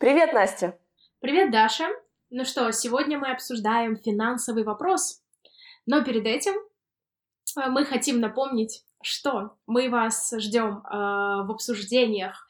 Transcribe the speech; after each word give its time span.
Привет, 0.00 0.32
Настя! 0.32 0.78
Привет, 1.20 1.50
Даша! 1.50 1.84
Ну 2.30 2.46
что, 2.46 2.72
сегодня 2.72 3.18
мы 3.18 3.32
обсуждаем 3.32 3.98
финансовый 3.98 4.64
вопрос. 4.64 5.22
Но 5.84 6.02
перед 6.02 6.24
этим 6.24 6.54
э, 6.54 7.68
мы 7.68 7.84
хотим 7.84 8.18
напомнить, 8.18 8.82
что 9.02 9.58
мы 9.66 9.90
вас 9.90 10.32
ждем 10.38 10.78
э, 10.78 10.90
в 10.90 11.50
обсуждениях 11.50 12.48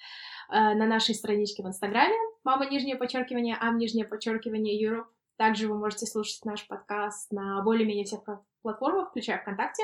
э, 0.48 0.74
на 0.74 0.86
нашей 0.86 1.16
страничке 1.16 1.64
в 1.64 1.66
Инстаграме 1.66 2.14
мама 2.44 2.66
нижнее 2.66 2.94
подчеркивание, 2.94 3.56
ам 3.60 3.78
нижнее 3.78 4.04
подчеркивание 4.04 4.80
Europe. 4.80 5.06
Также 5.36 5.66
вы 5.66 5.76
можете 5.76 6.06
слушать 6.06 6.44
наш 6.44 6.64
подкаст 6.68 7.32
на 7.32 7.62
более-менее 7.62 8.04
всех 8.04 8.20
платформах, 8.62 9.10
включая 9.10 9.38
ВКонтакте, 9.38 9.82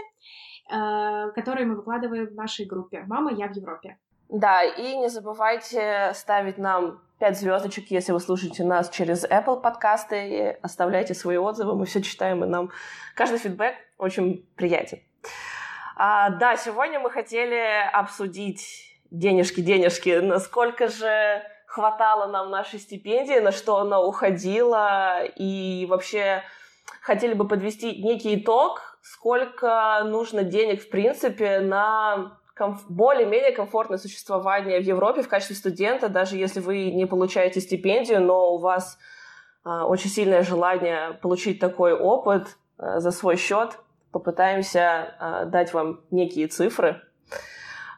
э, 0.70 1.32
которые 1.34 1.66
мы 1.66 1.74
выкладываем 1.74 2.28
в 2.28 2.34
нашей 2.36 2.64
группе 2.64 3.02
«Мама, 3.08 3.32
я 3.32 3.48
в 3.48 3.56
Европе». 3.56 3.98
Да, 4.28 4.62
и 4.62 4.96
не 4.98 5.09
забывайте 5.09 6.12
ставить 6.14 6.59
нам 6.59 7.01
5 7.19 7.38
звездочек, 7.38 7.91
если 7.91 8.12
вы 8.12 8.20
слушаете 8.20 8.62
нас 8.62 8.91
через 8.91 9.25
Apple 9.25 9.61
подкасты, 9.61 10.59
оставляйте 10.62 11.15
свои 11.15 11.39
отзывы, 11.39 11.75
мы 11.75 11.87
все 11.87 12.02
читаем, 12.02 12.45
и 12.45 12.47
нам 12.47 12.70
каждый 13.15 13.39
фидбэк 13.39 13.75
очень 13.97 14.47
приятен. 14.55 15.01
А, 15.97 16.29
да, 16.30 16.56
сегодня 16.56 17.01
мы 17.01 17.11
хотели 17.11 17.89
обсудить 17.91 19.01
денежки-денежки, 19.11 20.20
насколько 20.20 20.89
же 20.89 21.42
хватало 21.66 22.27
нам 22.30 22.51
нашей 22.51 22.79
стипендии, 22.79 23.39
на 23.39 23.51
что 23.51 23.78
она 23.78 24.01
уходила, 24.01 25.25
и 25.25 25.87
вообще 25.89 26.42
хотели 27.01 27.33
бы 27.33 27.48
подвести 27.48 28.03
некий 28.03 28.39
итог, 28.39 28.98
сколько 29.01 30.03
нужно 30.05 30.42
денег, 30.42 30.83
в 30.83 30.91
принципе, 30.91 31.61
на 31.61 32.39
комф- 32.56 32.84
более-менее 32.88 33.52
комфортное 33.52 33.98
существование 33.98 34.80
в 34.80 34.84
Европе 34.84 35.23
в 35.23 35.28
качестве 35.28 35.56
студента, 35.56 36.09
даже 36.09 36.37
если 36.37 36.61
вы 36.61 36.91
не 36.91 37.06
получаете 37.06 37.61
стипендию, 37.61 38.22
но 38.22 38.55
у 38.55 38.58
вас 38.58 38.98
э, 39.64 39.69
очень 39.69 40.11
сильное 40.11 40.42
желание 40.42 41.12
получить 41.22 41.61
такой 41.61 41.92
опыт 41.92 42.56
э, 42.78 42.98
за 42.98 43.11
свой 43.11 43.36
счет, 43.36 43.78
попытаемся 44.11 45.14
э, 45.20 45.45
дать 45.47 45.72
вам 45.75 46.00
некие 46.11 46.48
цифры. 46.48 47.03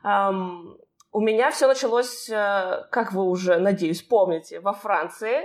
Um, 0.05 0.77
у 1.11 1.21
меня 1.21 1.51
все 1.51 1.67
началось, 1.67 2.29
как 2.29 3.13
вы 3.13 3.25
уже, 3.25 3.59
надеюсь, 3.59 4.03
помните, 4.03 4.61
во 4.61 4.73
Франции. 4.73 5.41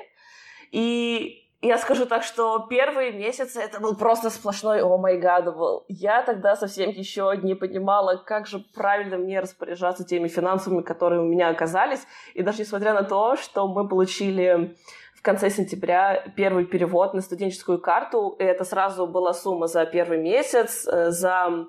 И 0.72 1.50
я 1.64 1.78
скажу 1.78 2.06
так, 2.06 2.24
что 2.24 2.68
первые 2.70 3.14
месяцы 3.14 3.62
это 3.62 3.80
был 3.80 3.96
просто 3.96 4.30
сплошной 4.30 4.82
о 4.82 4.98
май 4.98 5.18
гад. 5.18 5.46
Я 5.88 6.22
тогда 6.22 6.56
совсем 6.56 6.90
еще 6.90 7.34
не 7.42 7.56
понимала, 7.56 8.18
как 8.18 8.48
же 8.48 8.60
правильно 8.60 9.18
мне 9.18 9.40
распоряжаться 9.40 10.04
теми 10.04 10.28
финансами, 10.28 10.82
которые 10.82 11.22
у 11.22 11.26
меня 11.26 11.50
оказались. 11.50 12.06
И 12.34 12.44
даже 12.44 12.60
несмотря 12.60 12.94
на 12.94 13.04
то, 13.04 13.38
что 13.38 13.68
мы 13.68 13.88
получили 13.88 14.76
в 15.16 15.22
конце 15.22 15.50
сентября 15.50 16.26
первый 16.36 16.66
перевод 16.66 17.14
на 17.14 17.22
студенческую 17.22 17.80
карту, 17.80 18.36
и 18.40 18.44
это 18.44 18.66
сразу 18.66 19.08
была 19.08 19.34
сумма 19.34 19.68
за 19.68 19.86
первый 19.86 20.18
месяц, 20.18 20.86
э, 20.86 21.12
за 21.12 21.66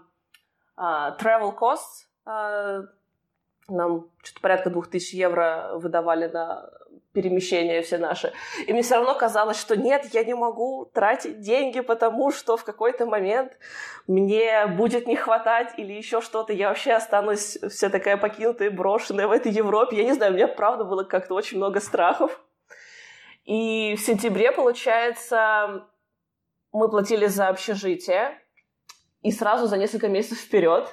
uh, 0.76 1.16
travel 1.20 1.54
costs, 1.56 2.08
uh, 2.26 2.82
нам 3.68 4.10
что-то 4.22 4.40
порядка 4.40 4.70
двух 4.70 4.88
тысяч 4.88 5.14
евро 5.14 5.70
выдавали 5.74 6.26
на 6.26 6.68
перемещения 7.14 7.80
все 7.80 7.96
наши. 7.96 8.32
И 8.66 8.72
мне 8.72 8.82
все 8.82 8.96
равно 8.96 9.14
казалось, 9.14 9.58
что 9.58 9.76
нет, 9.76 10.06
я 10.12 10.24
не 10.24 10.34
могу 10.34 10.84
тратить 10.92 11.40
деньги, 11.40 11.80
потому 11.80 12.30
что 12.32 12.56
в 12.56 12.64
какой-то 12.64 13.06
момент 13.06 13.56
мне 14.06 14.66
будет 14.66 15.06
не 15.06 15.16
хватать 15.16 15.72
или 15.78 15.92
еще 15.92 16.20
что-то. 16.20 16.52
Я 16.52 16.68
вообще 16.68 16.92
останусь 16.92 17.56
вся 17.70 17.88
такая 17.88 18.16
покинутая, 18.16 18.70
брошенная 18.70 19.28
в 19.28 19.32
этой 19.32 19.52
Европе. 19.52 19.96
Я 19.96 20.04
не 20.04 20.12
знаю, 20.12 20.32
у 20.32 20.34
меня 20.34 20.48
правда 20.48 20.84
было 20.84 21.04
как-то 21.04 21.34
очень 21.34 21.56
много 21.56 21.80
страхов. 21.80 22.38
И 23.44 23.94
в 23.96 24.00
сентябре, 24.00 24.52
получается, 24.52 25.86
мы 26.72 26.90
платили 26.90 27.26
за 27.26 27.48
общежитие 27.48 28.38
и 29.22 29.30
сразу 29.30 29.66
за 29.66 29.78
несколько 29.78 30.08
месяцев 30.08 30.40
вперед. 30.40 30.92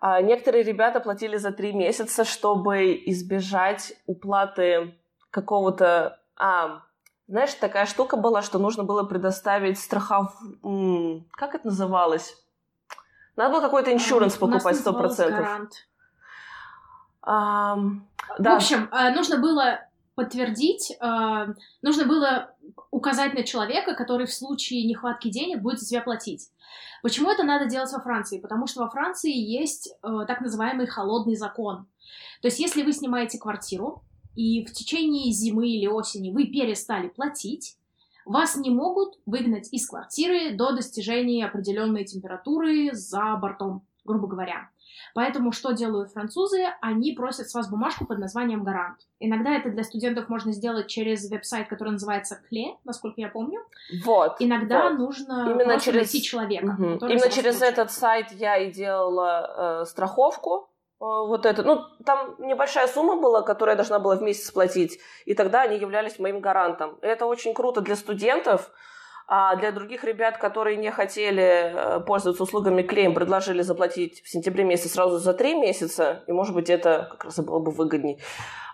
А 0.00 0.20
некоторые 0.20 0.62
ребята 0.62 1.00
платили 1.00 1.36
за 1.36 1.50
три 1.52 1.72
месяца, 1.72 2.24
чтобы 2.24 2.94
избежать 3.06 3.94
уплаты 4.06 4.94
какого-то... 5.30 6.20
А, 6.36 6.82
знаешь, 7.26 7.54
такая 7.54 7.86
штука 7.86 8.16
была, 8.16 8.42
что 8.42 8.58
нужно 8.58 8.84
было 8.84 9.02
предоставить 9.04 9.78
страхов... 9.78 10.34
Как 11.32 11.54
это 11.54 11.66
называлось? 11.66 12.36
Надо 13.36 13.52
было 13.52 13.60
какой-то 13.60 13.92
иншуранс 13.92 14.36
покупать 14.36 14.76
сто 14.76 14.92
процентов. 14.92 15.46
А, 17.22 17.76
да. 18.38 18.54
В 18.54 18.56
общем, 18.56 18.88
нужно 19.14 19.38
было 19.38 19.80
подтвердить, 20.18 20.96
э, 21.00 21.46
нужно 21.80 22.04
было 22.04 22.50
указать 22.90 23.34
на 23.34 23.44
человека, 23.44 23.94
который 23.94 24.26
в 24.26 24.34
случае 24.34 24.84
нехватки 24.84 25.28
денег 25.28 25.62
будет 25.62 25.78
за 25.78 25.86
себя 25.86 26.00
платить. 26.00 26.50
Почему 27.04 27.30
это 27.30 27.44
надо 27.44 27.66
делать 27.66 27.92
во 27.92 28.00
Франции? 28.00 28.40
Потому 28.40 28.66
что 28.66 28.82
во 28.82 28.90
Франции 28.90 29.30
есть 29.30 29.94
э, 30.02 30.24
так 30.26 30.40
называемый 30.40 30.88
холодный 30.88 31.36
закон. 31.36 31.86
То 32.42 32.48
есть, 32.48 32.58
если 32.58 32.82
вы 32.82 32.92
снимаете 32.92 33.38
квартиру, 33.38 34.02
и 34.38 34.64
в 34.64 34.72
течение 34.72 35.32
зимы 35.32 35.68
или 35.68 35.88
осени 35.88 36.30
вы 36.30 36.46
перестали 36.46 37.08
платить, 37.08 37.76
вас 38.24 38.56
не 38.56 38.70
могут 38.70 39.18
выгнать 39.26 39.68
из 39.72 39.88
квартиры 39.88 40.52
до 40.54 40.70
достижения 40.70 41.44
определенной 41.44 42.04
температуры 42.04 42.90
за 42.92 43.34
бортом, 43.34 43.82
грубо 44.04 44.28
говоря. 44.28 44.70
Поэтому 45.12 45.50
что 45.50 45.72
делают 45.72 46.12
французы? 46.12 46.66
Они 46.80 47.14
просят 47.14 47.50
с 47.50 47.54
вас 47.54 47.68
бумажку 47.68 48.06
под 48.06 48.18
названием 48.18 48.62
«Гарант». 48.62 49.08
Иногда 49.18 49.56
это 49.56 49.70
для 49.70 49.82
студентов 49.82 50.28
можно 50.28 50.52
сделать 50.52 50.86
через 50.86 51.28
веб-сайт, 51.28 51.66
который 51.66 51.90
называется 51.90 52.40
«Кле», 52.48 52.76
насколько 52.84 53.20
я 53.20 53.28
помню. 53.28 53.60
Вот. 54.04 54.36
Иногда 54.38 54.90
вот. 54.90 54.98
нужно 54.98 55.50
Именно 55.50 55.80
через... 55.80 56.02
найти 56.02 56.22
человека. 56.22 56.76
Угу. 56.78 57.06
Именно 57.06 57.30
через 57.30 57.60
этот 57.60 57.90
сайт 57.90 58.30
я 58.30 58.56
и 58.56 58.70
делала 58.70 59.82
э, 59.82 59.84
страховку 59.86 60.68
вот 60.98 61.46
это, 61.46 61.62
ну, 61.62 61.84
там 62.04 62.34
небольшая 62.38 62.88
сумма 62.88 63.16
была, 63.16 63.42
которую 63.42 63.72
я 63.72 63.76
должна 63.76 63.98
была 63.98 64.16
в 64.16 64.22
месяц 64.22 64.50
платить, 64.50 64.98
и 65.26 65.34
тогда 65.34 65.62
они 65.62 65.76
являлись 65.76 66.18
моим 66.18 66.40
гарантом. 66.40 66.98
И 67.02 67.06
это 67.06 67.26
очень 67.26 67.54
круто 67.54 67.80
для 67.80 67.94
студентов, 67.94 68.70
а 69.28 69.56
для 69.56 69.72
других 69.72 70.04
ребят, 70.04 70.38
которые 70.38 70.76
не 70.76 70.90
хотели 70.90 71.72
э, 71.72 72.00
пользоваться 72.00 72.42
услугами 72.42 72.82
клейм, 72.82 73.14
предложили 73.14 73.62
заплатить 73.62 74.22
в 74.22 74.28
сентябре 74.28 74.64
месяце 74.64 74.88
сразу 74.88 75.18
за 75.18 75.34
три 75.34 75.54
месяца, 75.54 76.24
и, 76.26 76.32
может 76.32 76.54
быть, 76.54 76.70
это 76.70 77.08
как 77.10 77.24
раз 77.24 77.38
было 77.40 77.58
бы 77.58 77.70
выгодней. 77.70 78.20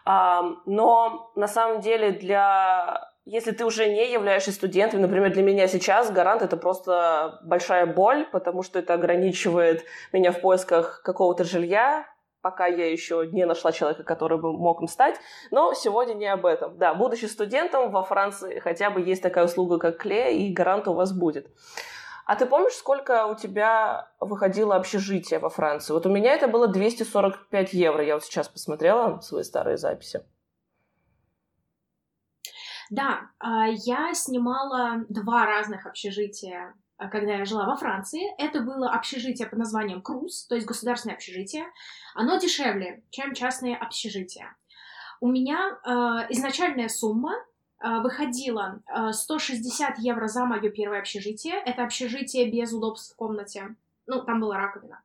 Но 0.07 1.33
на 1.35 1.49
самом 1.49 1.81
деле 1.81 2.11
для 2.11 3.11
если 3.27 3.53
ты 3.53 3.65
уже 3.65 3.89
не 3.89 4.13
являешься 4.13 4.53
студентом, 4.53 5.01
например, 5.01 5.33
для 5.33 5.43
меня 5.43 5.67
сейчас 5.67 6.11
гарант 6.11 6.43
это 6.43 6.59
просто 6.59 7.41
большая 7.43 7.87
боль, 7.87 8.27
потому 8.31 8.63
что 8.63 8.79
это 8.79 8.93
ограничивает 8.93 9.85
меня 10.13 10.31
в 10.31 10.43
поисках 10.43 11.01
какого-то 11.03 11.45
жилья, 11.45 12.07
пока 12.45 12.67
я 12.67 12.93
еще 12.93 13.27
не 13.33 13.47
нашла 13.47 13.73
человека, 13.73 14.05
который 14.05 14.37
бы 14.37 14.53
мог 14.53 14.83
им 14.83 14.87
стать. 14.87 15.19
Но 15.51 15.73
сегодня 15.73 16.13
не 16.13 16.27
об 16.27 16.45
этом. 16.45 16.77
Да, 16.77 16.93
будучи 16.93 17.25
студентом 17.25 17.91
во 17.91 18.03
Франции, 18.03 18.59
хотя 18.59 18.91
бы 18.91 19.01
есть 19.01 19.23
такая 19.23 19.47
услуга, 19.47 19.79
как 19.79 19.97
клей, 19.97 20.47
и 20.47 20.53
гарант 20.53 20.87
у 20.87 20.93
вас 20.93 21.13
будет. 21.13 21.49
А 22.27 22.37
ты 22.37 22.45
помнишь, 22.45 22.75
сколько 22.75 23.27
у 23.27 23.35
тебя 23.35 24.11
выходило 24.21 24.77
общежитие 24.77 25.39
во 25.39 25.49
Франции? 25.49 25.95
Вот 25.95 26.05
у 26.05 26.11
меня 26.11 26.35
это 26.35 26.47
было 26.47 26.69
245 26.69 27.73
евро. 27.73 28.05
Я 28.05 28.15
вот 28.15 28.25
сейчас 28.25 28.47
посмотрела 28.49 29.21
свои 29.21 29.43
старые 29.43 29.79
записи. 29.79 30.21
Да, 32.91 33.31
а, 33.39 33.69
я 33.69 34.13
снимала 34.13 35.05
два 35.09 35.47
разных 35.47 35.87
общежития 35.87 36.75
когда 36.99 37.37
я 37.37 37.45
жила 37.45 37.67
во 37.67 37.77
Франции. 37.77 38.23
Это 38.39 38.61
было 38.61 38.91
общежитие 38.91 39.49
под 39.49 39.59
названием 39.59 40.03
Круз, 40.03 40.47
то 40.47 40.55
есть 40.55 40.67
государственное 40.67 41.17
общежитие. 41.17 41.67
Оно 42.15 42.37
дешевле, 42.37 43.03
чем 43.11 43.35
частные 43.35 43.77
общежития. 43.77 44.57
У 45.21 45.29
меня 45.29 45.79
э, 45.85 45.91
изначальная 46.31 46.89
сумма 46.89 47.33
э, 47.35 48.01
выходила 48.01 48.83
э, 48.87 49.13
160 49.13 49.99
евро 49.99 50.29
за 50.29 50.45
мое 50.45 50.71
первое 50.71 51.01
общежитие. 51.01 51.55
Это 51.55 51.85
общежитие 51.85 52.51
без 52.51 52.73
удобств 52.73 53.15
в 53.15 53.17
комнате. 53.17 53.75
Ну, 54.07 54.23
там 54.23 54.41
была 54.41 54.59
раковина. 54.59 55.03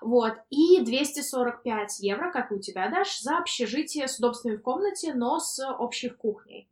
Вот. 0.00 0.34
И 0.50 0.80
245 0.82 2.00
евро, 2.00 2.30
как 2.30 2.52
у 2.52 2.58
тебя, 2.58 2.88
Даш, 2.88 3.20
за 3.20 3.38
общежитие 3.38 4.08
с 4.08 4.18
удобствами 4.18 4.56
в 4.56 4.62
комнате, 4.62 5.14
но 5.14 5.38
с 5.38 5.62
общей 5.72 6.08
кухней. 6.08 6.70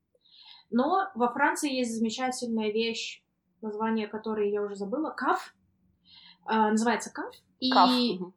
Но 0.71 1.09
во 1.15 1.33
Франции 1.33 1.73
есть 1.73 1.97
замечательная 1.97 2.71
вещь, 2.71 3.23
название 3.61 4.07
которой 4.07 4.51
я 4.51 4.63
уже 4.63 4.77
забыла, 4.77 5.11
КАФ. 5.11 5.55
Э, 6.49 6.71
называется 6.71 7.13
КАФ. 7.13 7.35
И 7.61 7.71
Каф. 7.73 7.91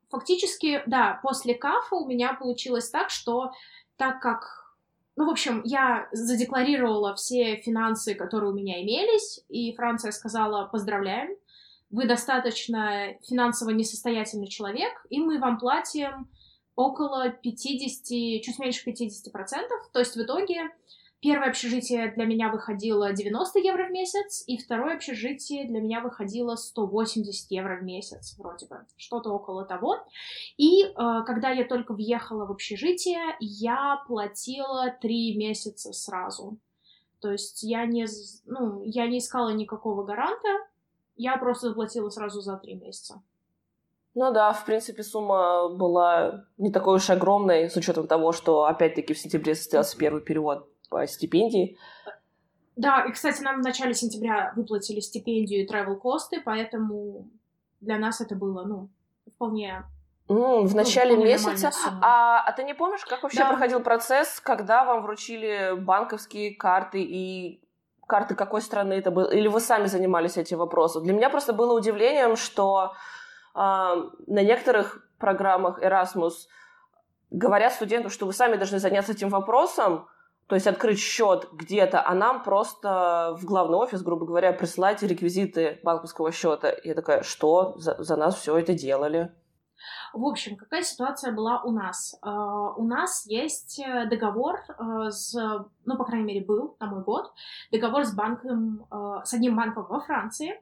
фактически, 0.10 0.82
да, 0.88 1.20
после 1.22 1.54
КАФа 1.54 1.96
у 1.96 2.08
меня 2.08 2.34
получилось 2.34 2.90
так, 2.90 3.10
что 3.10 3.52
так 3.98 4.20
как, 4.20 4.74
ну, 5.16 5.28
в 5.28 5.30
общем, 5.30 5.62
я 5.64 6.08
задекларировала 6.12 7.14
все 7.16 7.58
финансы, 7.58 8.16
которые 8.16 8.52
у 8.52 8.56
меня 8.56 8.82
имелись, 8.82 9.44
и 9.48 9.76
Франция 9.76 10.12
сказала, 10.12 10.66
поздравляем, 10.66 11.36
вы 11.92 12.08
достаточно 12.08 13.14
финансово 13.28 13.72
несостоятельный 13.72 14.48
человек, 14.48 15.06
и 15.10 15.20
мы 15.20 15.40
вам 15.40 15.60
платим 15.60 16.30
около 16.76 17.30
50, 17.30 18.42
чуть 18.42 18.60
меньше 18.60 18.90
50%, 18.90 19.68
то 19.92 20.00
есть 20.00 20.16
в 20.16 20.22
итоге 20.22 20.72
первое 21.22 21.50
общежитие 21.50 22.12
для 22.12 22.26
меня 22.26 22.50
выходило 22.50 23.14
90 23.14 23.60
евро 23.60 23.88
в 23.88 23.92
месяц, 23.92 24.44
и 24.48 24.58
второе 24.58 24.96
общежитие 24.96 25.68
для 25.68 25.80
меня 25.80 26.02
выходило 26.02 26.56
180 26.56 27.52
евро 27.52 27.78
в 27.78 27.84
месяц, 27.84 28.36
вроде 28.38 28.66
бы, 28.66 28.80
что-то 28.98 29.32
около 29.32 29.64
того. 29.64 29.98
И 30.58 30.84
э, 30.84 30.92
когда 30.96 31.52
я 31.52 31.66
только 31.66 31.94
въехала 31.94 32.46
в 32.46 32.52
общежитие, 32.52 33.38
я 33.40 34.04
платила 34.08 34.94
три 35.00 35.38
месяца 35.38 35.94
сразу. 35.94 36.58
То 37.20 37.32
есть 37.32 37.62
я 37.62 37.86
не, 37.86 38.08
ну, 38.46 38.82
я 38.84 39.08
не 39.08 39.20
искала 39.20 39.50
никакого 39.50 40.04
гаранта, 40.04 40.50
я 41.16 41.38
просто 41.38 41.70
заплатила 41.70 42.10
сразу 42.10 42.42
за 42.42 42.58
три 42.58 42.74
месяца. 42.74 43.22
Ну 44.16 44.34
да, 44.34 44.52
в 44.52 44.66
принципе, 44.66 45.04
сумма 45.04 45.70
была 45.70 46.46
не 46.58 46.72
такой 46.72 46.96
уж 46.96 47.10
огромной, 47.12 47.70
с 47.70 47.78
учетом 47.78 48.08
того, 48.08 48.32
что 48.34 48.66
опять-таки 48.66 49.14
в 49.14 49.20
сентябре 49.20 49.56
состоялся 49.56 49.96
первый 49.96 50.22
перевод 50.22 50.68
стипендии. 51.08 51.78
Да, 52.76 53.06
и, 53.06 53.12
кстати, 53.12 53.42
нам 53.42 53.62
в 53.62 53.64
начале 53.64 53.94
сентября 53.94 54.54
выплатили 54.56 55.00
стипендию 55.00 55.64
и 55.64 55.68
travel 55.68 55.98
косты, 55.98 56.42
поэтому 56.44 57.30
для 57.80 57.98
нас 57.98 58.22
это 58.22 58.36
было, 58.36 58.64
ну, 58.64 58.90
вполне 59.34 59.84
Mm, 60.32 60.66
в 60.66 60.72
ну, 60.72 60.78
начале 60.78 61.18
ну, 61.18 61.26
месяца. 61.26 61.72
А, 62.02 62.42
а 62.46 62.52
ты 62.54 62.64
не 62.64 62.74
помнишь, 62.74 63.04
как 63.04 63.22
вообще 63.24 63.40
да. 63.40 63.50
проходил 63.50 63.82
процесс, 63.82 64.40
когда 64.40 64.86
вам 64.86 65.04
вручили 65.04 65.74
банковские 65.78 66.56
карты 66.56 67.02
и 67.02 67.62
карты 68.08 68.36
какой 68.36 68.62
страны 68.62 68.94
это 68.94 69.12
было? 69.12 69.30
Или 69.30 69.50
вы 69.50 69.60
сами 69.60 69.88
занимались 69.88 70.38
этим 70.38 70.58
вопросом? 70.60 71.04
Для 71.04 71.14
меня 71.14 71.30
просто 71.30 71.52
было 71.52 71.74
удивлением, 71.74 72.38
что 72.38 72.94
э, 73.56 73.60
на 73.60 74.44
некоторых 74.44 75.06
программах 75.18 75.84
Erasmus 75.84 76.48
говорят 77.30 77.74
студенту, 77.74 78.10
что 78.10 78.26
вы 78.26 78.32
сами 78.32 78.56
должны 78.56 78.80
заняться 78.80 79.12
этим 79.12 79.28
вопросом, 79.28 80.08
то 80.48 80.56
есть 80.56 80.68
открыть 80.68 81.00
счет 81.00 81.48
где-то, 81.54 82.06
а 82.06 82.14
нам 82.14 82.44
просто 82.44 83.36
в 83.40 83.46
главный 83.46 83.78
офис, 83.78 84.02
грубо 84.02 84.26
говоря, 84.26 84.52
присылать 84.52 85.02
реквизиты 85.02 85.80
банковского 85.84 86.32
счета. 86.32 86.74
Я 86.84 86.94
такая, 86.94 87.24
что? 87.24 87.76
За, 87.78 87.96
за 88.04 88.16
нас 88.18 88.36
все 88.36 88.58
это 88.58 88.74
делали? 88.74 89.32
В 90.14 90.26
общем, 90.26 90.58
какая 90.58 90.84
ситуация 90.84 91.32
была 91.32 91.62
у 91.64 91.72
нас? 91.72 92.20
Uh, 92.22 92.74
у 92.76 92.84
нас 92.84 93.26
есть 93.26 93.80
э, 93.80 94.08
договор 94.08 94.60
uh, 94.78 95.10
с, 95.10 95.34
ну, 95.86 95.98
по 95.98 96.04
крайней 96.04 96.26
мере, 96.26 96.46
был 96.46 96.76
на 96.80 96.88
мой 96.88 97.04
год, 97.04 97.32
договор 97.72 98.04
с 98.04 98.14
банком, 98.14 98.86
uh, 98.92 99.24
с 99.24 99.34
одним 99.34 99.56
банком 99.56 99.86
во 99.88 100.02
Франции. 100.02 100.62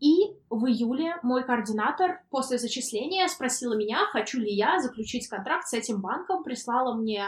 И 0.00 0.36
в 0.50 0.66
июле 0.66 1.16
мой 1.22 1.44
координатор 1.44 2.20
после 2.30 2.58
зачисления 2.58 3.26
спросила 3.28 3.74
меня, 3.74 3.98
хочу 4.12 4.38
ли 4.38 4.52
я 4.52 4.78
заключить 4.80 5.26
контракт 5.28 5.66
с 5.66 5.72
этим 5.72 6.00
банком, 6.00 6.42
прислала 6.42 6.94
мне 6.94 7.24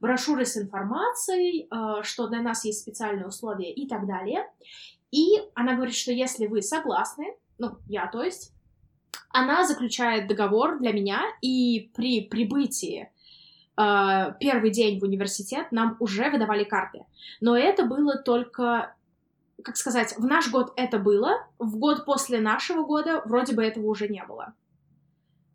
брошюры 0.00 0.46
с 0.46 0.56
информацией, 0.56 1.68
что 2.02 2.28
для 2.28 2.40
нас 2.40 2.64
есть 2.64 2.80
специальные 2.80 3.26
условия 3.26 3.72
и 3.72 3.86
так 3.86 4.06
далее. 4.06 4.50
И 5.10 5.42
она 5.54 5.74
говорит, 5.74 5.94
что 5.94 6.10
если 6.12 6.46
вы 6.46 6.62
согласны, 6.62 7.34
ну, 7.58 7.76
я, 7.86 8.06
то 8.06 8.22
есть, 8.22 8.52
она 9.30 9.66
заключает 9.66 10.28
договор 10.28 10.78
для 10.78 10.92
меня, 10.92 11.22
и 11.40 11.90
при 11.94 12.22
прибытии 12.22 13.10
э, 13.78 14.34
первый 14.40 14.70
день 14.70 14.98
в 14.98 15.04
университет 15.04 15.72
нам 15.72 15.96
уже 16.00 16.30
выдавали 16.30 16.64
карты. 16.64 17.04
Но 17.40 17.56
это 17.56 17.84
было 17.84 18.16
только, 18.18 18.94
как 19.62 19.76
сказать, 19.76 20.14
в 20.16 20.24
наш 20.24 20.50
год 20.50 20.72
это 20.76 20.98
было, 20.98 21.46
в 21.58 21.76
год 21.78 22.04
после 22.04 22.40
нашего 22.40 22.84
года 22.84 23.22
вроде 23.24 23.54
бы 23.54 23.64
этого 23.64 23.86
уже 23.86 24.08
не 24.08 24.24
было. 24.24 24.54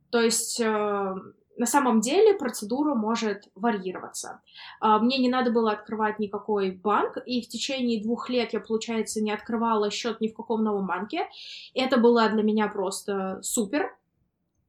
То 0.09 0.19
есть 0.19 0.59
э, 0.59 1.15
на 1.57 1.65
самом 1.65 2.01
деле 2.01 2.33
процедура 2.33 2.95
может 2.95 3.49
варьироваться. 3.55 4.41
А, 4.79 4.99
мне 4.99 5.17
не 5.19 5.29
надо 5.29 5.51
было 5.51 5.71
открывать 5.71 6.19
никакой 6.19 6.71
банк, 6.71 7.17
и 7.25 7.41
в 7.41 7.47
течение 7.47 8.01
двух 8.01 8.29
лет 8.29 8.53
я, 8.53 8.59
получается, 8.59 9.21
не 9.21 9.31
открывала 9.31 9.91
счет 9.91 10.21
ни 10.21 10.27
в 10.27 10.33
каком 10.33 10.63
новом 10.63 10.87
банке. 10.87 11.29
Это 11.73 11.97
было 11.97 12.27
для 12.29 12.43
меня 12.43 12.67
просто 12.67 13.39
супер, 13.43 13.95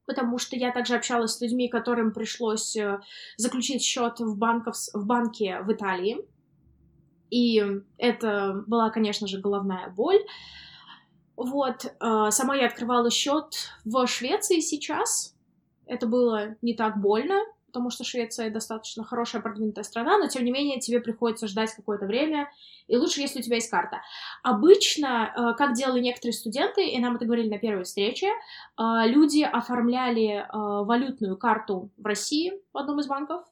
потому 0.06 0.38
что 0.38 0.56
я 0.56 0.70
также 0.73 0.94
общалась 0.94 1.32
с 1.32 1.40
людьми, 1.40 1.69
которым 1.69 2.12
пришлось 2.12 2.76
э, 2.76 3.00
заключить 3.37 3.82
счет 3.82 4.20
в, 4.20 4.37
банков, 4.37 4.76
в 4.93 5.06
банке 5.06 5.61
в 5.62 5.73
Италии. 5.73 6.26
И 7.32 7.64
это 7.96 8.62
была, 8.67 8.90
конечно 8.90 9.26
же, 9.26 9.40
головная 9.40 9.88
боль. 9.88 10.23
Вот, 11.34 11.87
э, 11.87 12.31
сама 12.31 12.55
я 12.56 12.67
открывала 12.67 13.11
счет 13.11 13.70
в 13.87 14.06
Швеции 14.06 14.61
сейчас, 14.61 15.34
это 15.87 16.06
было 16.06 16.56
не 16.61 16.75
так 16.75 17.00
больно, 17.00 17.40
потому 17.69 17.88
что 17.88 18.05
Швеция 18.05 18.50
достаточно 18.50 19.02
хорошая 19.02 19.40
продвинутая 19.40 19.82
страна, 19.82 20.19
но 20.19 20.26
тем 20.26 20.44
не 20.44 20.52
менее 20.52 20.79
тебе 20.79 21.00
приходится 21.00 21.46
ждать 21.46 21.73
какое-то 21.75 22.05
время, 22.05 22.50
и 22.87 22.99
лучше, 22.99 23.23
если 23.23 23.40
у 23.40 23.43
тебя 23.43 23.56
есть 23.56 23.70
карта. 23.70 24.02
Обычно, 24.43 25.32
э, 25.34 25.56
как 25.56 25.73
делали 25.73 26.00
некоторые 26.00 26.34
студенты, 26.34 26.87
и 26.87 26.99
нам 26.99 27.17
это 27.17 27.25
говорили 27.25 27.49
на 27.49 27.58
первой 27.58 27.84
встрече, 27.84 28.26
э, 28.26 28.82
люди 29.06 29.40
оформляли 29.40 30.46
валютную 30.52 31.38
карту 31.38 31.88
в 31.96 32.05
России 32.05 32.52
в 32.75 32.76
одном 32.76 33.00
из 33.00 33.06
банков, 33.06 33.43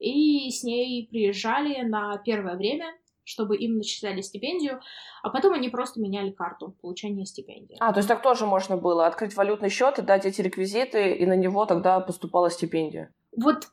и 0.00 0.50
с 0.50 0.64
ней 0.64 1.06
приезжали 1.08 1.82
на 1.82 2.16
первое 2.18 2.56
время, 2.56 2.92
чтобы 3.30 3.56
им 3.56 3.76
начисляли 3.76 4.20
стипендию, 4.20 4.80
а 5.22 5.30
потом 5.30 5.54
они 5.54 5.68
просто 5.68 6.00
меняли 6.00 6.30
карту 6.30 6.74
получения 6.82 7.24
стипендии. 7.24 7.76
А, 7.80 7.92
то 7.92 7.98
есть 7.98 8.08
так 8.08 8.22
тоже 8.22 8.46
можно 8.46 8.76
было 8.76 9.06
открыть 9.06 9.36
валютный 9.36 9.70
счет 9.70 9.98
и 9.98 10.02
дать 10.02 10.26
эти 10.26 10.42
реквизиты, 10.42 11.12
и 11.12 11.26
на 11.26 11.36
него 11.36 11.64
тогда 11.66 12.00
поступала 12.00 12.50
стипендия. 12.50 13.12
Вот 13.36 13.68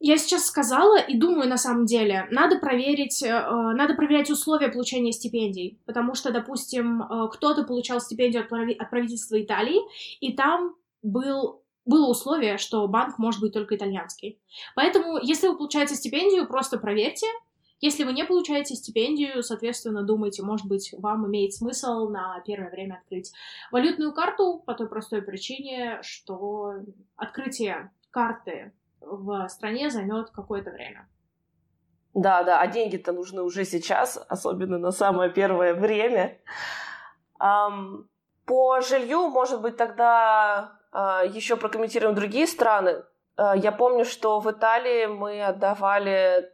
я 0.00 0.16
сейчас 0.16 0.46
сказала 0.46 0.98
и 0.98 1.16
думаю 1.16 1.48
на 1.48 1.56
самом 1.56 1.86
деле, 1.86 2.28
надо 2.30 2.58
проверить, 2.58 3.22
э, 3.22 3.28
надо 3.30 3.94
проверять 3.94 4.30
условия 4.30 4.68
получения 4.68 5.12
стипендий, 5.12 5.80
потому 5.86 6.14
что, 6.14 6.30
допустим, 6.30 7.02
э, 7.02 7.28
кто-то 7.32 7.64
получал 7.64 8.00
стипендию 8.00 8.44
от, 8.44 8.48
прави- 8.48 8.76
от 8.78 8.90
правительства 8.90 9.40
Италии, 9.40 9.80
и 10.20 10.34
там 10.34 10.76
был 11.02 11.62
было 11.88 12.10
условие, 12.10 12.58
что 12.58 12.86
банк 12.86 13.18
может 13.18 13.40
быть 13.40 13.54
только 13.54 13.74
итальянский. 13.74 14.38
Поэтому, 14.76 15.18
если 15.22 15.48
вы 15.48 15.56
получаете 15.56 15.94
стипендию, 15.94 16.46
просто 16.46 16.78
проверьте, 16.78 17.26
если 17.80 18.04
вы 18.04 18.12
не 18.12 18.24
получаете 18.24 18.74
стипендию, 18.74 19.42
соответственно, 19.42 20.02
думайте, 20.02 20.42
может 20.42 20.66
быть, 20.66 20.94
вам 20.98 21.26
имеет 21.28 21.54
смысл 21.54 22.08
на 22.08 22.40
первое 22.44 22.70
время 22.70 22.94
открыть 23.02 23.32
валютную 23.70 24.12
карту 24.12 24.62
по 24.66 24.74
той 24.74 24.88
простой 24.88 25.22
причине, 25.22 26.00
что 26.02 26.74
открытие 27.16 27.90
карты 28.10 28.72
в 29.00 29.48
стране 29.48 29.90
займет 29.90 30.30
какое-то 30.30 30.70
время. 30.70 31.08
Да, 32.14 32.42
да, 32.42 32.60
а 32.60 32.66
деньги-то 32.66 33.12
нужны 33.12 33.42
уже 33.42 33.64
сейчас, 33.64 34.18
особенно 34.28 34.78
на 34.78 34.90
самое 34.90 35.30
первое 35.30 35.74
время. 35.74 36.38
По 37.38 38.80
жилью, 38.80 39.28
может 39.28 39.60
быть, 39.60 39.76
тогда 39.76 40.78
а, 40.90 41.22
еще 41.22 41.56
прокомментируем 41.56 42.14
другие 42.14 42.46
страны. 42.46 43.04
Uh, 43.36 43.56
я 43.56 43.70
помню, 43.70 44.04
что 44.04 44.40
в 44.40 44.50
Италии 44.50 45.06
мы 45.06 45.40
отдавали 45.44 46.50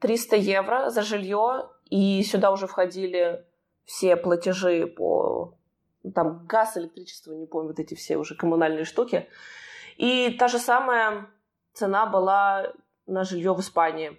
300 0.00 0.36
евро 0.36 0.90
за 0.90 1.02
жилье, 1.02 1.70
и 1.90 2.22
сюда 2.22 2.50
уже 2.50 2.66
входили 2.66 3.44
все 3.84 4.16
платежи 4.16 4.86
по 4.86 5.54
там 6.14 6.46
газ, 6.46 6.76
электричество, 6.76 7.32
не 7.32 7.46
помню, 7.46 7.68
вот 7.68 7.78
эти 7.78 7.94
все 7.94 8.16
уже 8.16 8.34
коммунальные 8.34 8.84
штуки. 8.84 9.28
И 9.96 10.30
та 10.38 10.48
же 10.48 10.58
самая 10.58 11.28
цена 11.72 12.06
была 12.06 12.72
на 13.06 13.24
жилье 13.24 13.54
в 13.54 13.60
Испании. 13.60 14.18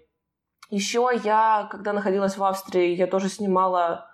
Еще 0.69 1.10
я, 1.24 1.67
когда 1.72 1.93
находилась 1.93 2.38
в 2.38 2.43
Австрии, 2.43 2.96
я 2.96 3.07
тоже 3.07 3.29
снимала 3.29 4.10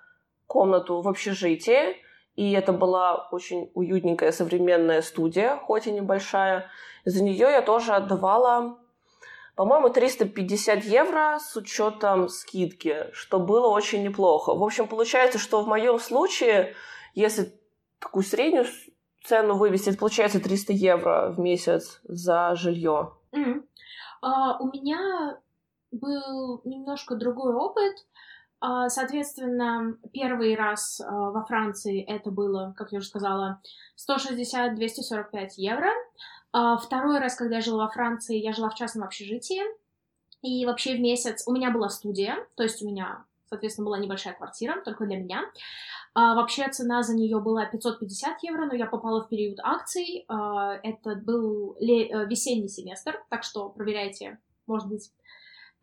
комнату 0.46 1.02
в 1.02 1.08
общежитии, 1.08 1.98
и 2.36 2.52
это 2.52 2.74
была 2.74 3.28
очень 3.32 3.72
уютненькая 3.74 4.32
современная 4.32 5.02
студия, 5.02 5.58
хоть 5.58 5.88
и 5.88 5.92
небольшая. 5.92 6.70
За 7.06 7.24
нее 7.24 7.48
я 7.50 7.62
тоже 7.62 7.94
отдавала 7.94 8.78
по-моему, 9.56 9.90
350 9.90 10.84
евро 10.84 11.38
с 11.40 11.56
учетом 11.56 12.28
скидки, 12.28 13.08
что 13.14 13.40
было 13.40 13.68
очень 13.68 14.04
неплохо. 14.04 14.56
В 14.56 14.64
общем, 14.64 14.88
получается, 14.88 15.38
что 15.38 15.62
в 15.62 15.68
моем 15.68 16.00
случае, 16.00 16.74
если 17.14 17.54
такую 18.00 18.24
среднюю 18.24 18.66
цену 19.24 19.56
вывести, 19.56 19.90
это 19.90 19.98
получается 20.00 20.40
300 20.40 20.74
евро 20.74 21.32
в 21.32 21.40
месяц 21.40 22.00
за 22.04 22.56
жилье. 22.56 23.14
Mm-hmm. 23.32 23.64
Uh, 24.24 24.56
у 24.60 24.68
меня 24.72 25.38
был 25.92 26.62
немножко 26.66 27.16
другой 27.16 27.54
опыт. 27.54 27.94
Uh, 28.64 28.88
соответственно, 28.88 29.98
первый 30.14 30.56
раз 30.56 31.00
uh, 31.02 31.32
во 31.32 31.44
Франции 31.46 32.04
это 32.04 32.32
было, 32.32 32.74
как 32.78 32.92
я 32.92 33.00
уже 33.00 33.08
сказала, 33.08 33.62
160-245 33.98 35.50
евро. 35.58 35.90
А, 36.54 36.78
второй 36.78 37.20
раз, 37.20 37.36
когда 37.36 37.56
я 37.56 37.62
жила 37.62 37.86
во 37.86 37.92
Франции, 37.92 38.38
я 38.38 38.54
жила 38.54 38.70
в 38.70 38.76
частном 38.76 39.04
общежитии. 39.04 39.62
И 40.44 40.66
вообще 40.66 40.96
в 40.96 41.00
месяц 41.00 41.48
у 41.48 41.54
меня 41.54 41.72
была 41.72 41.90
студия, 41.90 42.36
то 42.56 42.64
есть 42.64 42.82
у 42.82 42.88
меня, 42.88 43.24
соответственно, 43.50 43.86
была 43.86 43.98
небольшая 43.98 44.34
квартира, 44.34 44.82
только 44.82 45.06
для 45.06 45.18
меня. 45.18 45.42
А, 46.14 46.36
вообще 46.36 46.70
цена 46.70 47.02
за 47.02 47.16
нее 47.16 47.40
была 47.40 47.66
550 47.66 48.44
евро, 48.44 48.66
но 48.66 48.76
я 48.76 48.86
попала 48.86 49.24
в 49.24 49.30
период 49.30 49.60
акций. 49.64 50.26
А, 50.28 50.74
это 50.84 51.16
был 51.16 51.76
э, 51.80 52.28
весенний 52.28 52.68
семестр, 52.68 53.24
так 53.30 53.44
что 53.44 53.70
проверяйте, 53.70 54.38
может 54.68 54.88
быть, 54.90 55.12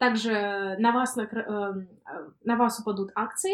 также 0.01 0.77
на 0.79 0.93
вас, 0.93 1.15
на, 1.15 1.25
э, 1.25 1.73
на 2.45 2.57
вас 2.57 2.81
упадут 2.81 3.11
акции, 3.15 3.53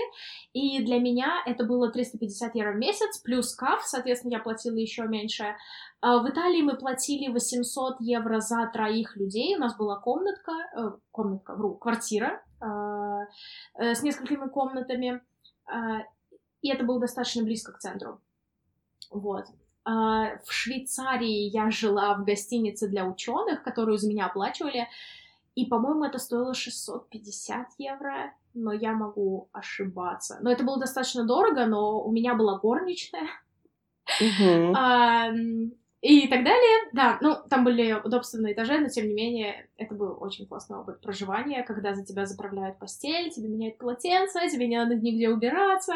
и 0.52 0.80
для 0.84 1.00
меня 1.00 1.42
это 1.44 1.64
было 1.64 1.90
350 1.90 2.54
евро 2.54 2.72
в 2.72 2.76
месяц, 2.76 3.18
плюс 3.18 3.52
каф, 3.56 3.82
соответственно, 3.84 4.34
я 4.34 4.38
платила 4.38 4.76
еще 4.76 5.02
меньше. 5.08 5.56
А 6.00 6.18
в 6.22 6.30
Италии 6.30 6.62
мы 6.62 6.76
платили 6.76 7.32
800 7.32 7.96
евро 7.98 8.38
за 8.38 8.70
троих 8.72 9.16
людей, 9.16 9.56
у 9.56 9.58
нас 9.58 9.76
была 9.76 9.98
комнатка, 9.98 10.52
э, 10.76 10.92
комнатка, 11.10 11.56
вру, 11.56 11.74
квартира 11.74 12.40
э, 12.60 12.66
э, 13.80 13.94
с 13.96 14.04
несколькими 14.04 14.48
комнатами, 14.48 15.20
э, 15.68 15.74
и 16.62 16.70
это 16.70 16.84
было 16.84 17.00
достаточно 17.00 17.42
близко 17.42 17.72
к 17.72 17.78
центру. 17.80 18.20
Вот. 19.10 19.46
Uh, 19.88 20.40
в 20.44 20.52
Швейцарии 20.52 21.48
я 21.48 21.70
жила 21.70 22.14
в 22.14 22.24
гостинице 22.24 22.88
для 22.88 23.06
ученых, 23.06 23.62
которую 23.62 23.98
за 23.98 24.08
меня 24.08 24.26
оплачивали. 24.26 24.88
И, 25.56 25.64
по-моему, 25.64 26.04
это 26.04 26.18
стоило 26.18 26.52
650 26.52 27.68
евро, 27.78 28.34
но 28.52 28.72
я 28.72 28.92
могу 28.92 29.48
ошибаться. 29.52 30.38
Но 30.42 30.52
это 30.52 30.62
было 30.62 30.78
достаточно 30.78 31.24
дорого, 31.24 31.64
но 31.64 32.00
у 32.02 32.12
меня 32.12 32.34
была 32.34 32.58
горничная. 32.58 33.28
А, 34.76 35.32
и 36.02 36.28
так 36.28 36.44
далее. 36.44 36.88
Да, 36.92 37.18
ну, 37.20 37.36
там 37.48 37.64
были 37.64 37.92
удобства 37.92 38.38
на 38.38 38.52
этаже, 38.52 38.78
но 38.78 38.88
тем 38.88 39.08
не 39.08 39.14
менее, 39.14 39.68
это 39.76 39.94
был 39.94 40.16
очень 40.20 40.46
классный 40.46 40.78
опыт 40.78 41.00
проживания, 41.00 41.64
когда 41.64 41.94
за 41.94 42.04
тебя 42.04 42.26
заправляют 42.26 42.78
постель, 42.78 43.30
тебе 43.30 43.48
меняют 43.48 43.78
полотенце, 43.78 44.48
тебе 44.48 44.68
не 44.68 44.76
надо 44.76 44.94
нигде 44.94 45.30
убираться. 45.30 45.94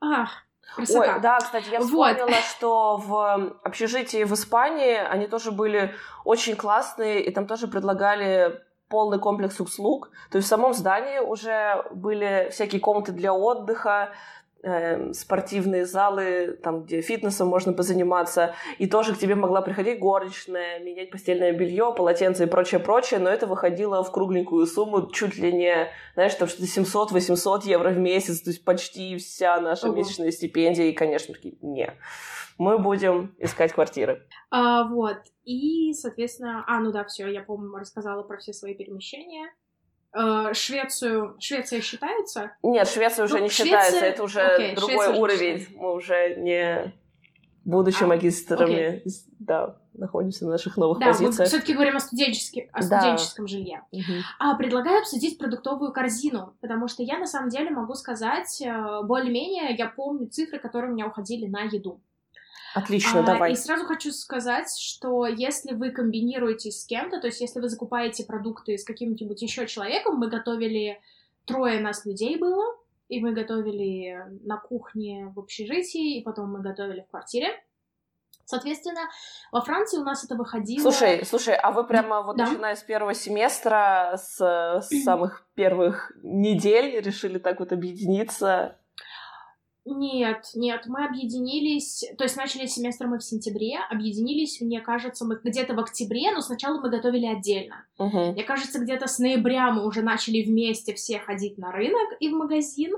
Ах, 0.00 0.30
красота. 0.76 1.14
Ой, 1.16 1.20
да, 1.22 1.38
кстати, 1.38 1.70
я 1.70 1.80
Вот. 1.80 1.86
вспомнила, 1.86 2.40
что 2.42 2.96
в 2.98 3.58
общежитии 3.64 4.24
в 4.24 4.34
Испании 4.34 4.94
они 4.94 5.26
тоже 5.26 5.50
были 5.50 5.94
очень 6.24 6.54
классные, 6.54 7.24
и 7.24 7.32
там 7.32 7.46
тоже 7.46 7.66
предлагали 7.66 8.62
полный 8.94 9.18
комплекс 9.18 9.58
услуг. 9.60 10.10
То 10.30 10.38
есть 10.38 10.46
в 10.46 10.48
самом 10.48 10.72
здании 10.72 11.18
уже 11.18 11.84
были 11.90 12.48
всякие 12.52 12.80
комнаты 12.80 13.10
для 13.10 13.34
отдыха, 13.34 14.10
эм, 14.64 15.14
спортивные 15.14 15.84
залы, 15.84 16.58
там, 16.62 16.84
где 16.84 17.00
фитнесом 17.00 17.48
можно 17.48 17.72
позаниматься, 17.72 18.54
и 18.78 18.86
тоже 18.86 19.14
к 19.14 19.18
тебе 19.18 19.34
могла 19.34 19.62
приходить 19.62 19.98
горничная, 19.98 20.80
менять 20.80 21.10
постельное 21.10 21.52
белье, 21.52 21.92
полотенце 21.96 22.44
и 22.44 22.46
прочее-прочее, 22.46 23.20
но 23.20 23.30
это 23.30 23.46
выходило 23.46 24.02
в 24.02 24.10
кругленькую 24.10 24.66
сумму, 24.66 25.10
чуть 25.10 25.36
ли 25.36 25.52
не, 25.52 25.88
знаешь, 26.14 26.34
там 26.34 26.48
что-то 26.48 26.64
700-800 26.64 27.66
евро 27.66 27.90
в 27.90 27.98
месяц, 27.98 28.40
то 28.40 28.50
есть 28.50 28.64
почти 28.64 29.16
вся 29.18 29.60
наша 29.60 29.88
Ого. 29.88 29.96
месячная 29.96 30.30
стипендия, 30.30 30.86
и, 30.86 30.92
конечно, 30.92 31.34
такие, 31.34 31.56
не, 31.60 31.92
мы 32.58 32.78
будем 32.78 33.34
искать 33.38 33.72
квартиры. 33.72 34.26
А, 34.50 34.88
вот. 34.88 35.18
И, 35.44 35.92
соответственно... 35.92 36.64
А, 36.66 36.80
ну 36.80 36.92
да, 36.92 37.04
все, 37.04 37.26
я, 37.28 37.42
по-моему, 37.42 37.76
рассказала 37.76 38.22
про 38.22 38.38
все 38.38 38.52
свои 38.52 38.74
перемещения. 38.74 39.50
Э, 40.14 40.52
Швецию... 40.54 41.36
Швеция 41.40 41.80
считается? 41.80 42.52
Нет, 42.62 42.88
Швеция 42.88 43.24
уже 43.24 43.34
Ну, 43.38 43.42
не 43.44 43.48
Швеция- 43.48 43.64
считается, 43.64 44.04
это 44.04 44.22
уже 44.22 44.40
окей, 44.40 44.74
другой 44.76 44.94
Швеция 44.94 45.10
уже 45.12 45.20
уровень, 45.20 45.58
считается. 45.58 45.78
мы 45.82 45.94
уже 45.94 46.34
не 46.36 46.92
будучи 47.64 48.04
А, 48.04 48.06
магистрами, 48.06 49.02
да, 49.38 49.76
находимся 49.94 50.44
на 50.44 50.52
наших 50.52 50.76
новых 50.76 50.98
Да, 50.98 51.06
мы 51.06 51.12
позициях. 51.12 51.48
все-таки 51.48 51.72
говорим 51.72 51.96
о, 51.96 52.00
студенческе- 52.00 52.68
о 52.72 52.80
Да. 52.86 53.00
студенческом 53.00 53.46
жилье. 53.48 53.82
Мгм. 53.90 54.22
А, 54.38 54.54
предлагаю 54.56 54.98
обсудить 55.00 55.38
продуктовую 55.38 55.90
корзину, 55.92 56.54
потому 56.60 56.88
что 56.88 57.02
я 57.02 57.18
на 57.18 57.26
самом 57.26 57.48
деле 57.48 57.70
могу 57.70 57.94
сказать, 57.94 58.60
э, 58.60 59.02
более-менее 59.04 59.74
я 59.76 59.86
помню 59.88 60.26
цифры, 60.28 60.58
которые 60.58 60.90
у 60.90 60.94
меня 60.94 61.06
уходили 61.06 61.46
на 61.46 61.62
еду. 61.62 62.00
Отлично, 62.74 63.20
А, 63.20 63.22
давай. 63.22 63.52
И 63.52 63.56
сразу 63.56 63.86
хочу 63.86 64.10
сказать, 64.12 64.76
что 64.78 65.26
если 65.26 65.74
вы 65.74 65.90
комбинируетесь 65.90 66.82
с 66.82 66.86
кем-то, 66.86 67.20
то 67.20 67.28
есть 67.28 67.40
если 67.40 67.60
вы 67.60 67.68
закупаете 67.68 68.24
продукты 68.24 68.76
с 68.76 68.84
каким-нибудь 68.84 69.40
еще 69.40 69.66
человеком, 69.66 70.16
мы 70.16 70.28
готовили 70.28 71.00
трое 71.44 71.80
нас 71.80 72.04
людей 72.04 72.36
было, 72.36 72.64
и 73.08 73.20
мы 73.20 73.32
готовили 73.32 74.16
на 74.44 74.56
кухне 74.56 75.32
в 75.34 75.38
общежитии, 75.38 76.18
и 76.18 76.22
потом 76.22 76.52
мы 76.52 76.60
готовили 76.60 77.02
в 77.02 77.10
квартире. 77.10 77.48
Соответственно, 78.46 79.00
во 79.52 79.62
Франции 79.62 79.98
у 79.98 80.04
нас 80.04 80.24
это 80.24 80.34
выходило... 80.34 80.82
Слушай, 80.82 81.24
слушай, 81.24 81.54
а 81.54 81.70
вы 81.70 81.86
прямо 81.86 82.22
вот 82.22 82.36
Да. 82.36 82.46
начиная 82.46 82.76
с 82.76 82.82
первого 82.82 83.14
семестра, 83.14 84.16
с, 84.16 84.38
с 84.38 85.02
самых 85.02 85.46
первых 85.54 86.12
недель 86.22 87.00
решили 87.00 87.38
так 87.38 87.60
вот 87.60 87.72
объединиться? 87.72 88.78
Нет, 89.86 90.50
нет, 90.54 90.86
мы 90.86 91.04
объединились, 91.04 92.06
то 92.16 92.24
есть 92.24 92.36
начали 92.36 92.64
семестр 92.64 93.06
мы 93.06 93.18
в 93.18 93.24
сентябре, 93.24 93.78
объединились, 93.90 94.62
мне 94.62 94.80
кажется, 94.80 95.26
мы 95.26 95.38
где-то 95.44 95.74
в 95.74 95.78
октябре, 95.78 96.32
но 96.32 96.40
сначала 96.40 96.80
мы 96.80 96.88
готовили 96.88 97.26
отдельно. 97.26 97.84
Мгм. 97.98 98.32
Мне 98.32 98.44
кажется, 98.44 98.80
где-то 98.80 99.06
с 99.06 99.18
ноября 99.18 99.70
мы 99.72 99.86
уже 99.86 100.00
начали 100.00 100.42
вместе 100.42 100.94
все 100.94 101.18
ходить 101.18 101.58
на 101.58 101.70
рынок 101.70 102.16
и 102.18 102.30
в 102.30 102.32
магазин. 102.32 102.94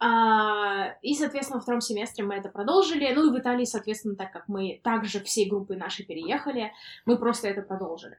А, 0.00 0.94
и, 1.02 1.14
соответственно, 1.14 1.58
во 1.58 1.62
втором 1.62 1.80
семестре 1.80 2.24
мы 2.24 2.34
это 2.34 2.48
продолжили. 2.48 3.12
Ну 3.14 3.28
и 3.28 3.36
в 3.36 3.40
Италии, 3.40 3.64
соответственно, 3.64 4.16
так 4.16 4.32
как 4.32 4.48
мы 4.48 4.80
также 4.82 5.20
всей 5.20 5.48
группой 5.48 5.76
нашей 5.76 6.04
переехали, 6.04 6.72
мы 7.04 7.16
просто 7.16 7.48
это 7.48 7.62
продолжили. 7.62 8.18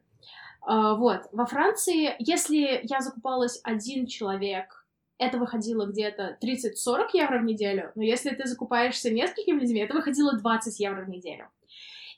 А, 0.61 0.95
вот. 0.95 1.23
Во 1.31 1.45
Франции, 1.45 2.15
если 2.19 2.81
я 2.83 3.01
закупалась 3.01 3.59
один 3.63 4.07
человек, 4.07 4.78
это 5.19 5.37
выходило 5.37 5.85
где-то 5.85 6.37
30-40 6.41 7.09
евро 7.13 7.39
в 7.39 7.43
неделю, 7.43 7.91
но 7.95 8.03
если 8.03 8.29
ты 8.29 8.47
закупаешься 8.47 9.11
несколькими 9.11 9.59
людьми, 9.59 9.81
это 9.81 9.93
выходило 9.93 10.35
20 10.35 10.79
евро 10.79 11.03
в 11.03 11.09
неделю. 11.09 11.49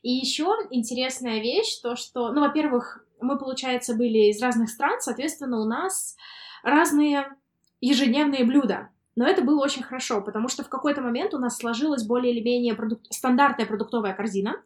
И 0.03 0.11
еще 0.11 0.55
интересная 0.69 1.41
вещь, 1.41 1.79
то 1.81 1.95
что, 1.95 2.31
ну, 2.31 2.41
во-первых, 2.41 3.05
мы, 3.19 3.37
получается, 3.37 3.95
были 3.95 4.29
из 4.29 4.41
разных 4.41 4.69
стран, 4.69 4.99
соответственно, 4.99 5.59
у 5.59 5.65
нас 5.65 6.15
разные 6.63 7.35
ежедневные 7.81 8.43
блюда. 8.43 8.89
Но 9.15 9.27
это 9.27 9.41
было 9.41 9.61
очень 9.61 9.83
хорошо, 9.83 10.21
потому 10.21 10.47
что 10.47 10.63
в 10.63 10.69
какой-то 10.69 11.01
момент 11.01 11.33
у 11.33 11.39
нас 11.39 11.57
сложилась 11.57 12.03
более 12.03 12.33
или 12.33 12.41
менее 12.41 12.75
продук- 12.75 13.01
стандартная 13.09 13.65
продуктовая 13.65 14.13
корзина. 14.13 14.63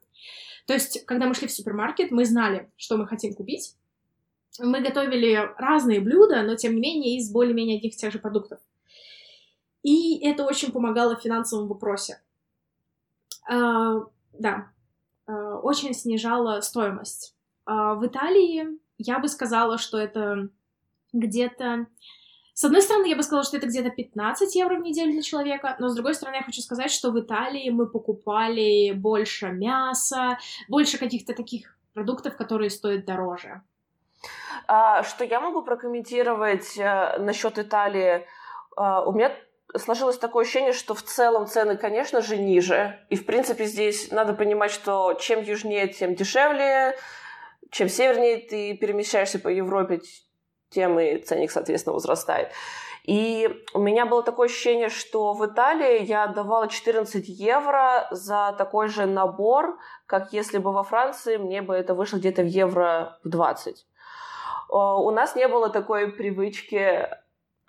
То 0.68 0.74
есть, 0.74 1.06
когда 1.06 1.25
мы 1.25 1.34
шли 1.34 1.48
в 1.48 1.51
супермаркет, 1.51 2.12
мы 2.12 2.25
знали, 2.25 2.70
что 2.75 2.98
мы 2.98 3.08
хотим 3.08 3.34
купить. 3.34 3.75
Мы 4.60 4.82
готовили 4.82 5.52
разные 5.58 6.00
блюда, 6.00 6.44
но 6.44 6.56
тем 6.56 6.76
не 6.76 6.82
менее 6.82 7.18
из 7.18 7.32
более-менее 7.32 7.78
одних 7.78 7.94
и 7.94 7.98
тех 7.98 8.12
же 8.12 8.20
продуктов. 8.20 8.60
И 9.84 10.18
это 10.26 10.46
очень 10.46 10.72
помогало 10.72 11.16
в 11.16 11.22
финансовом 11.22 11.68
вопросе. 11.68 12.22
А, 13.48 14.06
да, 14.34 14.72
а, 15.28 15.60
очень 15.60 15.94
снижало 15.94 16.62
стоимость. 16.62 17.36
А, 17.66 17.94
в 17.96 18.06
Италии 18.06 18.80
я 18.98 19.20
бы 19.20 19.28
сказала, 19.28 19.78
что 19.78 19.98
это 19.98 20.50
где-то... 21.14 21.88
С 22.54 22.64
одной 22.64 22.82
стороны, 22.82 23.08
я 23.08 23.18
бы 23.18 23.24
сказала, 23.24 23.44
что 23.44 23.58
это 23.58 23.68
где-то 23.68 23.90
15 23.90 24.56
евро 24.56 24.78
в 24.78 24.82
неделю 24.82 25.14
на 25.14 25.22
человека, 25.22 25.76
но 25.80 25.90
с 25.90 25.96
другой 25.96 26.16
стороны, 26.16 26.38
я 26.38 26.44
хочу 26.44 26.62
сказать, 26.62 26.90
что 26.90 27.12
в 27.12 27.20
Италии 27.20 27.70
мы 27.70 27.86
покупали 27.86 28.94
больше 28.94 29.52
мяса, 29.52 30.40
больше 30.70 30.98
каких-то 30.98 31.34
таких 31.34 31.78
продуктов, 31.94 32.38
которые 32.38 32.70
стоят 32.70 33.06
дороже. 33.06 33.62
А, 34.67 35.03
что 35.03 35.24
я 35.24 35.39
могу 35.39 35.62
прокомментировать 35.62 36.77
э, 36.77 37.17
насчет 37.20 37.60
Италии? 37.60 38.25
А, 38.75 39.05
у 39.05 39.12
меня 39.12 39.32
сложилось 39.77 40.17
такое 40.17 40.44
ощущение, 40.44 40.74
что 40.74 40.94
в 40.94 41.03
целом 41.03 41.48
цены, 41.48 41.77
конечно 41.77 42.22
же, 42.22 42.38
ниже. 42.38 43.00
И, 43.10 43.15
в 43.15 43.25
принципе, 43.25 43.65
здесь 43.65 44.12
надо 44.12 44.34
понимать, 44.34 44.72
что 44.72 45.13
чем 45.13 45.41
южнее, 45.41 45.88
тем 45.88 46.15
дешевле. 46.15 46.98
Чем 47.72 47.89
севернее 47.89 48.38
ты 48.38 48.77
перемещаешься 48.77 49.39
по 49.39 49.50
Европе, 49.50 50.00
тем 50.70 51.00
и 51.00 51.17
ценник, 51.17 51.51
соответственно, 51.51 51.94
возрастает. 51.94 52.51
И 53.03 53.63
у 53.74 53.79
меня 53.79 54.05
было 54.08 54.24
такое 54.24 54.48
ощущение, 54.48 54.89
что 54.89 55.34
в 55.34 55.46
Италии 55.46 56.03
я 56.03 56.24
отдавала 56.24 56.67
14 56.67 57.27
евро 57.27 58.08
за 58.10 58.55
такой 58.58 58.88
же 58.88 59.05
набор, 59.05 59.77
как 60.08 60.34
если 60.34 60.58
бы 60.58 60.72
во 60.72 60.84
Франции 60.84 61.38
мне 61.38 61.62
бы 61.62 61.75
это 61.75 61.94
вышло 61.94 62.17
где-то 62.17 62.41
в 62.41 62.48
евро 62.48 63.20
в 63.24 63.29
20. 63.29 63.86
У 64.77 65.10
нас 65.12 65.38
не 65.38 65.48
было 65.48 65.70
такой 65.70 66.12
привычки 66.12 67.08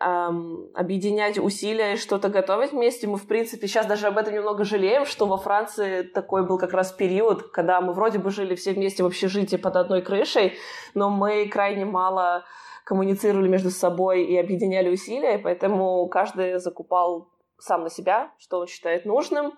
эм, 0.00 0.70
объединять 0.74 1.38
усилия 1.38 1.92
и 1.92 1.96
что-то 1.96 2.28
готовить 2.28 2.72
вместе. 2.72 3.06
Мы, 3.06 3.16
в 3.16 3.28
принципе, 3.28 3.68
сейчас 3.68 3.86
даже 3.86 4.08
об 4.08 4.18
этом 4.18 4.34
немного 4.34 4.64
жалеем, 4.64 5.06
что 5.06 5.26
во 5.26 5.36
Франции 5.36 6.02
такой 6.02 6.44
был 6.44 6.58
как 6.58 6.72
раз 6.72 6.90
период, 6.90 7.52
когда 7.52 7.80
мы 7.80 7.92
вроде 7.92 8.18
бы 8.18 8.30
жили 8.30 8.56
все 8.56 8.72
вместе 8.72 9.04
в 9.04 9.06
общежитии 9.06 9.54
под 9.54 9.76
одной 9.76 10.02
крышей, 10.02 10.54
но 10.94 11.08
мы 11.08 11.46
крайне 11.48 11.84
мало 11.84 12.44
коммуницировали 12.84 13.46
между 13.46 13.70
собой 13.70 14.24
и 14.24 14.36
объединяли 14.36 14.90
усилия, 14.90 15.38
поэтому 15.38 16.08
каждый 16.08 16.58
закупал 16.58 17.28
сам 17.58 17.84
на 17.84 17.90
себя, 17.90 18.32
что 18.38 18.58
он 18.58 18.66
считает 18.66 19.04
нужным. 19.04 19.52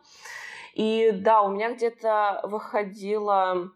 И 0.74 1.12
да, 1.14 1.40
у 1.40 1.50
меня 1.50 1.72
где-то 1.72 2.40
выходило 2.44 3.70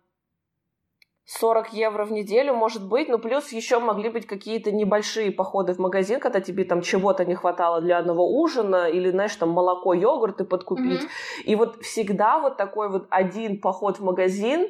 40 1.24 1.72
евро 1.72 2.04
в 2.04 2.12
неделю, 2.12 2.54
может 2.54 2.86
быть, 2.86 3.08
но 3.08 3.18
плюс 3.18 3.52
еще 3.52 3.78
могли 3.78 4.10
быть 4.10 4.26
какие-то 4.26 4.72
небольшие 4.72 5.30
походы 5.30 5.72
в 5.72 5.78
магазин, 5.78 6.18
когда 6.18 6.40
тебе 6.40 6.64
там 6.64 6.82
чего-то 6.82 7.24
не 7.24 7.34
хватало 7.34 7.80
для 7.80 7.98
одного 7.98 8.28
ужина, 8.40 8.88
или, 8.88 9.10
знаешь, 9.10 9.36
там 9.36 9.50
молоко, 9.50 9.94
йогурты 9.94 10.44
подкупить. 10.44 11.00
Мгм. 11.00 11.10
И 11.44 11.54
вот 11.54 11.82
всегда 11.82 12.38
вот 12.40 12.56
такой 12.56 12.88
вот 12.88 13.06
один 13.10 13.60
поход 13.60 13.98
в 13.98 14.04
магазин, 14.04 14.68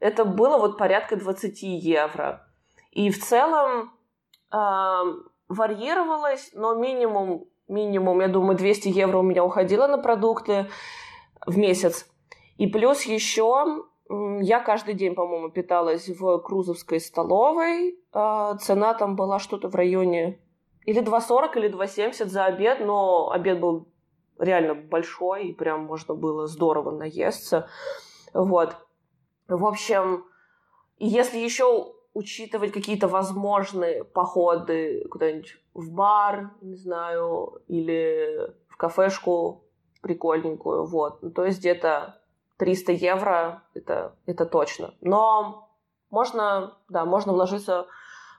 это 0.00 0.24
было 0.24 0.58
вот 0.58 0.76
порядка 0.76 1.16
20 1.16 1.62
евро. 1.62 2.46
И 2.90 3.10
в 3.10 3.22
целом 3.22 3.92
варьировалось, 5.48 6.50
но 6.52 6.74
минимум, 6.74 7.44
минимум, 7.68 8.20
я 8.20 8.28
думаю, 8.28 8.56
200 8.56 8.88
евро 8.88 9.18
у 9.18 9.22
меня 9.22 9.44
уходило 9.44 9.86
на 9.86 9.98
продукты 9.98 10.68
в 11.46 11.56
месяц. 11.56 12.10
И 12.56 12.66
плюс 12.66 13.02
еще 13.02 13.84
я 14.08 14.60
каждый 14.60 14.94
день, 14.94 15.14
по-моему, 15.14 15.50
питалась 15.50 16.08
в 16.08 16.38
Крузовской 16.38 17.00
столовой. 17.00 17.98
А, 18.12 18.56
цена 18.56 18.94
там 18.94 19.16
была 19.16 19.38
что-то 19.38 19.68
в 19.68 19.74
районе 19.74 20.40
или 20.84 21.02
2,40, 21.02 21.56
или 21.56 21.68
2,70 21.68 22.26
за 22.26 22.44
обед, 22.44 22.80
но 22.80 23.30
обед 23.30 23.60
был 23.60 23.88
реально 24.38 24.74
большой, 24.74 25.48
и 25.48 25.52
прям 25.52 25.84
можно 25.84 26.14
было 26.14 26.46
здорово 26.46 26.92
наесться. 26.92 27.68
Вот. 28.32 28.76
В 29.48 29.66
общем, 29.66 30.24
если 30.98 31.38
еще 31.38 31.94
учитывать 32.14 32.72
какие-то 32.72 33.08
возможные 33.08 34.04
походы 34.04 35.06
куда-нибудь 35.10 35.58
в 35.74 35.92
бар, 35.92 36.52
не 36.62 36.76
знаю, 36.76 37.60
или 37.68 38.54
в 38.68 38.76
кафешку 38.76 39.64
прикольненькую, 40.02 40.86
вот. 40.86 41.34
То 41.34 41.44
есть 41.44 41.58
где-то 41.58 42.20
300 42.58 42.92
евро, 42.92 43.62
это, 43.74 44.14
это 44.26 44.46
точно. 44.46 44.94
Но 45.00 45.68
можно, 46.10 46.76
да, 46.88 47.04
можно 47.04 47.32
вложиться 47.32 47.86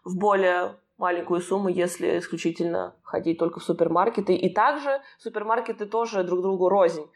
в 0.04 0.18
более 0.18 0.76
маленькую 0.98 1.42
сумму, 1.42 1.70
если 1.70 2.18
исключительно 2.18 2.96
ходить 3.04 3.38
только 3.38 3.60
в 3.60 3.64
супермаркеты. 3.64 4.36
И 4.36 4.54
также 4.54 5.02
супермаркеты 5.20 5.86
тоже 5.86 6.24
друг 6.24 6.42
другу 6.42 6.70
рознь. 6.70 7.08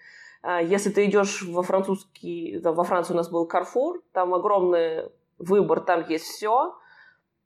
А, 0.43 0.62
если 0.62 0.89
ты 0.89 1.05
идешь 1.05 1.41
во 1.43 1.63
французский, 1.63 2.60
во 2.63 2.84
Франции 2.84 3.13
у 3.13 3.17
нас 3.17 3.29
был 3.29 3.48
Carrefour, 3.48 4.01
там 4.12 4.34
огромный 4.34 5.10
выбор, 5.39 5.81
там 5.81 6.05
есть 6.08 6.25
все, 6.25 6.75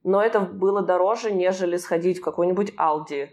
но 0.03 0.21
это 0.21 0.39
было 0.39 0.81
дороже, 0.81 1.31
нежели 1.31 1.77
сходить 1.77 2.19
в 2.19 2.23
какой-нибудь 2.23 2.73
Aldi 2.75 3.29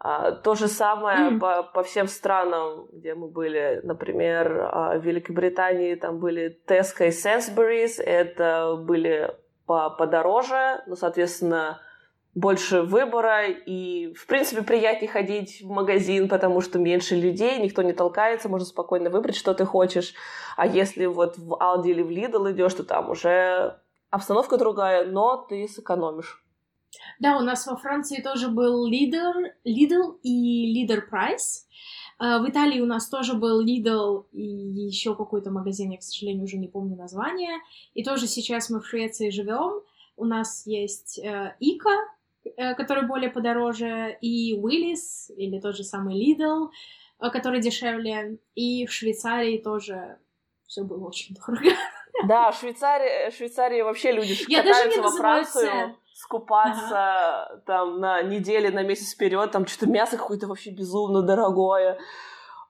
а, 0.00 0.32
то 0.32 0.54
же 0.54 0.68
самое 0.68 1.30
mm. 1.30 1.38
по, 1.40 1.62
по 1.64 1.82
всем 1.82 2.06
странам, 2.06 2.86
где 2.92 3.14
мы 3.14 3.28
были, 3.28 3.80
например, 3.82 4.68
а, 4.72 4.98
в 4.98 5.04
Великобритании 5.04 5.96
там 5.96 6.18
были 6.18 6.60
Tesco 6.66 7.06
и 7.06 7.10
Sainsbury's, 7.10 8.00
это 8.00 8.76
были 8.78 9.34
по 9.66 9.90
подороже, 9.90 10.82
но, 10.86 10.94
соответственно, 10.94 11.80
больше 12.34 12.82
выбора 12.82 13.48
и, 13.48 14.14
в 14.14 14.26
принципе, 14.26 14.62
приятнее 14.62 15.10
ходить 15.10 15.62
в 15.62 15.68
магазин, 15.68 16.28
потому 16.28 16.60
что 16.60 16.78
меньше 16.78 17.16
людей, 17.16 17.58
никто 17.58 17.82
не 17.82 17.92
толкается, 17.92 18.48
можно 18.48 18.66
спокойно 18.66 19.10
выбрать, 19.10 19.34
что 19.34 19.52
ты 19.52 19.64
хочешь. 19.64 20.14
А 20.56 20.66
если 20.66 21.06
вот 21.06 21.36
в 21.36 21.54
Aldi 21.54 21.88
или 21.88 22.02
в 22.02 22.10
Lidl 22.10 22.52
идешь, 22.52 22.74
то 22.74 22.84
там 22.84 23.10
уже 23.10 23.80
обстановка 24.10 24.56
другая, 24.56 25.06
но 25.06 25.36
ты 25.48 25.66
сэкономишь. 25.66 26.44
Да, 27.20 27.36
у 27.38 27.40
нас 27.40 27.66
во 27.66 27.76
Франции 27.76 28.22
тоже 28.22 28.48
был 28.48 28.90
Lidl, 28.90 29.50
Lidl 29.64 30.18
и 30.22 30.86
Leader 30.86 31.02
Price. 31.10 31.64
А, 32.18 32.38
в 32.40 32.48
Италии 32.48 32.80
у 32.80 32.86
нас 32.86 33.08
тоже 33.08 33.34
был 33.34 33.64
Lidl 33.64 34.26
и 34.32 34.42
еще 34.42 35.14
какой-то 35.14 35.50
магазин, 35.50 35.90
я, 35.90 35.98
к 35.98 36.02
сожалению, 36.02 36.44
уже 36.44 36.56
не 36.56 36.68
помню 36.68 36.96
название. 36.96 37.58
И 37.94 38.02
тоже 38.04 38.26
сейчас 38.26 38.70
мы 38.70 38.80
в 38.80 38.86
Швеции 38.86 39.30
живем. 39.30 39.82
У 40.16 40.24
нас 40.24 40.66
есть 40.66 41.18
э, 41.18 41.54
Ика, 41.60 41.96
э, 42.44 42.74
который 42.74 43.06
более 43.06 43.30
подороже, 43.30 44.18
и 44.20 44.56
Willis, 44.56 45.32
или 45.36 45.60
тот 45.60 45.76
же 45.76 45.84
самый 45.84 46.16
Lidl, 46.16 46.70
э, 47.20 47.30
который 47.30 47.60
дешевле. 47.60 48.38
И 48.56 48.86
в 48.86 48.92
Швейцарии 48.92 49.58
тоже 49.58 50.18
все 50.66 50.82
было 50.82 51.06
очень 51.06 51.36
дорого. 51.36 51.70
Да, 52.26 52.50
в 52.50 52.58
Швейцарии, 52.58 53.30
Швейцарии 53.30 53.80
вообще 53.82 54.10
люди 54.10 54.36
я 54.48 54.64
катаются 54.64 55.02
во 55.02 55.10
Францию 55.12 55.96
скупаться 56.18 57.44
ага. 57.44 57.62
там 57.64 58.00
на 58.00 58.22
недели, 58.22 58.68
на 58.68 58.82
месяц 58.82 59.14
вперед, 59.14 59.52
там 59.52 59.66
что-то 59.66 59.90
мясо 59.90 60.16
какое-то 60.16 60.48
вообще 60.48 60.70
безумно 60.70 61.22
дорогое. 61.22 61.98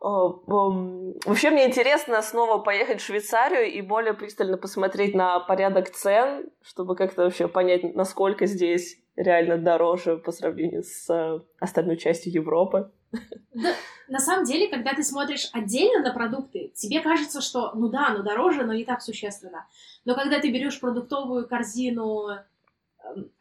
Вообще 0.00 1.50
мне 1.50 1.66
интересно 1.66 2.20
снова 2.22 2.58
поехать 2.58 3.00
в 3.00 3.04
Швейцарию 3.04 3.72
и 3.72 3.80
более 3.80 4.12
пристально 4.12 4.58
посмотреть 4.58 5.14
на 5.14 5.40
порядок 5.40 5.90
цен, 5.90 6.50
чтобы 6.62 6.94
как-то 6.94 7.22
вообще 7.22 7.48
понять, 7.48 7.94
насколько 7.94 8.44
здесь 8.46 8.98
реально 9.16 9.56
дороже 9.56 10.18
по 10.18 10.30
сравнению 10.30 10.84
с 10.84 11.08
э, 11.12 11.40
остальной 11.58 11.96
частью 11.96 12.32
Европы. 12.32 12.92
Да, 13.54 13.74
на 14.08 14.20
самом 14.20 14.44
деле, 14.44 14.68
когда 14.68 14.92
ты 14.92 15.02
смотришь 15.02 15.48
отдельно 15.52 16.02
на 16.02 16.12
продукты, 16.12 16.70
тебе 16.76 17.00
кажется, 17.00 17.40
что 17.40 17.72
ну 17.74 17.88
да, 17.88 18.10
ну 18.10 18.22
дороже, 18.22 18.62
но 18.62 18.74
не 18.74 18.84
так 18.84 19.02
существенно. 19.02 19.66
Но 20.04 20.14
когда 20.14 20.38
ты 20.38 20.52
берешь 20.52 20.78
продуктовую 20.78 21.48
корзину 21.48 22.28
Эм, 22.28 22.38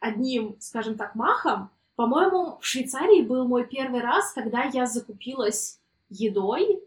одним, 0.00 0.56
скажем 0.60 0.96
так, 0.96 1.14
махом. 1.14 1.70
По-моему, 1.96 2.58
в 2.60 2.64
Швейцарии 2.64 3.22
был 3.22 3.46
мой 3.46 3.66
первый 3.66 4.00
раз, 4.00 4.32
когда 4.32 4.64
я 4.64 4.86
закупилась 4.86 5.80
едой 6.08 6.82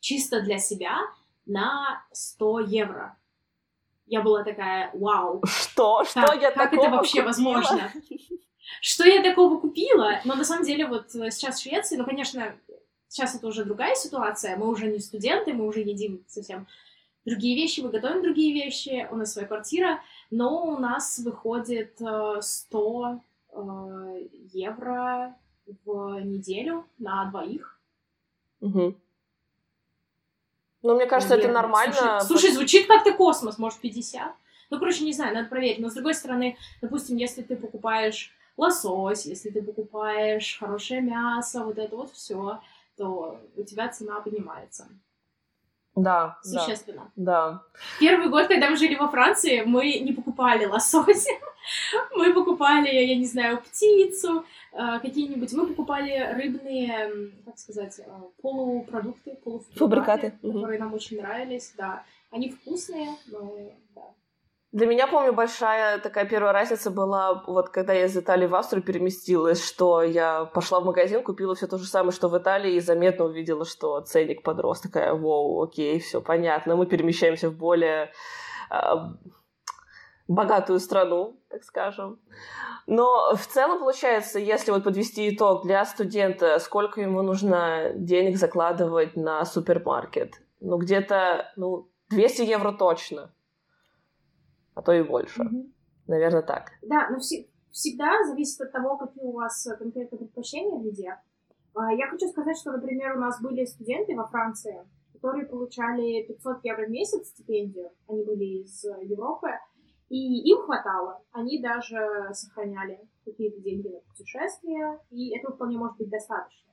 чисто 0.00 0.40
для 0.40 0.58
себя 0.58 0.98
на 1.46 2.04
100 2.12 2.60
евро. 2.60 3.16
Я 4.06 4.20
была 4.20 4.44
такая, 4.44 4.90
вау. 4.94 5.42
Что? 5.46 6.04
Что 6.04 6.20
как, 6.20 6.40
я 6.40 6.50
Как 6.50 6.72
это 6.72 6.90
вообще 6.90 7.22
купила? 7.22 7.26
возможно? 7.26 7.92
Что 8.80 9.04
я 9.04 9.22
такого 9.22 9.58
купила? 9.58 10.20
Но 10.24 10.34
на 10.34 10.44
самом 10.44 10.64
деле 10.64 10.86
вот 10.86 11.14
э, 11.14 11.30
сейчас 11.30 11.58
в 11.58 11.62
Швеции, 11.62 11.96
ну, 11.96 12.04
конечно, 12.04 12.54
сейчас 13.08 13.34
это 13.34 13.46
уже 13.46 13.64
другая 13.64 13.94
ситуация. 13.94 14.56
Мы 14.56 14.68
уже 14.68 14.86
не 14.86 14.98
студенты, 14.98 15.52
мы 15.52 15.66
уже 15.66 15.80
едим 15.80 16.22
совсем 16.26 16.66
другие 17.24 17.56
вещи, 17.56 17.80
мы 17.80 17.88
готовим 17.88 18.22
другие 18.22 18.52
вещи, 18.52 19.08
у 19.10 19.16
нас 19.16 19.32
своя 19.32 19.48
квартира 19.48 20.02
но 20.30 20.64
у 20.64 20.78
нас 20.78 21.18
выходит 21.18 22.00
100 22.40 23.20
э, 23.50 23.56
э, 23.56 24.28
евро 24.52 25.36
в 25.84 26.20
неделю 26.20 26.86
на 26.98 27.24
двоих. 27.26 27.78
Угу. 28.60 28.94
Ну, 30.82 30.94
мне 30.94 31.06
кажется, 31.06 31.36
Наверное. 31.36 31.50
это 31.50 31.62
нормально. 31.62 32.20
Слушай, 32.20 32.26
слушай, 32.26 32.52
звучит 32.52 32.86
как-то 32.86 33.12
космос, 33.12 33.58
может, 33.58 33.80
50? 33.80 34.34
Ну, 34.70 34.78
короче, 34.78 35.04
не 35.04 35.12
знаю, 35.12 35.34
надо 35.34 35.48
проверить. 35.48 35.78
Но, 35.78 35.88
с 35.88 35.94
другой 35.94 36.14
стороны, 36.14 36.56
допустим, 36.82 37.16
если 37.16 37.42
ты 37.42 37.56
покупаешь 37.56 38.32
лосось, 38.56 39.26
если 39.26 39.50
ты 39.50 39.62
покупаешь 39.62 40.58
хорошее 40.58 41.00
мясо, 41.00 41.64
вот 41.64 41.78
это 41.78 41.96
вот 41.96 42.10
все, 42.12 42.60
то 42.96 43.40
у 43.56 43.62
тебя 43.62 43.88
цена 43.88 44.20
поднимается. 44.20 44.88
Да. 45.96 46.38
Существенно. 46.42 47.10
Да. 47.16 47.62
Первый 48.00 48.28
год, 48.28 48.48
когда 48.48 48.68
мы 48.70 48.76
жили 48.76 48.96
во 48.96 49.08
Франции, 49.08 49.62
мы 49.62 49.98
не 50.00 50.12
покупали 50.12 50.66
лосось. 50.66 51.26
мы 52.16 52.34
покупали, 52.34 52.88
я 52.88 53.16
не 53.16 53.26
знаю, 53.26 53.58
птицу, 53.58 54.44
э, 54.72 54.98
какие-нибудь... 55.00 55.52
Мы 55.52 55.66
покупали 55.66 56.32
рыбные, 56.34 57.30
как 57.44 57.58
сказать, 57.58 58.00
э, 58.00 58.10
полупродукты, 58.42 59.36
полуфабрикаты, 59.44 60.32
которые 60.42 60.78
нам 60.78 60.92
очень 60.94 61.20
нравились, 61.20 61.72
да. 61.76 62.02
Они 62.30 62.50
вкусные, 62.50 63.10
но 63.26 63.54
для 64.74 64.88
меня, 64.88 65.06
помню, 65.06 65.32
большая 65.32 66.00
такая 66.00 66.24
первая 66.24 66.52
разница 66.52 66.90
была, 66.90 67.44
вот 67.46 67.68
когда 67.68 67.92
я 67.92 68.06
из 68.06 68.16
Италии 68.16 68.48
в 68.48 68.56
Австрию 68.56 68.82
переместилась, 68.82 69.64
что 69.64 70.02
я 70.02 70.46
пошла 70.46 70.80
в 70.80 70.84
магазин, 70.84 71.22
купила 71.22 71.54
все 71.54 71.68
то 71.68 71.78
же 71.78 71.86
самое, 71.86 72.10
что 72.10 72.28
в 72.28 72.36
Италии, 72.36 72.74
и 72.74 72.80
заметно 72.80 73.26
увидела, 73.26 73.64
что 73.64 74.00
ценник 74.00 74.42
подрос. 74.42 74.80
Такая, 74.80 75.14
вау, 75.14 75.62
окей, 75.62 76.00
все 76.00 76.20
понятно, 76.20 76.74
мы 76.74 76.86
перемещаемся 76.86 77.50
в 77.50 77.56
более 77.56 78.10
э, 78.68 78.76
богатую 80.26 80.80
страну, 80.80 81.40
так 81.50 81.62
скажем. 81.62 82.18
Но 82.88 83.32
в 83.36 83.46
целом, 83.46 83.78
получается, 83.78 84.40
если 84.40 84.72
вот 84.72 84.82
подвести 84.82 85.32
итог 85.32 85.62
для 85.62 85.84
студента, 85.84 86.58
сколько 86.58 87.00
ему 87.00 87.22
нужно 87.22 87.92
денег 87.94 88.38
закладывать 88.38 89.14
на 89.14 89.44
супермаркет? 89.44 90.42
Ну, 90.58 90.78
где-то, 90.78 91.52
ну, 91.54 91.88
200 92.10 92.42
евро 92.42 92.72
точно 92.72 93.30
а 94.74 94.82
то 94.82 94.92
и 94.92 95.02
больше. 95.02 95.42
Mm-hmm. 95.42 95.72
Наверное, 96.06 96.42
так. 96.42 96.72
Да, 96.82 97.08
но 97.10 97.18
вс- 97.18 97.48
всегда 97.70 98.24
зависит 98.24 98.60
от 98.60 98.72
того, 98.72 98.96
какие 98.96 99.24
у 99.24 99.32
вас 99.32 99.66
э, 99.66 99.76
конкретные 99.76 100.18
предпочтения 100.18 100.78
в 100.78 100.84
еде. 100.84 101.16
А, 101.74 101.92
я 101.92 102.08
хочу 102.08 102.28
сказать, 102.28 102.56
что, 102.56 102.72
например, 102.72 103.16
у 103.16 103.20
нас 103.20 103.40
были 103.40 103.64
студенты 103.64 104.14
во 104.14 104.26
Франции, 104.28 104.86
которые 105.14 105.46
получали 105.46 106.22
500 106.26 106.64
евро 106.64 106.86
в 106.86 106.90
месяц 106.90 107.28
стипендию. 107.28 107.90
Они 108.08 108.22
были 108.24 108.62
из 108.62 108.84
Европы, 108.84 109.48
и 110.08 110.50
им 110.50 110.62
хватало. 110.62 111.22
Они 111.32 111.60
даже 111.60 111.96
сохраняли 112.32 113.00
какие-то 113.24 113.60
деньги 113.60 113.88
на 113.88 114.00
путешествия, 114.00 115.00
и 115.10 115.36
этого 115.36 115.54
вполне 115.54 115.78
может 115.78 115.96
быть 115.96 116.10
достаточно. 116.10 116.72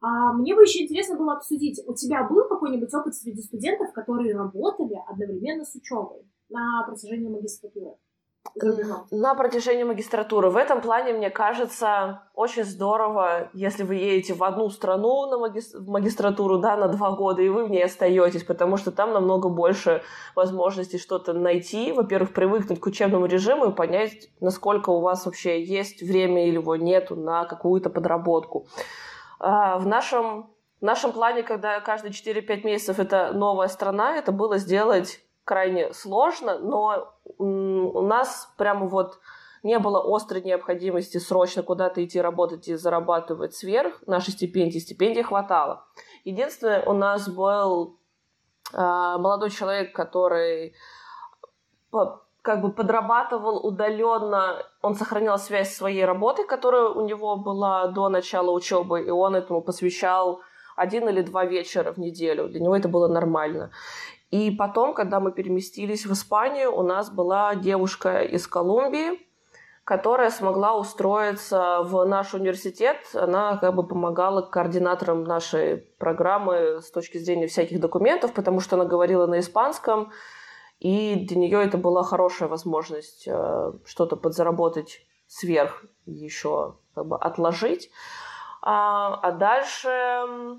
А 0.00 0.34
мне 0.34 0.54
бы 0.54 0.62
еще 0.62 0.84
интересно 0.84 1.16
было 1.16 1.32
обсудить, 1.32 1.82
у 1.86 1.94
тебя 1.94 2.22
был 2.28 2.46
какой-нибудь 2.46 2.92
опыт 2.94 3.14
среди 3.14 3.40
студентов, 3.42 3.92
которые 3.92 4.36
работали 4.36 5.00
одновременно 5.08 5.64
с 5.64 5.74
учебой? 5.74 6.28
На 6.48 6.84
протяжении 6.86 7.28
магистратуры? 7.28 7.96
на 9.10 9.34
протяжении 9.34 9.84
магистратуры. 9.84 10.50
В 10.50 10.56
этом 10.56 10.80
плане, 10.80 11.12
мне 11.12 11.30
кажется, 11.30 12.22
очень 12.34 12.64
здорово, 12.64 13.50
если 13.52 13.82
вы 13.82 13.96
едете 13.96 14.34
в 14.34 14.42
одну 14.44 14.70
страну 14.70 15.26
на 15.26 15.38
маги... 15.38 15.60
в 15.60 15.88
магистратуру, 15.88 16.58
да, 16.58 16.76
на 16.76 16.88
два 16.88 17.12
года, 17.12 17.42
и 17.42 17.48
вы 17.48 17.64
в 17.64 17.70
ней 17.70 17.84
остаетесь, 17.84 18.44
потому 18.44 18.76
что 18.76 18.92
там 18.92 19.12
намного 19.12 19.48
больше 19.48 20.02
возможностей 20.34 20.98
что-то 20.98 21.32
найти. 21.32 21.92
Во-первых, 21.92 22.32
привыкнуть 22.32 22.80
к 22.80 22.86
учебному 22.86 23.26
режиму 23.26 23.66
и 23.66 23.74
понять, 23.74 24.28
насколько 24.40 24.90
у 24.90 25.00
вас 25.00 25.26
вообще 25.26 25.62
есть 25.62 26.02
время 26.02 26.46
или 26.46 26.54
его 26.54 26.76
нету 26.76 27.16
на 27.16 27.44
какую-то 27.44 27.90
подработку. 27.90 28.66
А, 29.38 29.78
в 29.78 29.86
нашем, 29.86 30.50
в 30.80 30.82
нашем 30.84 31.12
плане, 31.12 31.42
когда 31.42 31.80
каждые 31.80 32.12
4-5 32.12 32.64
месяцев 32.64 32.98
это 32.98 33.32
новая 33.32 33.68
страна, 33.68 34.16
это 34.16 34.32
было 34.32 34.58
сделать 34.58 35.25
крайне 35.46 35.94
сложно, 35.94 36.58
но 36.58 37.14
у 37.38 38.02
нас 38.02 38.52
прямо 38.58 38.86
вот 38.86 39.20
не 39.62 39.78
было 39.78 40.02
острой 40.04 40.42
необходимости 40.42 41.18
срочно 41.18 41.62
куда-то 41.62 42.04
идти 42.04 42.20
работать 42.20 42.68
и 42.68 42.74
зарабатывать 42.74 43.54
сверх 43.54 44.06
нашей 44.06 44.32
стипендии. 44.32 44.78
Стипендии 44.78 45.22
хватало. 45.22 45.86
Единственное, 46.24 46.82
у 46.84 46.92
нас 46.92 47.28
был 47.28 47.98
э, 48.72 48.76
молодой 48.76 49.50
человек, 49.50 49.94
который 49.94 50.74
по, 51.90 52.22
как 52.42 52.60
бы 52.60 52.72
подрабатывал 52.72 53.64
удаленно, 53.64 54.64
он 54.82 54.94
сохранял 54.94 55.38
связь 55.38 55.72
с 55.72 55.76
своей 55.76 56.04
работой, 56.04 56.44
которая 56.44 56.88
у 56.88 57.06
него 57.06 57.36
была 57.36 57.86
до 57.88 58.08
начала 58.08 58.50
учебы, 58.50 59.02
и 59.02 59.10
он 59.10 59.36
этому 59.36 59.62
посвящал 59.62 60.40
один 60.76 61.08
или 61.08 61.22
два 61.22 61.44
вечера 61.44 61.92
в 61.92 61.98
неделю. 61.98 62.48
Для 62.48 62.60
него 62.60 62.76
это 62.76 62.88
было 62.88 63.08
нормально. 63.08 63.70
И 64.30 64.50
потом, 64.50 64.94
когда 64.94 65.20
мы 65.20 65.32
переместились 65.32 66.06
в 66.06 66.12
Испанию, 66.12 66.74
у 66.74 66.82
нас 66.82 67.10
была 67.10 67.54
девушка 67.54 68.22
из 68.22 68.46
Колумбии, 68.46 69.20
которая 69.84 70.30
смогла 70.30 70.76
устроиться 70.76 71.82
в 71.82 72.04
наш 72.04 72.34
университет. 72.34 72.96
Она 73.14 73.56
как 73.56 73.74
бы 73.76 73.86
помогала 73.86 74.42
координаторам 74.42 75.22
нашей 75.22 75.76
программы 75.76 76.80
с 76.82 76.90
точки 76.90 77.18
зрения 77.18 77.46
всяких 77.46 77.78
документов, 77.78 78.32
потому 78.32 78.58
что 78.58 78.74
она 78.74 78.84
говорила 78.84 79.26
на 79.26 79.38
испанском, 79.38 80.10
и 80.80 81.14
для 81.26 81.38
нее 81.38 81.64
это 81.64 81.78
была 81.78 82.02
хорошая 82.02 82.48
возможность 82.48 83.26
э, 83.26 83.72
что-то 83.84 84.16
подзаработать 84.16 85.06
сверх 85.26 85.84
еще 86.04 86.76
как 86.94 87.06
бы 87.06 87.16
отложить. 87.16 87.90
А, 88.62 89.14
а 89.22 89.32
дальше 89.32 90.58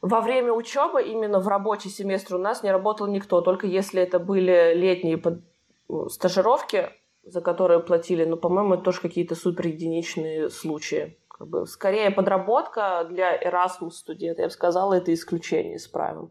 во 0.00 0.20
время 0.20 0.52
учебы, 0.52 1.02
именно 1.02 1.40
в 1.40 1.48
рабочий 1.48 1.90
семестр, 1.90 2.36
у 2.36 2.38
нас 2.38 2.62
не 2.62 2.70
работал 2.70 3.06
никто, 3.06 3.40
только 3.40 3.66
если 3.66 4.02
это 4.02 4.18
были 4.18 4.74
летние 4.74 5.18
под... 5.18 5.42
Ну, 5.88 6.08
стажировки, 6.10 6.90
за 7.22 7.40
которые 7.40 7.80
платили, 7.80 8.24
но, 8.24 8.36
по-моему, 8.36 8.74
это 8.74 8.84
тоже 8.84 9.00
какие-то 9.00 9.34
супер 9.34 9.68
единичные 9.68 10.50
случаи. 10.50 11.18
Как 11.28 11.48
бы, 11.48 11.66
скорее, 11.66 12.10
подработка 12.10 13.06
для 13.08 13.34
Erasmus 13.40 13.92
студента, 13.92 14.42
я 14.42 14.48
бы 14.48 14.52
сказала, 14.52 14.94
это 14.94 15.14
исключение 15.14 15.76
из 15.76 15.88
правил. 15.88 16.30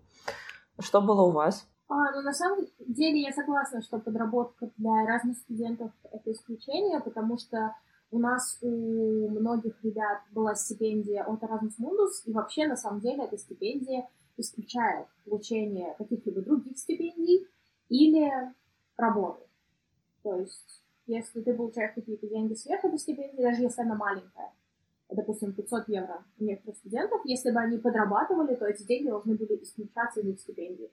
Что 0.80 1.02
было 1.02 1.24
у 1.24 1.32
вас? 1.32 1.68
А, 1.90 1.96
ну, 2.14 2.22
на 2.22 2.34
самом 2.34 2.68
деле, 2.80 3.22
я 3.22 3.32
согласна, 3.32 3.82
что 3.82 3.98
подработка 4.00 4.70
для 4.78 4.92
Erasmus 5.06 5.36
студентов— 5.44 5.92
это 6.12 6.32
исключение, 6.32 7.00
потому 7.00 7.38
что 7.38 7.74
у 8.12 8.20
нас 8.20 8.58
у 8.62 9.30
многих 9.30 9.84
ребят 9.84 10.22
была 10.32 10.56
стипендия 10.56 11.24
от 11.24 11.44
Erasmus 11.44 11.78
Mundus, 11.80 12.24
и 12.26 12.32
вообще, 12.32 12.68
на 12.68 12.78
самом 12.78 13.02
деле, 13.02 13.24
эта 13.26 13.38
стипендия 13.38 14.08
исключает 14.38 15.08
получение 15.26 15.94
каких-либо 15.98 16.42
других 16.42 16.78
стипендий 16.78 17.48
или 17.90 18.32
работы. 18.96 19.44
То 20.24 20.36
есть, 20.40 20.84
если 21.06 21.42
ты 21.42 21.54
получаешь 21.54 21.94
какие-то 21.96 22.28
деньги 22.28 22.54
сверх 22.54 22.86
этой 22.86 23.00
стипендии, 23.00 23.42
даже 23.42 23.64
если 23.64 23.82
она 23.82 23.96
маленькая, 23.96 24.54
допустим, 25.10 25.54
500 25.54 25.88
евро 25.90 26.24
у 26.40 26.44
некоторых 26.44 26.78
студентов, 26.78 27.22
если 27.26 27.52
бы 27.52 27.60
они 27.60 27.78
подрабатывали, 27.78 28.56
то 28.56 28.66
эти 28.66 28.84
деньги 28.84 29.10
должны 29.10 29.36
были 29.36 29.56
исключаться 29.64 30.20
из 30.20 30.28
их 30.28 30.40
стипендии. 30.40 30.92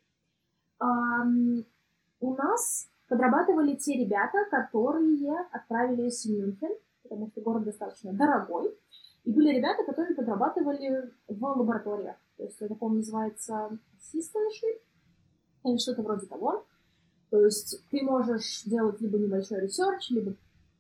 У 2.20 2.35
нас 2.35 2.88
подрабатывали 3.09 3.74
те 3.74 3.98
ребята, 3.98 4.46
которые 4.50 5.38
отправились 5.53 6.24
в 6.24 6.31
Мюнхен 6.31 6.74
потому 7.05 7.29
что 7.29 7.40
город 7.40 7.64
достаточно 7.64 8.12
дорогой. 8.12 8.77
И 9.25 9.33
были 9.33 9.57
ребята, 9.57 9.85
которые 9.85 10.14
подрабатывали 10.14 11.12
в 11.29 11.45
лабораториях. 11.45 12.17
То 12.37 12.45
есть 12.45 12.61
это, 12.61 12.75
по-моему, 12.75 12.99
называется 12.99 13.79
assistantship 13.97 14.81
или 15.64 15.79
что-то 15.79 16.03
вроде 16.03 16.27
того. 16.27 16.64
То 17.31 17.45
есть 17.45 17.88
ты 17.90 18.03
можешь 18.03 18.64
делать 18.64 19.01
либо 19.01 19.19
небольшой 19.19 19.61
ресерч, 19.61 20.11
либо 20.11 20.35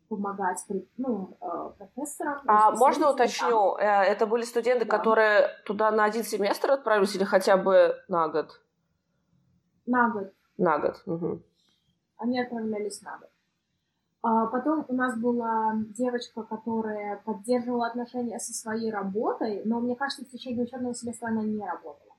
помогать 0.08 0.62
ну, 0.96 1.36
э, 1.40 1.70
профессорам. 1.78 2.42
А 2.46 2.70
можно 2.72 3.10
уточню, 3.10 3.76
там. 3.76 3.86
Э, 3.86 4.04
это 4.04 4.26
были 4.26 4.42
студенты, 4.42 4.84
да. 4.84 4.98
которые 4.98 5.48
туда 5.64 5.90
на 5.90 6.04
один 6.04 6.22
семестр 6.22 6.72
отправились 6.72 7.14
или 7.16 7.24
хотя 7.24 7.56
бы 7.56 7.96
на 8.08 8.28
год? 8.28 8.60
На 9.86 10.10
год. 10.10 10.32
На 10.58 10.78
год. 10.78 11.02
Угу. 11.06 11.42
Они 12.18 12.40
отправлялись 12.40 13.00
на 13.02 13.18
год. 13.18 13.30
А 14.26 14.46
потом 14.46 14.86
у 14.88 14.94
нас 14.94 15.18
была 15.18 15.74
девочка, 15.94 16.44
которая 16.44 17.20
поддерживала 17.26 17.88
отношения 17.88 18.38
со 18.38 18.54
своей 18.54 18.90
работой, 18.90 19.60
но 19.66 19.80
мне 19.80 19.96
кажется, 19.96 20.24
в 20.24 20.30
течение 20.30 20.64
учебного 20.64 20.94
семестра 20.94 21.28
она 21.28 21.42
не 21.42 21.62
работала. 21.62 22.16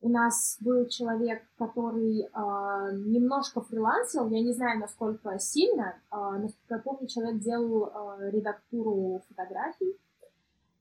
У 0.00 0.08
нас 0.08 0.56
был 0.60 0.86
человек, 0.86 1.42
который 1.58 2.22
э, 2.22 2.26
немножко 2.32 3.60
фрилансил, 3.60 4.30
я 4.30 4.42
не 4.42 4.54
знаю, 4.54 4.80
насколько 4.80 5.38
сильно, 5.38 5.96
э, 6.10 6.16
насколько 6.16 6.74
я 6.74 6.78
помню, 6.78 7.06
человек 7.06 7.42
делал 7.42 7.84
э, 7.84 8.30
редактуру 8.30 9.22
фотографий 9.28 9.94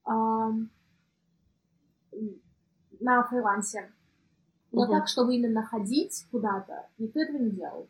э, 0.08 0.12
на 3.02 3.24
фрилансе. 3.24 3.92
Но 4.72 4.84
угу. 4.84 4.92
так, 4.94 5.10
чтобы 5.10 5.36
именно 5.36 5.64
ходить 5.64 6.26
куда-то, 6.32 6.88
никто 6.98 7.20
этого 7.20 7.40
не 7.40 7.52
делал. 7.52 7.90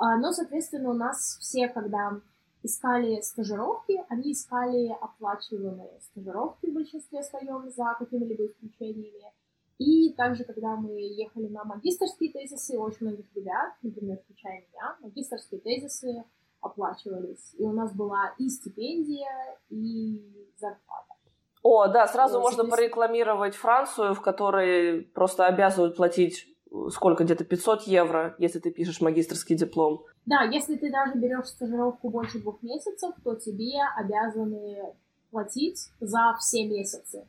Но, 0.00 0.32
соответственно, 0.32 0.90
у 0.90 0.94
нас 0.94 1.38
все, 1.40 1.68
когда 1.68 2.20
искали 2.62 3.20
стажировки, 3.20 4.02
они 4.08 4.32
искали 4.32 4.88
оплачиваемые 5.00 6.00
стажировки 6.00 6.66
в 6.66 6.74
большинстве 6.74 7.22
своем 7.22 7.70
за 7.70 7.96
какими-либо 7.98 8.46
исключениями. 8.46 9.32
И 9.78 10.12
также, 10.12 10.44
когда 10.44 10.76
мы 10.76 11.00
ехали 11.00 11.48
на 11.48 11.64
магистрские 11.64 12.32
тезисы, 12.32 12.78
очень 12.78 13.06
многих 13.06 13.24
ребят, 13.34 13.74
например, 13.82 14.18
включая 14.18 14.60
меня, 14.60 14.96
магистрские 15.00 15.60
тезисы 15.60 16.24
оплачивались. 16.60 17.54
И 17.58 17.64
у 17.64 17.72
нас 17.72 17.94
была 17.94 18.34
и 18.38 18.48
стипендия, 18.50 19.58
и 19.70 20.50
зарплата. 20.58 21.14
О, 21.62 21.88
да, 21.88 22.06
сразу 22.06 22.34
То 22.34 22.40
можно 22.40 22.64
порекламировать 22.66 23.54
Францию, 23.54 24.14
в 24.14 24.20
которой 24.20 25.02
просто 25.02 25.46
обязывают 25.46 25.96
платить 25.96 26.49
сколько, 26.90 27.24
где-то 27.24 27.44
500 27.44 27.82
евро, 27.82 28.34
если 28.38 28.58
ты 28.58 28.70
пишешь 28.70 29.00
магистрский 29.00 29.56
диплом. 29.56 30.04
Да, 30.26 30.42
если 30.42 30.76
ты 30.76 30.90
даже 30.90 31.18
берешь 31.18 31.46
стажировку 31.46 32.10
больше 32.10 32.40
двух 32.40 32.62
месяцев, 32.62 33.14
то 33.24 33.34
тебе 33.34 33.80
обязаны 33.96 34.94
платить 35.30 35.90
за 36.00 36.34
все 36.38 36.66
месяцы, 36.68 37.26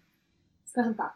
скажем 0.65 0.95
так. 0.95 1.13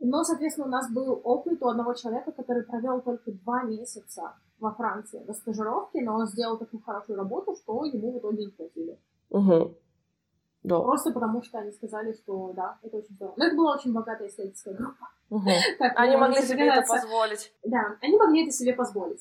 Но, 0.00 0.22
соответственно, 0.22 0.68
у 0.68 0.70
нас 0.70 0.90
был 0.92 1.20
опыт 1.24 1.62
у 1.62 1.68
одного 1.68 1.94
человека, 1.94 2.32
который 2.32 2.62
провел 2.62 3.00
только 3.00 3.32
два 3.32 3.64
месяца 3.64 4.34
во 4.60 4.72
Франции 4.72 5.22
на 5.26 5.32
стажировке, 5.34 6.02
но 6.02 6.14
он 6.14 6.26
сделал 6.26 6.56
такую 6.56 6.82
хорошую 6.82 7.16
работу, 7.16 7.56
что 7.56 7.84
ему 7.84 8.12
в 8.12 8.18
итоге 8.18 8.44
не 8.44 8.50
платили. 8.50 8.98
Угу. 9.30 9.74
Да. 10.62 10.80
Просто 10.80 11.12
потому, 11.12 11.42
что 11.42 11.58
они 11.58 11.70
сказали, 11.72 12.12
что 12.12 12.52
да, 12.54 12.78
это 12.82 12.96
очень 12.96 13.14
здорово. 13.14 13.34
Но 13.36 13.44
это 13.46 13.56
была 13.56 13.74
очень 13.74 13.92
богатая 13.92 14.28
исследовательская 14.28 14.74
группа. 14.74 15.08
Угу. 15.30 15.48
Они 15.96 16.16
могли 16.16 16.42
себе 16.42 16.68
это 16.68 16.86
позволить. 16.86 17.52
Да, 17.64 17.96
они 18.00 18.16
могли 18.16 18.42
это 18.44 18.52
себе 18.52 18.74
позволить. 18.74 19.20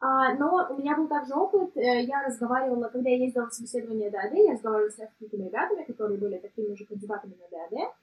А, 0.00 0.34
но 0.34 0.66
у 0.70 0.78
меня 0.78 0.96
был 0.96 1.06
также 1.06 1.32
опыт, 1.34 1.76
э, 1.76 2.02
я 2.02 2.24
разговаривала, 2.24 2.88
когда 2.88 3.08
я 3.08 3.18
ездила 3.18 3.46
в 3.46 3.52
собеседование 3.52 4.10
ДАД, 4.10 4.32
я 4.34 4.52
разговаривала 4.52 4.90
с 4.90 4.98
несколькими 4.98 5.46
ребятами, 5.46 5.84
которые 5.84 6.18
были 6.18 6.38
такими 6.38 6.74
же 6.74 6.84
кандидатами 6.86 7.34
на 7.34 7.48
ДАД, 7.56 7.94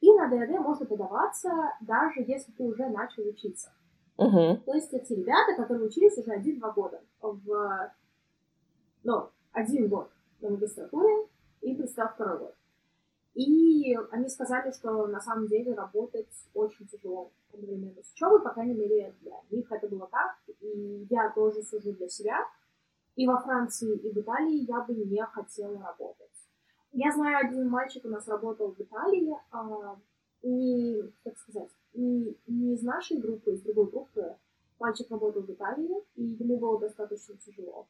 и 0.00 0.12
на 0.12 0.28
ДАД 0.28 0.60
можно 0.60 0.86
подаваться, 0.86 1.50
даже 1.80 2.20
если 2.20 2.52
ты 2.52 2.62
уже 2.62 2.88
начал 2.88 3.26
учиться. 3.26 3.72
Угу. 4.18 4.62
То 4.66 4.74
есть 4.74 4.92
эти 4.92 5.14
ребята, 5.14 5.56
которые 5.56 5.88
учились 5.88 6.16
уже 6.16 6.30
один-два 6.30 6.70
года 6.70 7.00
в... 7.20 7.92
Ну, 9.02 9.28
один 9.52 9.88
год 9.88 10.10
на 10.40 10.50
магистратуре, 10.50 11.26
и 11.60 11.74
представил 11.74 12.10
второй 12.10 12.38
год. 12.38 12.54
И 13.34 13.96
они 14.10 14.28
сказали, 14.28 14.72
что 14.72 15.06
на 15.06 15.20
самом 15.20 15.46
деле 15.46 15.74
работать 15.74 16.26
очень 16.54 16.86
тяжело 16.88 17.30
одновременно 17.52 18.02
с 18.02 18.12
учебой, 18.12 18.42
по 18.42 18.50
крайней 18.50 18.74
мере, 18.74 19.14
для 19.20 19.40
них 19.50 19.70
это 19.70 19.86
было 19.86 20.08
так. 20.10 20.36
И 20.60 21.06
я 21.08 21.30
тоже 21.30 21.62
сужу 21.62 21.92
для 21.92 22.08
себя. 22.08 22.38
И 23.14 23.26
во 23.26 23.40
Франции, 23.40 23.96
и 23.96 24.10
в 24.10 24.18
Италии 24.18 24.66
я 24.68 24.80
бы 24.80 24.94
не 24.94 25.24
хотела 25.24 25.80
работать. 25.80 26.28
Я 26.92 27.12
знаю, 27.12 27.46
один 27.46 27.68
мальчик 27.68 28.04
у 28.04 28.08
нас 28.08 28.26
работал 28.28 28.72
в 28.72 28.80
Италии, 28.80 29.36
а, 29.50 29.96
не, 30.42 31.02
как 31.24 31.36
сказать, 31.38 31.70
не, 31.94 32.36
не 32.46 32.74
из 32.74 32.82
нашей 32.82 33.18
группы, 33.18 33.52
из 33.52 33.62
другой 33.62 33.86
группы. 33.86 34.36
Мальчик 34.78 35.10
работал 35.10 35.42
в 35.42 35.50
Италии, 35.50 35.96
и 36.14 36.24
ему 36.24 36.58
было 36.58 36.78
достаточно 36.78 37.36
тяжело. 37.36 37.86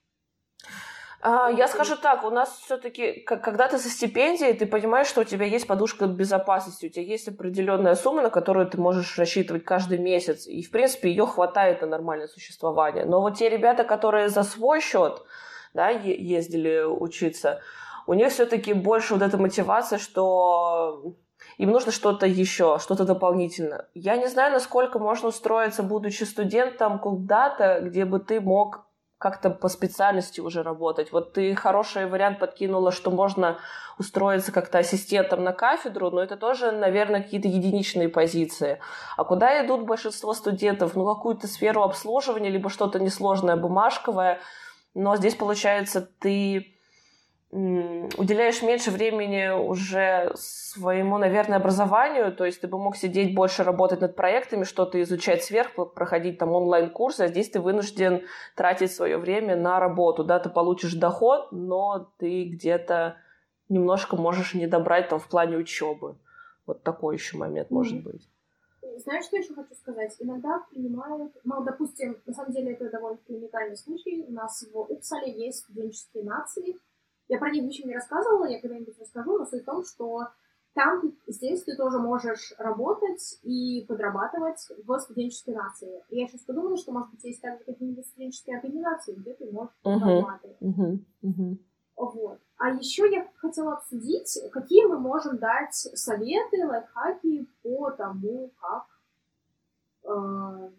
А, 1.20 1.50
я 1.50 1.66
скажу 1.66 1.96
так, 1.96 2.24
у 2.24 2.31
нас 2.31 2.61
все-таки, 2.64 3.20
когда 3.20 3.66
ты 3.68 3.78
со 3.78 3.88
стипендией, 3.88 4.52
ты 4.52 4.66
понимаешь, 4.66 5.09
что 5.09 5.22
у 5.22 5.24
тебя 5.24 5.46
есть 5.46 5.66
подушка 5.66 6.07
безопасности, 6.07 6.87
у 6.87 6.88
тебя 6.90 7.04
есть 7.04 7.26
определенная 7.26 7.96
сумма, 7.96 8.22
на 8.22 8.31
которую 8.31 8.68
ты 8.68 8.78
можешь 8.78 9.18
рассчитывать 9.18 9.64
каждый 9.64 9.98
месяц, 9.98 10.46
и, 10.46 10.62
в 10.62 10.70
принципе, 10.70 11.11
ее 11.11 11.26
хватает 11.26 11.81
на 11.83 11.88
нормальное 11.88 12.28
существование. 12.28 13.04
Но 13.04 13.20
вот 13.20 13.37
те 13.37 13.48
ребята, 13.48 13.83
которые 13.83 14.28
за 14.28 14.44
свой 14.44 14.81
счет 14.81 15.22
да, 15.74 15.88
ездили 15.88 16.85
учиться, 16.85 17.61
у 18.07 18.14
них 18.14 18.31
все-таки 18.31 18.72
больше 18.72 19.14
вот 19.14 19.22
эта 19.22 19.38
мотивация, 19.38 19.98
что 19.98 21.14
им 21.57 21.70
нужно 21.70 21.90
что-то 21.90 22.26
еще, 22.26 22.78
что-то 22.81 23.04
дополнительное. 23.04 23.88
Я 23.92 24.16
не 24.16 24.28
знаю, 24.28 24.52
насколько 24.52 25.00
можно 25.00 25.28
устроиться, 25.28 25.83
будучи 25.83 26.22
студентом, 26.22 27.00
куда-то, 27.00 27.81
где 27.83 28.04
бы 28.04 28.20
ты 28.20 28.40
мог 28.40 28.88
как-то 29.18 29.50
по 29.50 29.68
специальности 29.68 30.40
уже 30.40 30.62
работать. 30.62 31.12
Вот 31.12 31.33
ты 31.33 31.54
хороший 31.57 32.07
вариант 32.07 32.38
подкинула, 32.38 32.92
что 32.92 33.11
можно 33.11 33.59
устроиться 33.98 34.52
как-то 34.52 34.78
ассистентом 34.78 35.42
на 35.42 35.52
кафедру, 35.52 36.11
но 36.11 36.22
это 36.22 36.37
тоже, 36.37 36.70
наверное, 36.70 37.22
какие-то 37.22 37.48
единичные 37.48 38.09
позиции. 38.09 38.81
А 39.16 39.24
куда 39.24 39.64
идут 39.64 39.87
большинство 39.87 40.35
студентов? 40.35 40.94
Ну, 40.94 41.04
какую-то 41.04 41.48
сферу 41.48 41.83
обслуживания, 41.83 42.50
либо 42.50 42.70
что-то 42.70 43.00
несложное, 43.00 43.57
бумажковое. 43.57 44.38
Но 44.94 45.16
здесь, 45.16 45.35
получается, 45.35 46.00
ты 46.00 46.77
уделяешь 47.50 48.62
меньше 48.62 48.90
времени 48.90 49.48
уже 49.48 50.32
своему, 50.34 51.16
наверное, 51.16 51.56
образованию, 51.56 52.34
то 52.34 52.44
есть 52.44 52.61
ты 52.61 52.68
бы 52.68 52.78
мог 52.78 52.96
сидеть 52.96 53.34
больше, 53.34 53.64
работать 53.64 54.02
над 54.02 54.16
проектами, 54.16 54.64
что-то 54.64 55.00
изучать 55.02 55.42
сверх, 55.42 55.74
проходить 55.94 56.38
там 56.38 56.52
онлайн-курсы, 56.52 57.22
а 57.22 57.28
здесь 57.28 57.48
ты 57.48 57.61
вынужден 57.61 58.22
тратить 58.54 58.92
свое 58.92 59.16
время 59.16 59.56
на 59.56 59.80
работу, 59.80 60.24
да, 60.24 60.38
ты 60.40 60.50
получишь 60.50 60.94
доход, 60.94 61.48
но 61.50 62.11
ты 62.18 62.44
где-то 62.44 63.16
немножко 63.70 64.16
можешь 64.16 64.54
не 64.54 64.66
добрать 64.66 65.08
там 65.08 65.18
в 65.18 65.28
плане 65.28 65.56
учебы. 65.56 66.16
Вот 66.66 66.82
такой 66.82 67.16
еще 67.16 67.38
момент 67.38 67.70
mm-hmm. 67.70 67.74
может 67.74 68.02
быть. 68.02 68.28
Знаешь, 68.98 69.24
что 69.24 69.37
еще 69.37 69.54
хочу 69.54 69.74
сказать? 69.74 70.14
Иногда 70.18 70.64
принимают, 70.70 71.32
ну, 71.44 71.62
допустим, 71.62 72.16
на 72.26 72.34
самом 72.34 72.52
деле 72.52 72.72
это 72.72 72.90
довольно-таки 72.90 73.32
уникальный 73.34 73.76
случай. 73.76 74.24
У 74.28 74.32
нас 74.32 74.66
в 74.70 74.78
Упсале 74.78 75.32
есть 75.32 75.58
студенческие 75.58 76.24
нации, 76.24 76.76
я 77.28 77.38
про 77.38 77.50
них 77.50 77.64
ничего 77.64 77.88
не 77.88 77.94
рассказывала, 77.94 78.46
я 78.46 78.60
когда-нибудь 78.60 78.98
расскажу, 78.98 79.38
но 79.38 79.44
суть 79.44 79.62
в 79.62 79.66
том, 79.66 79.84
что 79.84 80.28
там, 80.74 81.12
здесь 81.26 81.64
ты 81.64 81.76
тоже 81.76 81.98
можешь 81.98 82.54
работать 82.58 83.40
и 83.42 83.84
подрабатывать 83.88 84.68
в 84.84 84.98
студенческой 85.00 85.54
нации. 85.54 86.04
И 86.08 86.20
я 86.20 86.28
сейчас 86.28 86.42
подумала, 86.42 86.76
что, 86.76 86.92
может 86.92 87.10
быть, 87.10 87.24
есть 87.24 87.42
также 87.42 87.64
какие-нибудь 87.64 88.06
студенческие 88.06 88.58
организации, 88.58 89.14
где 89.14 89.34
ты 89.34 89.50
можешь 89.50 89.74
подрабатывать. 89.82 90.56
Uh-huh. 90.60 90.98
Uh-huh. 91.24 91.58
Вот. 91.96 92.38
А 92.58 92.70
еще 92.70 93.10
я 93.10 93.26
хотела 93.36 93.74
обсудить, 93.74 94.38
какие 94.52 94.84
мы 94.86 95.00
можем 95.00 95.38
дать 95.38 95.74
советы, 95.74 96.64
лайфхаки 96.64 97.48
по 97.62 97.90
тому, 97.90 98.52
как 98.60 98.86
э, 100.04 100.70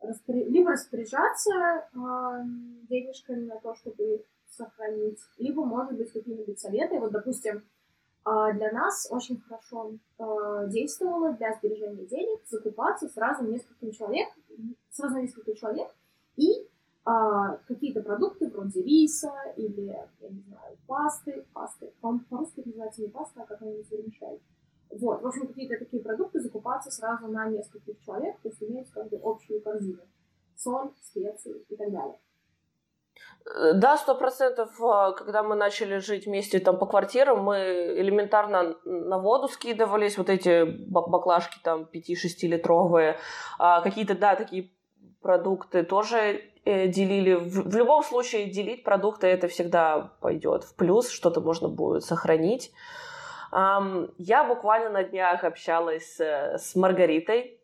распоря... 0.00 0.44
либо 0.44 0.70
распоряжаться 0.70 1.52
э, 1.52 2.42
денежками 2.88 3.46
на 3.46 3.58
то, 3.58 3.74
чтобы 3.74 4.14
их 4.14 4.20
сохранить, 4.60 5.18
либо, 5.38 5.64
может 5.64 5.96
быть, 5.96 6.12
какие-нибудь 6.12 6.58
советы. 6.58 6.98
Вот, 6.98 7.12
допустим, 7.12 7.62
а, 8.24 8.52
для 8.52 8.70
нас 8.72 9.08
очень 9.10 9.40
хорошо 9.40 9.92
а, 10.18 10.66
действовало 10.66 11.32
для 11.32 11.54
сбережения 11.54 12.06
денег 12.06 12.40
закупаться 12.46 13.08
сразу 13.08 13.44
нескольким 13.44 13.92
человек, 13.92 14.28
сразу 14.90 15.18
несколько 15.18 15.54
человек, 15.54 15.88
и 16.36 16.68
а, 17.04 17.56
какие-то 17.66 18.02
продукты 18.02 18.48
вроде 18.50 18.82
риса 18.82 19.32
или, 19.56 19.86
я 19.86 20.28
не 20.28 20.42
знаю, 20.42 20.76
пасты, 20.86 21.44
пасты, 21.54 21.92
по-русски 22.00 22.62
называется 22.64 23.02
не 23.02 23.08
паста, 23.08 23.42
а 23.42 23.46
как 23.46 23.62
они 23.62 23.82
совмещают. 23.84 24.42
Вот, 24.90 25.22
в 25.22 25.26
общем, 25.26 25.46
какие-то 25.46 25.78
такие 25.78 26.02
продукты 26.02 26.40
закупаться 26.40 26.90
сразу 26.90 27.28
на 27.28 27.48
нескольких 27.48 27.98
человек, 28.00 28.36
то 28.42 28.48
есть 28.48 28.62
иметь 28.62 28.90
как 28.90 29.08
бы 29.08 29.20
общую 29.22 29.62
корзину. 29.62 30.02
Соль, 30.56 30.90
специи 31.00 31.64
и 31.68 31.76
так 31.76 31.90
далее. 31.90 32.18
Э, 33.46 33.72
да, 33.74 33.96
сто 33.96 34.14
процентов, 34.14 34.70
а, 34.82 35.12
когда 35.12 35.42
мы 35.42 35.54
начали 35.54 35.98
жить 35.98 36.26
вместе 36.26 36.60
там 36.60 36.78
по 36.78 36.86
квартирам, 36.86 37.42
мы 37.42 37.56
элементарно 37.96 38.76
на 38.84 39.18
воду 39.18 39.48
скидывались, 39.48 40.18
вот 40.18 40.28
эти 40.28 40.64
баклажки 40.64 41.58
там 41.62 41.88
5-6 41.92 42.46
литровые, 42.48 43.16
а 43.58 43.80
какие-то, 43.80 44.14
да, 44.14 44.36
такие 44.36 44.70
продукты 45.22 45.82
тоже 45.82 46.42
э, 46.64 46.88
делили. 46.88 47.34
В, 47.34 47.70
в 47.70 47.76
любом 47.76 48.02
случае 48.02 48.46
делить 48.46 48.84
продукты 48.84 49.26
это 49.26 49.48
всегда 49.48 50.12
пойдет 50.20 50.64
в 50.64 50.74
плюс, 50.76 51.08
что-то 51.10 51.40
можно 51.40 51.68
будет 51.68 52.04
сохранить. 52.04 52.72
Я 53.52 54.44
буквально 54.46 54.90
на 54.90 55.02
днях 55.02 55.42
общалась 55.42 56.20
э, 56.20 56.56
с 56.56 56.76
Маргаритой, 56.76 57.58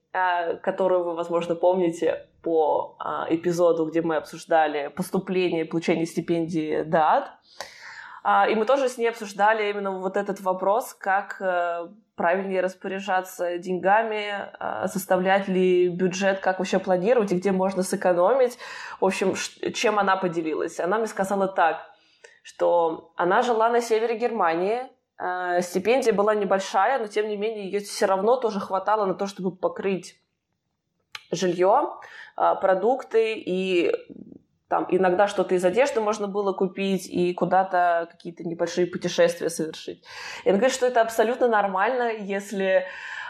которую 0.63 1.05
вы, 1.05 1.15
возможно, 1.15 1.55
помните 1.55 2.27
по 2.47 2.95
а, 3.01 3.27
эпизоду, 3.29 3.87
где 3.87 4.03
мы 4.03 4.15
обсуждали 4.15 4.87
поступление 4.95 5.65
и 5.65 5.69
получение 5.69 6.07
стипендии 6.07 6.83
ДАД. 6.83 7.33
А, 8.23 8.47
и 8.49 8.55
мы 8.55 8.67
тоже 8.67 8.89
с 8.89 8.99
ней 8.99 9.09
обсуждали 9.09 9.69
именно 9.69 9.99
вот 9.99 10.17
этот 10.17 10.41
вопрос, 10.41 10.95
как 10.95 11.39
а, 11.41 11.93
правильнее 12.15 12.61
распоряжаться 12.61 13.59
деньгами, 13.59 14.49
а, 14.61 14.87
составлять 14.87 15.49
ли 15.49 15.89
бюджет, 15.89 16.39
как 16.39 16.61
вообще 16.61 16.79
планировать 16.79 17.33
и 17.33 17.37
где 17.37 17.51
можно 17.51 17.83
сэкономить. 17.83 18.59
В 19.01 19.07
общем, 19.07 19.35
чем 19.75 19.99
она 19.99 20.15
поделилась? 20.15 20.79
Она 20.79 20.99
мне 20.99 21.09
сказала 21.09 21.49
так, 21.49 21.91
что 22.45 23.11
она 23.17 23.43
жила 23.43 23.69
на 23.71 23.81
севере 23.81 24.17
Германии, 24.17 24.85
а, 25.19 25.61
стипендия 25.63 26.13
была 26.13 26.37
небольшая, 26.37 27.01
но 27.01 27.09
тем 27.09 27.27
не 27.27 27.37
менее 27.37 27.65
ее 27.65 27.81
все 27.81 28.07
равно 28.07 28.37
тоже 28.37 28.61
хватало 28.61 29.05
на 29.05 29.15
то, 29.15 29.27
чтобы 29.27 29.51
покрыть 29.51 30.21
жилье, 31.31 31.99
продукты 32.37 33.35
и 33.35 33.93
там 34.69 34.87
иногда 34.91 35.29
что-то 35.29 35.55
из 35.55 35.65
одежды 35.65 36.01
можно 36.01 36.27
было 36.27 36.53
купить 36.53 37.09
и 37.09 37.33
куда-то 37.35 38.09
какие-то 38.11 38.45
небольшие 38.45 38.87
путешествия 38.87 39.49
совершить. 39.49 40.03
И 40.45 40.49
он 40.49 40.57
говорит, 40.57 40.75
что 40.75 40.87
это 40.87 41.01
абсолютно 41.01 41.47
нормально, 41.49 42.13
если 42.13 42.87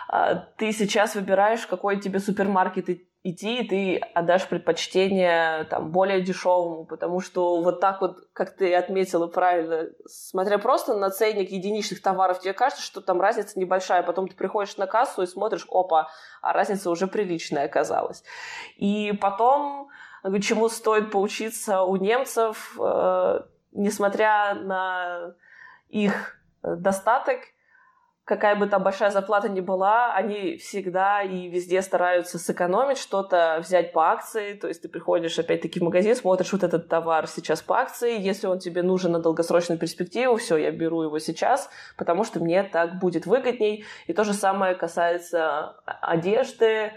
а, 0.09 0.35
ты 0.57 0.73
сейчас 0.73 1.15
выбираешь, 1.15 1.67
какой 1.67 2.01
тебе 2.01 2.21
супермаркет 2.21 2.89
идти, 3.31 3.61
и 3.61 3.69
ты 3.69 3.97
отдашь 4.15 4.49
предпочтение 4.49 5.65
там, 5.65 5.91
более 5.91 6.21
дешевому, 6.21 6.85
потому 6.85 7.21
что 7.21 7.61
вот 7.61 7.81
так 7.81 8.01
вот, 8.01 8.19
как 8.33 8.57
ты 8.57 8.75
отметила 8.75 9.27
правильно, 9.27 9.91
смотря 10.07 10.59
просто 10.59 10.95
на 10.95 11.11
ценник 11.11 11.51
единичных 11.51 12.01
товаров, 12.01 12.41
тебе 12.41 12.53
кажется, 12.53 12.85
что 12.85 13.01
там 13.01 13.21
разница 13.21 13.59
небольшая, 13.59 14.03
потом 14.03 14.29
ты 14.29 14.37
приходишь 14.37 14.77
на 14.77 14.87
кассу 14.87 15.23
и 15.23 15.27
смотришь, 15.27 15.67
опа, 15.71 16.09
а 16.43 16.53
разница 16.53 16.91
уже 16.91 17.07
приличная 17.07 17.65
оказалась. 17.65 18.23
И 18.77 19.13
потом, 19.21 19.89
чему 20.41 20.69
стоит 20.69 21.11
поучиться 21.11 21.83
у 21.83 21.97
немцев, 21.97 22.77
э, 22.81 23.41
несмотря 23.73 24.55
на 24.55 25.35
их 25.89 26.39
достаток, 26.63 27.41
какая 28.27 28.57
бы 28.57 28.67
там 28.67 28.83
большая 28.83 29.11
зарплата 29.13 29.49
ни 29.49 29.61
была, 29.61 30.13
они 30.13 30.57
всегда 30.57 31.23
и 31.23 31.49
везде 31.49 31.81
стараются 31.81 32.41
сэкономить 32.41 32.99
что-то, 32.99 33.59
взять 33.61 33.93
по 33.93 34.11
акции. 34.11 34.55
То 34.55 34.67
есть 34.67 34.83
ты 34.83 34.89
приходишь 34.89 35.39
опять-таки 35.39 35.79
в 35.79 35.85
магазин, 35.85 36.17
смотришь 36.17 36.53
вот 36.53 36.65
этот 36.65 36.89
товар 36.89 37.29
сейчас 37.29 37.63
по 37.63 37.79
акции. 37.79 38.21
Если 38.21 38.49
он 38.49 38.59
тебе 38.59 38.83
нужен 38.83 39.13
на 39.13 39.21
долгосрочную 39.21 39.79
перспективу, 39.79 40.37
все, 40.37 40.57
я 40.57 40.73
беру 40.73 41.03
его 41.03 41.21
сейчас, 41.21 41.71
потому 41.97 42.25
что 42.25 42.41
мне 42.41 42.65
так 42.65 42.99
будет 42.99 43.27
выгодней. 43.27 43.85
И 44.09 44.13
то 44.13 44.25
же 44.25 44.35
самое 44.35 44.75
касается 44.75 45.77
одежды, 45.85 46.93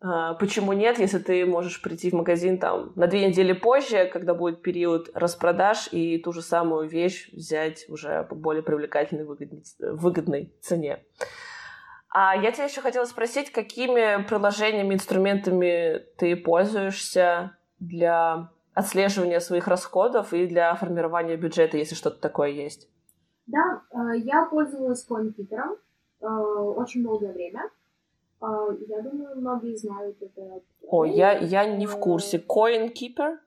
почему 0.00 0.72
нет, 0.72 0.98
если 0.98 1.18
ты 1.18 1.46
можешь 1.46 1.80
прийти 1.82 2.10
в 2.10 2.14
магазин 2.14 2.58
там 2.58 2.92
на 2.96 3.06
две 3.06 3.28
недели 3.28 3.52
позже, 3.52 4.08
когда 4.12 4.34
будет 4.34 4.62
период 4.62 5.10
распродаж, 5.14 5.88
и 5.92 6.18
ту 6.18 6.32
же 6.32 6.42
самую 6.42 6.88
вещь 6.88 7.32
взять 7.32 7.88
уже 7.88 8.24
по 8.24 8.34
более 8.34 8.62
привлекательной, 8.62 9.24
выгодной, 9.24 9.62
выгодной 9.78 10.54
цене. 10.60 11.04
А 12.18 12.34
я 12.34 12.50
тебя 12.50 12.64
еще 12.64 12.80
хотела 12.80 13.04
спросить, 13.04 13.52
какими 13.52 14.22
приложениями, 14.26 14.94
инструментами 14.94 16.02
ты 16.16 16.34
пользуешься 16.34 17.56
для 17.78 18.50
отслеживания 18.72 19.40
своих 19.40 19.68
расходов 19.68 20.32
и 20.32 20.46
для 20.46 20.74
формирования 20.76 21.36
бюджета, 21.36 21.76
если 21.76 21.94
что-то 21.94 22.20
такое 22.20 22.48
есть? 22.48 22.88
Да, 23.46 23.82
э, 23.90 24.18
я 24.18 24.44
пользовалась 24.46 25.06
CoinKeeper 25.08 25.78
э, 26.20 26.26
очень 26.26 27.02
долгое 27.02 27.32
время. 27.32 27.70
А, 28.40 28.68
я 28.88 29.02
думаю, 29.02 29.36
многие 29.36 29.76
знают 29.76 30.16
это. 30.20 30.60
О, 30.88 31.04
я, 31.04 31.38
я 31.38 31.66
не 31.66 31.86
в 31.86 31.98
курсе. 31.98 32.38
CoinKeeper? 32.38 33.38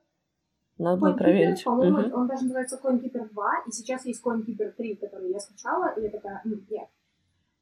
Надо 0.78 0.96
будет 0.96 1.18
проверить. 1.18 1.62
По-моему, 1.62 1.98
угу. 1.98 2.16
он 2.20 2.26
даже 2.26 2.44
называется 2.44 2.80
CoinKeeper 2.82 3.28
2, 3.30 3.52
и 3.66 3.70
сейчас 3.70 4.06
есть 4.06 4.24
CoinKeeper 4.24 4.72
3, 4.72 4.96
который 4.96 5.30
я 5.30 5.38
скачала, 5.38 5.92
и 5.96 6.02
я 6.02 6.10
такая, 6.10 6.40
нет. 6.44 6.88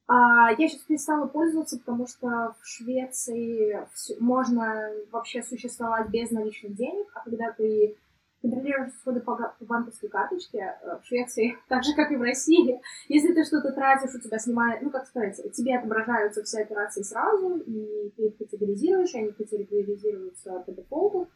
А, 0.07 0.51
я 0.57 0.67
сейчас 0.67 0.81
перестала 0.81 1.27
пользоваться, 1.27 1.77
потому 1.77 2.07
что 2.07 2.55
в 2.59 2.65
Швеции 2.65 3.77
можно 4.19 4.89
вообще 5.11 5.43
существовать 5.43 6.09
без 6.09 6.31
наличных 6.31 6.75
денег, 6.75 7.07
а 7.13 7.23
когда 7.23 7.51
ты 7.51 7.95
контролируешь 8.41 8.93
расходы 8.93 9.19
по, 9.21 9.35
по 9.35 9.65
банковской 9.65 10.09
карточке 10.09 10.75
э, 10.81 10.97
в 11.01 11.05
Швеции, 11.05 11.57
так 11.67 11.83
же, 11.83 11.93
как 11.95 12.11
и 12.11 12.15
в 12.15 12.21
России. 12.21 12.81
Если 13.07 13.33
ты 13.33 13.43
что-то 13.43 13.71
тратишь, 13.71 14.15
у 14.15 14.19
тебя 14.19 14.39
снимает, 14.39 14.81
ну, 14.81 14.89
как 14.89 15.07
сказать, 15.07 15.39
тебе 15.53 15.77
отображаются 15.77 16.43
все 16.43 16.61
операции 16.61 17.01
сразу, 17.01 17.57
и 17.57 18.11
ты 18.15 18.27
их 18.27 18.37
категоризируешь, 18.37 19.13
и 19.13 19.19
они 19.19 19.31
категоризируются 19.31 20.63
по 20.65 20.71
дефолту. 20.71 21.27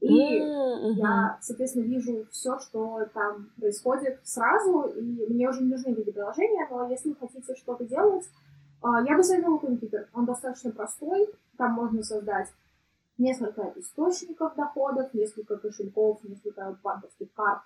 И 0.00 0.38
mm-hmm. 0.38 0.92
я, 0.94 1.38
соответственно, 1.40 1.82
вижу 1.82 2.26
все, 2.30 2.58
что 2.60 3.06
там 3.12 3.50
происходит 3.58 4.20
сразу, 4.22 4.82
и 4.96 5.26
мне 5.32 5.48
уже 5.48 5.62
не 5.62 5.70
нужны 5.70 5.90
эти 5.90 6.10
приложения, 6.10 6.68
но 6.70 6.88
если 6.88 7.10
вы 7.10 7.16
хотите 7.16 7.56
что-то 7.56 7.84
делать, 7.84 8.24
а, 8.80 9.02
я 9.02 9.16
бы 9.16 9.24
советовала 9.24 9.58
компьютер. 9.58 10.08
Он 10.14 10.24
достаточно 10.24 10.70
простой, 10.70 11.28
там 11.56 11.72
можно 11.72 12.02
создать 12.04 12.48
несколько 13.18 13.72
источников 13.76 14.54
доходов, 14.54 15.12
несколько 15.12 15.56
кошельков, 15.56 16.22
несколько 16.22 16.78
банковских 16.82 17.32
карт, 17.34 17.60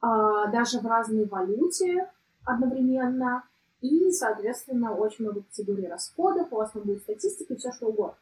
а, 0.00 0.46
даже 0.48 0.80
в 0.80 0.86
разной 0.86 1.26
валюте 1.26 2.10
одновременно, 2.44 3.44
и, 3.80 4.10
соответственно, 4.12 4.94
очень 4.94 5.24
много 5.24 5.42
категорий 5.42 5.88
расходов, 5.88 6.52
у 6.52 6.56
вас 6.56 6.70
там 6.70 6.82
будет 6.82 7.02
статистика 7.02 7.54
и 7.54 7.56
все 7.56 7.72
что 7.72 7.88
угодно. 7.88 8.16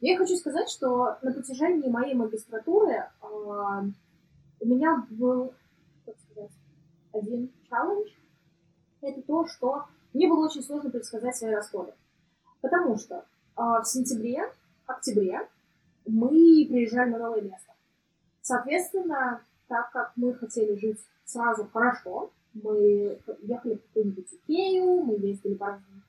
Я 0.00 0.16
хочу 0.16 0.36
сказать, 0.36 0.70
что 0.70 1.18
на 1.22 1.32
протяжении 1.32 1.88
моей 1.88 2.14
магистратуры 2.14 2.92
э, 2.92 3.06
у 3.22 4.66
меня 4.66 5.04
был, 5.10 5.52
как 6.06 6.14
сказать, 6.18 6.50
один 7.12 7.50
челлендж. 7.68 8.08
Это 9.02 9.20
то, 9.22 9.46
что 9.46 9.84
мне 10.14 10.28
было 10.28 10.46
очень 10.46 10.62
сложно 10.62 10.90
предсказать 10.90 11.36
свои 11.36 11.52
расходы. 11.52 11.92
Потому 12.60 12.96
что 12.96 13.16
э, 13.16 13.22
в 13.56 13.84
сентябре, 13.84 14.50
октябре 14.86 15.48
мы 16.10 16.66
приезжали 16.68 17.10
на 17.10 17.18
новое 17.18 17.42
место. 17.42 17.72
Соответственно, 18.42 19.42
так 19.68 19.90
как 19.92 20.12
мы 20.16 20.34
хотели 20.34 20.74
жить 20.76 20.98
сразу 21.24 21.68
хорошо, 21.72 22.30
мы 22.54 23.18
ехали 23.42 23.74
в 23.76 23.82
какую-нибудь 23.82 24.26
Икею, 24.32 25.02
мы 25.02 25.14
ездили 25.14 25.54
по 25.54 25.66
разным 25.66 26.02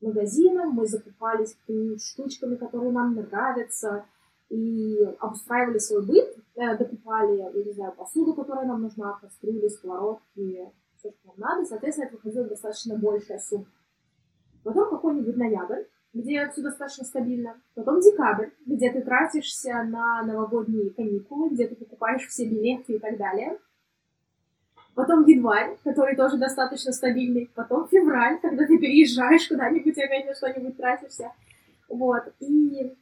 магазинам, 0.00 0.70
мы 0.70 0.86
закупались 0.86 1.54
какими-нибудь 1.54 2.02
штучками, 2.02 2.56
которые 2.56 2.92
нам 2.92 3.14
нравятся, 3.14 4.04
и 4.48 4.98
обустраивали 5.18 5.78
свой 5.78 6.04
быт, 6.04 6.36
э, 6.56 6.76
докупали, 6.76 7.38
я 7.38 7.64
не 7.64 7.72
знаю, 7.72 7.92
посуду, 7.92 8.34
которая 8.34 8.66
нам 8.66 8.82
нужна, 8.82 9.18
кастрюли, 9.20 9.68
сковородки, 9.68 10.70
все, 10.98 11.10
что 11.10 11.28
нам 11.28 11.36
надо. 11.38 11.64
Соответственно, 11.64 12.06
это 12.06 12.16
выходила 12.16 12.44
достаточно 12.44 12.98
большая 12.98 13.38
сумма. 13.38 13.66
Потом 14.62 14.90
какой-нибудь 14.90 15.36
ноябрь, 15.36 15.84
где 16.14 16.48
все 16.48 16.62
достаточно 16.62 17.04
стабильно. 17.04 17.60
Потом 17.74 18.00
декабрь, 18.00 18.50
где 18.66 18.90
ты 18.90 19.00
тратишься 19.02 19.82
на 19.84 20.22
новогодние 20.22 20.90
каникулы, 20.90 21.50
где 21.50 21.66
ты 21.66 21.74
покупаешь 21.74 22.26
все 22.26 22.46
билеты 22.46 22.94
и 22.94 22.98
так 22.98 23.16
далее. 23.16 23.58
Потом 24.94 25.26
январь, 25.26 25.78
который 25.84 26.14
тоже 26.16 26.36
достаточно 26.36 26.92
стабильный. 26.92 27.50
Потом 27.54 27.88
февраль, 27.88 28.38
когда 28.40 28.66
ты 28.66 28.78
переезжаешь 28.78 29.48
куда-нибудь 29.48 29.96
и 29.96 30.02
опять 30.02 30.26
на 30.26 30.34
что-нибудь 30.34 30.76
тратишься. 30.76 31.32
Вот. 31.88 32.24
И 32.40 32.94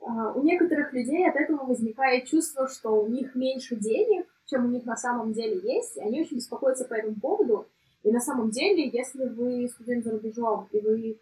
а, 0.00 0.32
у 0.32 0.42
некоторых 0.42 0.92
людей 0.92 1.28
от 1.28 1.36
этого 1.36 1.64
возникает 1.64 2.24
чувство, 2.24 2.66
что 2.66 2.90
у 2.90 3.06
них 3.06 3.36
меньше 3.36 3.76
денег, 3.76 4.26
чем 4.46 4.64
у 4.64 4.68
них 4.68 4.84
на 4.84 4.96
самом 4.96 5.32
деле 5.32 5.60
есть, 5.62 5.96
и 5.96 6.00
они 6.00 6.22
очень 6.22 6.38
беспокоятся 6.38 6.84
по 6.84 6.94
этому 6.94 7.14
поводу. 7.20 7.66
И 8.02 8.10
на 8.10 8.20
самом 8.20 8.50
деле, 8.50 8.88
если 8.88 9.26
вы 9.26 9.68
студент 9.68 10.04
за 10.04 10.12
рубежом, 10.12 10.68
и 10.72 10.80
вы 10.80 11.18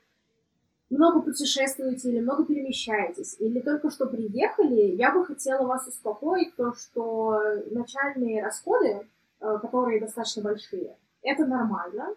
много 0.94 1.20
путешествуете 1.22 2.08
или 2.08 2.20
много 2.20 2.44
перемещаетесь, 2.44 3.36
или 3.38 3.60
только 3.60 3.90
что 3.90 4.06
приехали, 4.06 4.94
я 4.96 5.12
бы 5.12 5.24
хотела 5.24 5.66
вас 5.66 5.86
успокоить, 5.86 6.54
то, 6.56 6.74
что 6.74 7.40
начальные 7.70 8.42
расходы, 8.42 9.06
э, 9.40 9.58
которые 9.60 10.00
достаточно 10.00 10.42
большие, 10.42 10.96
это 11.22 11.46
нормально, 11.46 12.14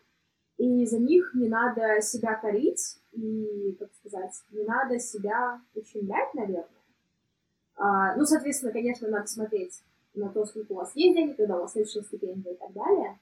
и 0.57 0.85
за 0.85 0.99
них 0.99 1.31
не 1.33 1.47
надо 1.47 2.01
себя 2.01 2.35
корить, 2.35 2.97
и, 3.11 3.75
как 3.79 3.89
сказать, 3.93 4.33
не 4.51 4.63
надо 4.63 4.99
себя 4.99 5.61
ущемлять, 5.75 6.33
наверное. 6.33 6.65
А, 7.75 8.15
ну, 8.15 8.25
соответственно, 8.25 8.71
конечно, 8.71 9.07
надо 9.07 9.27
смотреть 9.27 9.83
на 10.15 10.29
то, 10.29 10.45
сколько 10.45 10.71
у 10.71 10.75
вас 10.75 10.91
есть 10.95 11.15
денег, 11.15 11.37
когда 11.37 11.57
у 11.57 11.61
вас 11.61 11.73
следующая 11.73 12.01
стипендия 12.01 12.53
и 12.53 12.57
так 12.57 12.73
далее. 12.73 13.19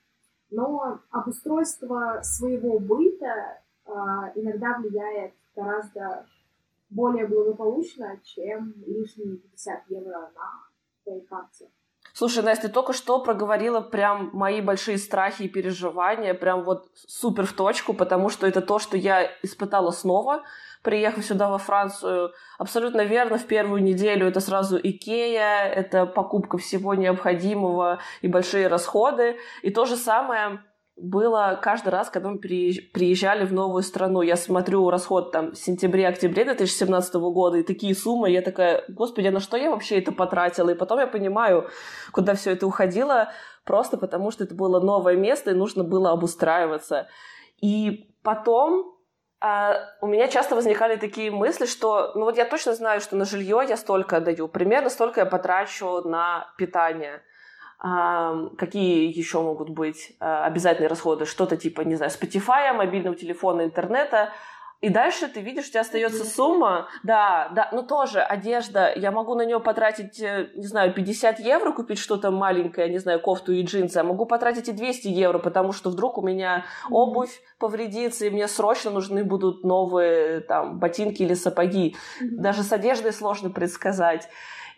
Но 0.49 0.99
обустройство 1.11 2.21
своего 2.23 2.79
быта 2.79 3.59
а, 3.85 4.31
иногда 4.35 4.77
влияет 4.77 5.33
гораздо 5.55 6.25
более 6.89 7.27
благополучно, 7.27 8.19
чем 8.23 8.73
лишние 8.85 9.37
50 9.37 9.89
евро 9.89 10.31
на 10.35 10.51
твоей 11.03 11.25
карте. 11.25 11.69
Слушай, 12.13 12.43
Настя, 12.43 12.67
ты 12.67 12.73
только 12.73 12.93
что 12.93 13.19
проговорила 13.19 13.81
прям 13.81 14.29
мои 14.31 14.61
большие 14.61 14.97
страхи 14.97 15.43
и 15.43 15.49
переживания, 15.49 16.33
прям 16.33 16.63
вот 16.63 16.87
супер 16.95 17.45
в 17.45 17.53
точку, 17.53 17.93
потому 17.93 18.29
что 18.29 18.47
это 18.47 18.61
то, 18.61 18.79
что 18.79 18.95
я 18.95 19.29
испытала 19.43 19.91
снова, 19.91 20.43
приехав 20.81 21.25
сюда 21.25 21.49
во 21.49 21.57
Францию. 21.57 22.31
Абсолютно 22.57 23.01
верно, 23.01 23.37
в 23.37 23.45
первую 23.45 23.83
неделю 23.83 24.27
это 24.27 24.39
сразу 24.39 24.79
Икея, 24.81 25.65
это 25.65 26.05
покупка 26.05 26.57
всего 26.57 26.93
необходимого 26.93 27.99
и 28.21 28.29
большие 28.29 28.67
расходы. 28.67 29.37
И 29.61 29.71
то 29.71 29.83
же 29.83 29.97
самое 29.97 30.63
было 30.97 31.59
каждый 31.61 31.89
раз, 31.89 32.09
когда 32.09 32.29
мы 32.29 32.39
приезжали 32.39 33.45
в 33.45 33.53
новую 33.53 33.83
страну. 33.83 34.21
Я 34.21 34.37
смотрю 34.37 34.89
расход 34.89 35.31
там 35.31 35.51
в 35.51 35.57
сентябре-октябре 35.57 36.45
2017 36.45 37.15
года, 37.15 37.57
и 37.57 37.63
такие 37.63 37.93
суммы, 37.93 38.29
я 38.29 38.41
такая, 38.41 38.85
господи, 38.87 39.27
а 39.27 39.31
на 39.31 39.41
что 39.41 39.57
я 39.57 39.71
вообще 39.71 39.99
это 39.99 40.13
потратила? 40.13 40.69
И 40.69 40.75
потом 40.75 40.99
я 40.99 41.07
понимаю, 41.07 41.69
куда 42.13 42.33
все 42.35 42.51
это 42.51 42.65
уходило, 42.65 43.29
просто 43.65 43.97
потому 43.97 44.31
что 44.31 44.45
это 44.45 44.55
было 44.55 44.79
новое 44.79 45.15
место, 45.15 45.51
и 45.51 45.55
нужно 45.55 45.83
было 45.83 46.11
обустраиваться. 46.11 47.07
И 47.61 48.09
потом 48.23 48.95
а, 49.41 49.75
у 50.01 50.07
меня 50.07 50.29
часто 50.29 50.55
возникали 50.55 50.95
такие 50.95 51.29
мысли, 51.29 51.65
что, 51.65 52.13
ну 52.15 52.23
вот 52.23 52.37
я 52.37 52.45
точно 52.45 52.73
знаю, 52.73 53.01
что 53.01 53.17
на 53.17 53.25
жилье 53.25 53.63
я 53.67 53.75
столько 53.75 54.21
даю, 54.21 54.47
примерно 54.47 54.89
столько 54.89 55.19
я 55.21 55.25
потрачу 55.25 56.01
на 56.07 56.47
питание– 56.57 57.21
Какие 57.77 59.15
еще 59.15 59.41
могут 59.41 59.69
быть 59.69 60.15
а, 60.19 60.45
обязательные 60.45 60.87
расходы? 60.87 61.25
Что-то 61.25 61.57
типа, 61.57 61.81
не 61.81 61.95
знаю, 61.95 62.11
Spotify, 62.11 62.73
мобильного 62.73 63.15
телефона, 63.15 63.63
интернета. 63.63 64.31
И 64.81 64.89
дальше 64.89 65.27
ты 65.27 65.41
видишь, 65.41 65.67
у 65.67 65.69
тебя 65.69 65.81
остается 65.81 66.25
сумма, 66.25 66.87
да, 67.01 67.49
да, 67.55 67.69
но 67.71 67.81
тоже 67.81 68.19
одежда, 68.21 68.93
я 68.95 69.09
могу 69.09 69.33
на 69.33 69.45
нее 69.45 69.59
потратить, 69.59 70.19
э, 70.21 70.49
не 70.53 70.67
знаю, 70.67 70.93
50 70.93 71.39
евро, 71.39 71.71
купить 71.71 71.97
что-то 71.97 72.29
маленькое, 72.29 72.89
не 72.89 72.99
знаю, 72.99 73.19
кофту 73.19 73.53
и 73.53 73.63
джинсы, 73.63 73.97
а 73.97 74.03
могу 74.03 74.25
потратить 74.25 74.67
и 74.67 74.73
200 74.73 75.07
евро, 75.07 75.39
потому 75.39 75.71
что 75.71 75.89
вдруг 75.89 76.17
у 76.17 76.21
меня 76.21 76.65
обувь 76.91 77.41
повредится, 77.57 78.25
и 78.25 78.29
мне 78.29 78.47
срочно 78.47 78.91
нужны 78.91 79.23
будут 79.23 79.63
новые 79.63 80.41
там 80.41 80.77
ботинки 80.77 81.23
или 81.23 81.33
сапоги. 81.33 81.95
Даже 82.21 82.61
с 82.61 82.71
одеждой 82.71 83.13
сложно 83.13 83.49
предсказать. 83.49 84.29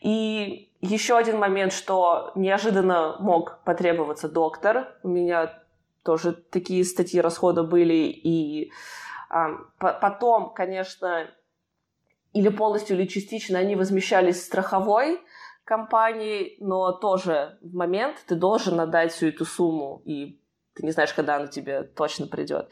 И 0.02 0.70
еще 0.82 1.18
один 1.18 1.38
момент, 1.40 1.74
что 1.74 2.32
неожиданно 2.36 3.18
мог 3.20 3.60
потребоваться 3.64 4.30
доктор. 4.30 4.96
У 5.04 5.08
меня 5.08 5.64
тоже 6.04 6.34
такие 6.34 6.84
статьи 6.86 7.20
расхода 7.20 7.64
были. 7.64 7.94
И 7.94 8.72
а, 9.30 9.50
потом, 9.80 10.54
конечно, 10.54 11.28
или 12.34 12.50
полностью, 12.50 12.98
или 12.98 13.08
частично 13.08 13.60
они 13.60 13.76
возмещались 13.76 14.46
страховой 14.46 15.20
компанией, 15.64 16.56
но 16.60 16.92
тоже 16.94 17.58
в 17.62 17.76
момент 17.76 18.24
ты 18.28 18.36
должен 18.36 18.80
отдать 18.80 19.12
всю 19.12 19.28
эту 19.28 19.46
сумму 19.46 20.02
и 20.06 20.40
ты 20.78 20.86
не 20.86 20.92
знаешь, 20.92 21.14
когда 21.14 21.38
она 21.38 21.48
тебе 21.48 21.84
точно 21.84 22.28
придет. 22.28 22.70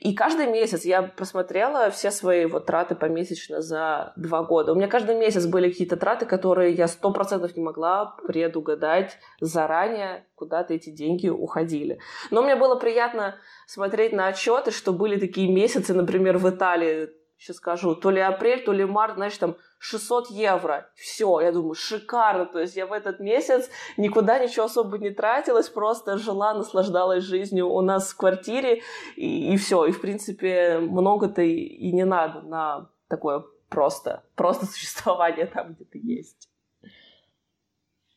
И 0.00 0.14
каждый 0.14 0.46
месяц 0.46 0.84
я 0.84 1.02
просмотрела 1.02 1.90
все 1.90 2.10
свои 2.10 2.44
вот 2.44 2.66
траты 2.66 2.94
помесячно 2.94 3.62
за 3.62 4.12
два 4.16 4.42
года. 4.42 4.72
У 4.72 4.74
меня 4.74 4.88
каждый 4.88 5.16
месяц 5.16 5.46
были 5.46 5.70
какие-то 5.70 5.96
траты, 5.96 6.26
которые 6.26 6.74
я 6.74 6.86
сто 6.86 7.10
процентов 7.10 7.56
не 7.56 7.62
могла 7.62 8.16
предугадать 8.26 9.18
заранее, 9.40 10.26
куда-то 10.34 10.74
эти 10.74 10.90
деньги 10.90 11.28
уходили. 11.28 11.98
Но 12.30 12.42
мне 12.42 12.56
было 12.56 12.76
приятно 12.76 13.36
смотреть 13.66 14.12
на 14.12 14.26
отчеты, 14.28 14.70
что 14.70 14.92
были 14.92 15.18
такие 15.18 15.50
месяцы, 15.50 15.94
например, 15.94 16.36
в 16.36 16.48
Италии, 16.50 17.08
сейчас 17.38 17.56
скажу, 17.56 17.94
то 17.94 18.10
ли 18.10 18.20
апрель, 18.20 18.64
то 18.64 18.72
ли 18.72 18.84
март, 18.84 19.16
знаешь, 19.16 19.36
там 19.36 19.56
600 19.78 20.30
евро. 20.30 20.90
Все, 20.94 21.40
я 21.40 21.52
думаю, 21.52 21.74
шикарно. 21.74 22.46
То 22.46 22.60
есть 22.60 22.76
я 22.76 22.86
в 22.86 22.92
этот 22.92 23.20
месяц 23.20 23.68
никуда 23.96 24.38
ничего 24.38 24.66
особо 24.66 24.98
не 24.98 25.10
тратилась, 25.10 25.68
просто 25.68 26.18
жила, 26.18 26.54
наслаждалась 26.54 27.24
жизнью 27.24 27.68
у 27.68 27.80
нас 27.80 28.10
в 28.10 28.16
квартире, 28.16 28.82
и, 29.16 29.52
и 29.52 29.56
все. 29.56 29.84
И, 29.86 29.92
в 29.92 30.00
принципе, 30.00 30.78
много-то 30.78 31.42
и, 31.42 31.54
и 31.54 31.92
не 31.92 32.04
надо 32.04 32.40
на 32.42 32.90
такое 33.08 33.44
просто, 33.68 34.24
просто 34.34 34.66
существование 34.72 35.46
там, 35.46 35.74
где 35.74 35.84
ты 35.84 36.00
есть. 36.02 36.48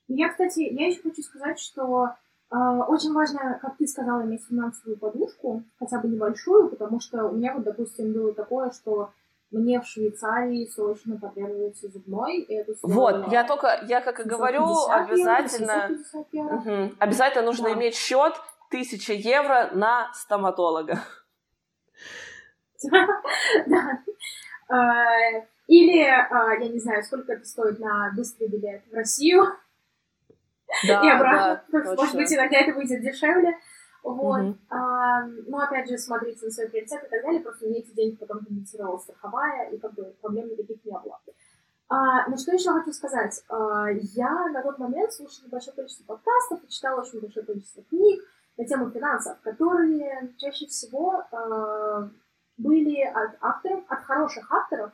Я, 0.08 0.30
кстати, 0.30 0.62
я 0.62 0.88
еще 0.88 1.02
хочу 1.02 1.22
сказать, 1.22 1.60
что 1.60 2.10
очень 2.52 3.14
важно, 3.14 3.60
как 3.62 3.78
ты 3.78 3.88
сказала, 3.88 4.24
иметь 4.24 4.46
финансовую 4.48 4.98
подушку, 4.98 5.64
хотя 5.78 6.00
бы 6.00 6.08
небольшую, 6.08 6.70
потому 6.70 7.00
что 7.00 7.26
у 7.26 7.34
меня 7.34 7.54
вот, 7.54 7.64
допустим, 7.64 8.12
было 8.12 8.34
такое, 8.34 8.72
что 8.72 9.12
мне 9.52 9.80
в 9.82 9.86
Швейцарии 9.86 10.66
срочно 10.66 11.18
потребуется 11.18 11.90
зубной. 11.90 12.38
И 12.42 12.54
это 12.54 12.74
вот, 12.84 13.32
я 13.32 13.44
только, 13.44 13.84
я 13.88 14.02
как 14.02 14.20
и 14.20 14.24
говорю, 14.24 14.66
обязательно, 14.88 15.90
евро, 16.32 16.56
угу, 16.56 16.94
обязательно 17.00 17.46
нужно 17.46 17.70
да. 17.70 17.74
иметь 17.74 17.96
счет 17.96 18.34
1000 18.70 19.14
евро 19.14 19.70
на 19.74 20.12
стоматолога. 20.14 21.00
А, 24.72 25.04
или, 25.66 26.04
а, 26.04 26.54
я 26.54 26.70
не 26.70 26.78
знаю, 26.78 27.04
сколько 27.04 27.34
это 27.34 27.44
стоит 27.44 27.80
на 27.80 28.12
быстрый 28.16 28.48
билет 28.48 28.84
в 28.92 28.94
Россию. 28.94 29.48
Да, 30.88 31.06
и 31.06 31.10
обратно. 31.10 31.64
Да, 31.72 31.96
Может 31.96 32.16
быть, 32.16 32.34
иногда 32.34 32.58
это 32.58 32.74
выйдет 32.74 33.02
дешевле. 33.02 33.58
Вот. 34.04 34.40
Mm-hmm. 34.40 34.56
А, 34.70 35.24
ну, 35.26 35.60
опять 35.60 35.90
же, 35.90 35.98
смотрите 35.98 36.46
на 36.46 36.52
свой 36.52 36.70
приоритет 36.70 37.04
и 37.04 37.10
так 37.10 37.22
далее. 37.22 37.42
Просто 37.42 37.66
мне 37.66 37.80
эти 37.80 37.92
деньги 37.92 38.16
потом 38.16 38.46
компенсировала 38.46 38.98
страховая, 38.98 39.70
и 39.72 39.78
как 39.78 39.94
бы 39.94 40.16
проблем 40.22 40.50
никаких 40.50 40.84
не 40.86 40.92
было. 40.92 41.20
А, 41.90 42.30
но 42.30 42.38
что 42.38 42.54
еще 42.54 42.72
хочу 42.72 42.94
сказать? 42.94 43.44
А, 43.50 43.88
я 43.90 44.48
на 44.50 44.62
тот 44.62 44.78
момент 44.78 45.12
слушала 45.12 45.50
большое 45.50 45.76
количество 45.76 46.06
подкастов 46.06 46.64
и 46.64 46.70
читала 46.70 47.02
очень 47.02 47.20
большое 47.20 47.46
количество 47.46 47.84
книг 47.84 48.24
на 48.58 48.66
тему 48.66 48.92
финансов, 48.92 49.40
которые 49.42 50.34
чаще 50.38 50.68
всего 50.68 51.24
а, 51.32 52.10
были 52.58 53.02
от 53.02 53.38
авторов, 53.42 53.84
от 53.88 54.04
хороших 54.04 54.52
авторов, 54.52 54.92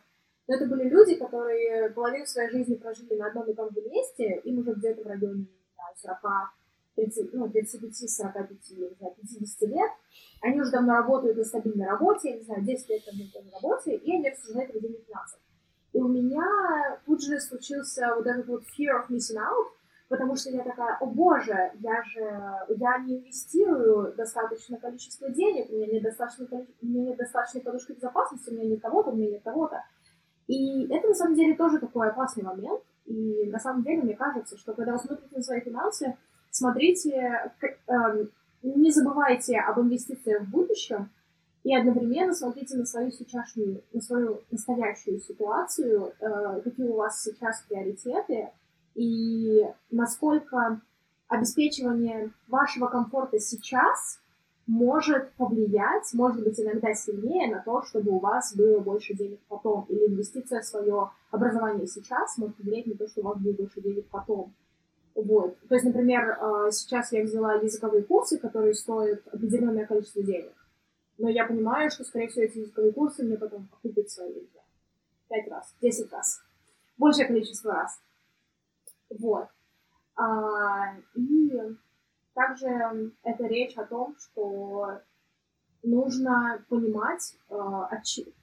но 0.48 0.56
это 0.56 0.68
были 0.68 0.88
люди, 0.88 1.16
которые 1.16 1.90
половину 1.90 2.26
своей 2.26 2.50
жизни 2.52 2.76
прожили 2.76 3.16
на 3.16 3.28
одном 3.28 3.50
и 3.50 3.54
том 3.54 3.70
же 3.72 3.82
месте, 3.82 4.42
им 4.44 4.60
уже 4.60 4.74
где-то 4.74 5.04
в 5.04 5.08
районе, 5.08 5.48
40 5.96 6.52
30, 6.96 7.34
ну, 7.34 7.50
35, 7.50 8.10
45, 8.10 8.50
не 8.72 8.96
знаю, 8.98 9.16
50 9.16 9.70
лет, 9.70 9.92
они 10.42 10.62
уже 10.62 10.72
давно 10.72 10.94
работают 10.94 11.38
на 11.38 11.44
стабильной 11.44 11.88
работе, 11.88 12.32
я 12.32 12.38
не 12.38 12.44
знаю, 12.44 12.64
10 12.64 12.90
лет 12.90 13.02
на 13.06 13.26
стабильной 13.26 13.54
работе, 13.54 13.96
и 13.96 14.16
они 14.16 14.30
рассуждают 14.30 14.72
о 14.72 14.74
ведении 14.74 15.04
финансов. 15.06 15.40
И 15.94 16.00
у 16.00 16.08
меня 16.08 17.00
тут 17.06 17.24
же 17.24 17.40
случился 17.40 18.14
вот 18.16 18.26
этот 18.26 18.48
вот 18.48 18.64
fear 18.78 19.00
of 19.00 19.10
missing 19.10 19.38
out, 19.38 19.68
потому 20.08 20.36
что 20.36 20.50
я 20.50 20.64
такая, 20.64 20.98
о 21.00 21.06
боже, 21.06 21.72
я 21.80 22.04
же, 22.04 22.22
я 22.70 22.98
не 23.00 23.20
инвестирую 23.20 24.14
достаточное 24.16 24.80
количество 24.80 25.30
денег, 25.30 25.70
у 25.70 25.76
меня 25.76 25.88
нет 25.88 26.04
достаточной, 26.04 26.48
у 26.82 26.86
нет 26.86 27.18
достаточной 27.18 27.62
подушки 27.62 27.94
безопасности, 27.94 28.50
у 28.50 28.54
меня 28.54 28.70
нет 28.70 28.82
того-то, 28.82 29.12
у 29.12 29.16
меня 29.16 29.32
нет 29.32 29.44
того-то. 29.44 29.84
И 30.48 30.86
это 30.94 31.08
на 31.08 31.16
самом 31.16 31.36
деле 31.36 31.56
тоже 31.56 31.80
такой 31.80 32.10
опасный 32.10 32.44
момент. 32.44 32.82
И 33.06 33.50
на 33.50 33.60
самом 33.60 33.84
деле 33.84 34.02
мне 34.02 34.16
кажется, 34.16 34.58
что 34.58 34.74
когда 34.74 34.94
вы 34.94 35.00
смотрите 35.00 35.36
на 35.36 35.42
свои 35.44 35.62
финансы, 35.62 36.18
смотрите, 36.50 37.52
эм, 37.88 38.30
не 38.64 38.92
забывайте 38.92 39.60
об 39.60 39.80
инвестициях 39.80 40.44
в 40.44 40.50
будущем 40.50 41.10
и 41.64 41.76
одновременно 41.76 42.34
смотрите 42.34 42.78
на 42.78 42.86
свою 42.86 43.12
сейчасшнюю, 43.12 43.84
на 43.94 44.02
свою 44.02 44.42
настоящую 44.52 45.20
ситуацию, 45.20 46.14
э, 46.20 46.62
какие 46.64 46.88
у 46.88 46.96
вас 46.96 47.24
сейчас 47.24 47.64
приоритеты 47.68 48.50
и 48.96 49.66
насколько 49.92 50.82
обеспечивание 51.28 52.32
вашего 52.48 52.88
комфорта 52.88 53.40
сейчас 53.40 54.20
может 54.68 55.32
повлиять, 55.34 56.12
может 56.14 56.44
быть, 56.44 56.60
иногда 56.60 56.94
сильнее 56.94 57.56
на 57.56 57.62
то, 57.62 57.84
чтобы 57.84 58.12
у 58.12 58.20
вас 58.20 58.56
было 58.56 58.80
больше 58.80 59.14
денег 59.14 59.40
потом. 59.48 59.86
Или 59.90 60.08
инвестиция 60.08 60.62
в 60.62 60.66
свое 60.66 61.12
образование 61.32 61.88
сейчас 61.88 62.38
может 62.38 62.56
повлиять 62.58 62.88
на 62.88 62.96
то, 62.96 63.08
что 63.08 63.22
у 63.22 63.26
вас 63.26 63.38
будет 63.38 63.58
больше 63.58 63.82
денег 63.82 64.08
потом. 64.10 64.54
Вот. 65.14 65.58
То 65.70 65.76
есть, 65.76 65.86
например, 65.86 66.38
а, 66.40 66.72
сейчас 66.72 67.12
я 67.12 67.24
взяла 67.24 67.54
языковые 67.54 68.04
курсы, 68.04 68.38
которые 68.38 68.74
стоят 68.74 69.26
определенное 69.28 69.86
количество 69.86 70.24
денег. 70.24 70.54
Но 71.18 71.30
я 71.30 71.46
понимаю, 71.46 71.90
что, 71.90 72.04
скорее 72.04 72.28
всего, 72.28 72.44
эти 72.44 72.58
языковые 72.58 72.92
курсы 72.92 73.24
мне 73.24 73.38
потом 73.38 73.70
окупятся 73.72 74.24
пять 75.30 75.48
раз, 75.48 75.74
десять 75.82 76.12
раз. 76.12 76.42
Большее 76.98 77.28
количество 77.28 77.74
раз. 77.74 78.00
Вот. 79.10 79.48
А, 80.16 80.98
и 81.16 81.52
также 82.36 83.12
это 83.24 83.48
речь 83.48 83.76
о 83.78 83.86
том, 83.86 84.16
что 84.20 85.00
нужно 85.82 86.64
понимать, 86.70 87.36
а, 87.50 87.90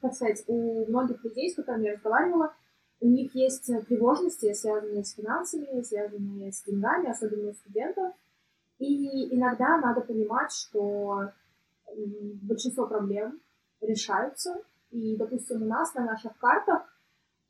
как 0.01 0.15
сказать, 0.15 0.43
у 0.47 0.87
многих 0.87 1.23
людей, 1.23 1.51
с 1.51 1.57
которыми 1.57 1.87
я 1.87 1.93
разговаривала, 1.95 2.55
у 3.01 3.07
них 3.07 3.35
есть 3.35 3.67
тревожности, 3.89 4.53
связанные 4.55 5.05
с 5.05 5.15
финансами, 5.15 5.83
связанные 5.83 6.53
с 6.53 6.63
деньгами, 6.63 7.11
особенно 7.11 7.51
у 7.51 7.55
студентов. 7.55 8.15
И 8.79 9.35
иногда 9.35 9.77
надо 9.79 10.01
понимать, 10.01 10.53
что 10.53 11.31
большинство 12.43 12.87
проблем 12.87 13.41
решаются. 13.81 14.63
И, 14.91 15.17
допустим, 15.17 15.63
у 15.63 15.67
нас 15.67 15.95
на 15.95 16.05
наших 16.05 16.37
картах 16.39 16.83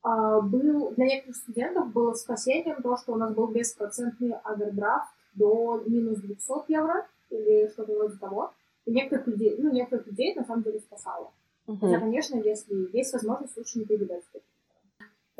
а, 0.02 0.40
был, 0.40 0.92
для 0.92 1.06
некоторых 1.06 1.36
студентов 1.36 1.92
было 1.92 2.14
спасением 2.14 2.82
то, 2.82 2.96
что 2.96 3.12
у 3.12 3.16
нас 3.16 3.32
был 3.34 3.46
беспроцентный 3.48 4.34
овердрафт 4.44 5.12
до 5.34 5.82
минус 5.86 6.18
200 6.18 6.70
евро 6.72 7.06
или 7.30 7.68
что-то 7.68 7.94
вроде 7.94 8.16
того. 8.18 8.52
И 8.84 8.90
некоторых 8.90 9.26
людей, 9.28 9.56
ну, 9.58 9.72
некоторых 9.72 10.06
людей 10.06 10.34
на 10.34 10.44
самом 10.44 10.62
деле 10.62 10.80
спасало. 10.80 11.30
Uh-huh. 11.66 11.78
Хотя, 11.80 12.00
конечно, 12.00 12.36
если 12.36 12.96
есть 12.96 13.12
возможность, 13.12 13.56
лучше 13.56 13.78
не 13.78 13.84
прибегать 13.84 14.24
к 14.32 14.38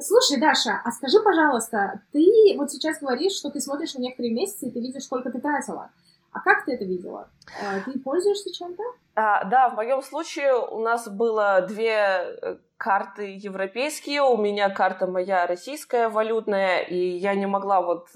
Слушай, 0.00 0.40
Даша, 0.40 0.80
а 0.84 0.90
скажи, 0.90 1.20
пожалуйста, 1.22 2.00
ты 2.12 2.54
вот 2.56 2.72
сейчас 2.72 2.98
говоришь, 2.98 3.32
что 3.32 3.50
ты 3.50 3.60
смотришь 3.60 3.94
на 3.94 4.00
некоторые 4.00 4.32
месяцы, 4.32 4.66
и 4.66 4.70
ты 4.70 4.80
видишь, 4.80 5.04
сколько 5.04 5.30
ты 5.30 5.40
тратила. 5.40 5.90
А 6.32 6.40
как 6.40 6.64
ты 6.64 6.72
это 6.72 6.84
видела? 6.84 7.28
Э, 7.60 7.80
ты 7.84 7.98
пользуешься 7.98 8.52
чем-то? 8.52 8.82
А, 9.14 9.44
да, 9.44 9.68
в 9.68 9.74
моем 9.74 10.02
случае 10.02 10.54
у 10.54 10.80
нас 10.80 11.08
было 11.08 11.60
две 11.68 11.92
э, 11.92 12.56
карты 12.78 13.36
европейские, 13.36 14.22
у 14.22 14.38
меня 14.38 14.70
карта 14.70 15.06
моя 15.06 15.46
российская 15.46 16.08
валютная, 16.08 16.80
и 16.80 16.96
я 16.96 17.34
не 17.34 17.46
могла 17.46 17.82
вот 17.82 18.08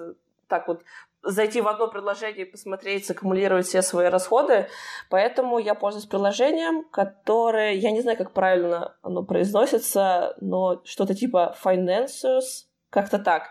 так 0.48 0.68
вот 0.68 0.82
зайти 1.26 1.60
в 1.60 1.68
одно 1.68 1.88
приложение 1.88 2.46
и 2.46 2.50
посмотреть, 2.50 3.06
саккумулировать 3.06 3.66
все 3.66 3.82
свои 3.82 4.08
расходы. 4.08 4.68
Поэтому 5.10 5.58
я 5.58 5.74
пользуюсь 5.74 6.06
приложением, 6.06 6.84
которое, 6.84 7.72
я 7.74 7.90
не 7.90 8.00
знаю, 8.00 8.16
как 8.16 8.32
правильно 8.32 8.96
оно 9.02 9.22
произносится, 9.22 10.34
но 10.40 10.80
что-то 10.84 11.14
типа 11.14 11.56
Finances, 11.62 12.66
как-то 12.90 13.18
так. 13.18 13.50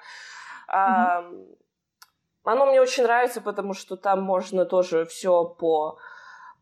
Mm-hmm. 0.74 1.56
Оно 2.44 2.66
мне 2.68 2.82
очень 2.82 3.04
нравится, 3.04 3.42
потому 3.42 3.74
что 3.74 3.98
там 3.98 4.22
можно 4.22 4.66
тоже 4.66 5.06
все 5.06 5.46
по 5.46 5.98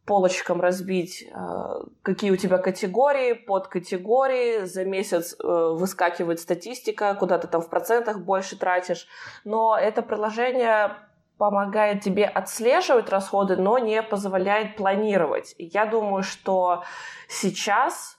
полочкам 0.06 0.60
разбить, 0.62 1.28
а, 1.34 1.82
какие 2.02 2.32
у 2.32 2.36
тебя 2.36 2.58
категории, 2.58 3.34
подкатегории, 3.34 4.66
за 4.66 4.84
месяц 4.84 5.36
э, 5.40 5.48
выскакивает 5.48 6.40
статистика, 6.40 7.16
куда 7.16 7.38
ты 7.38 7.48
там 7.48 7.62
в 7.62 7.70
процентах 7.70 8.20
больше 8.20 8.58
тратишь. 8.58 9.08
Но 9.46 9.78
это 9.78 10.02
приложение 10.02 10.98
помогает 11.38 12.02
тебе 12.02 12.26
отслеживать 12.26 13.10
расходы, 13.10 13.56
но 13.56 13.78
не 13.78 14.02
позволяет 14.02 14.76
планировать. 14.76 15.56
И 15.58 15.66
я 15.66 15.86
думаю, 15.86 16.24
что 16.24 16.84
сейчас 17.28 18.18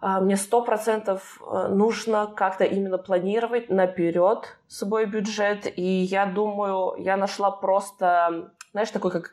а, 0.00 0.20
мне 0.20 0.36
сто 0.36 0.62
процентов 0.62 1.40
э, 1.40 1.68
нужно 1.68 2.26
как-то 2.26 2.64
именно 2.64 2.98
планировать 2.98 3.68
наперед 3.68 4.56
свой 4.66 5.04
бюджет. 5.04 5.66
И 5.76 5.82
я 5.82 6.24
думаю, 6.24 6.94
я 6.98 7.16
нашла 7.16 7.50
просто, 7.50 8.52
знаешь, 8.72 8.90
такой 8.90 9.10
как 9.10 9.32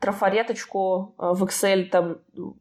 трафареточку 0.00 1.14
э, 1.18 1.32
в 1.32 1.44
Excel, 1.44 1.86
там, 1.86 2.18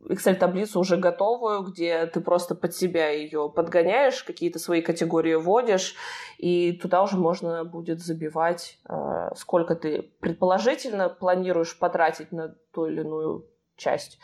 Excel 0.10 0.36
таблицу 0.36 0.80
уже 0.80 0.98
готовую, 0.98 1.62
где 1.64 2.06
ты 2.08 2.20
просто 2.20 2.56
под 2.56 2.76
себя 2.76 3.10
ее 3.10 3.52
подгоняешь, 3.54 4.24
какие-то 4.24 4.60
свои 4.60 4.82
категории 4.82 5.36
вводишь, 5.36 5.96
и 6.38 6.74
туда 6.74 7.04
уже 7.04 7.18
можно 7.18 7.64
будет 7.64 8.00
забивать, 8.00 8.80
э, 8.90 9.30
сколько 9.36 9.76
ты 9.76 10.12
предположительно 10.20 11.10
планируешь 11.10 11.78
потратить 11.78 12.32
на 12.32 12.56
ту 12.74 12.88
или 12.88 13.02
иную 13.02 13.46
часть, 13.76 14.18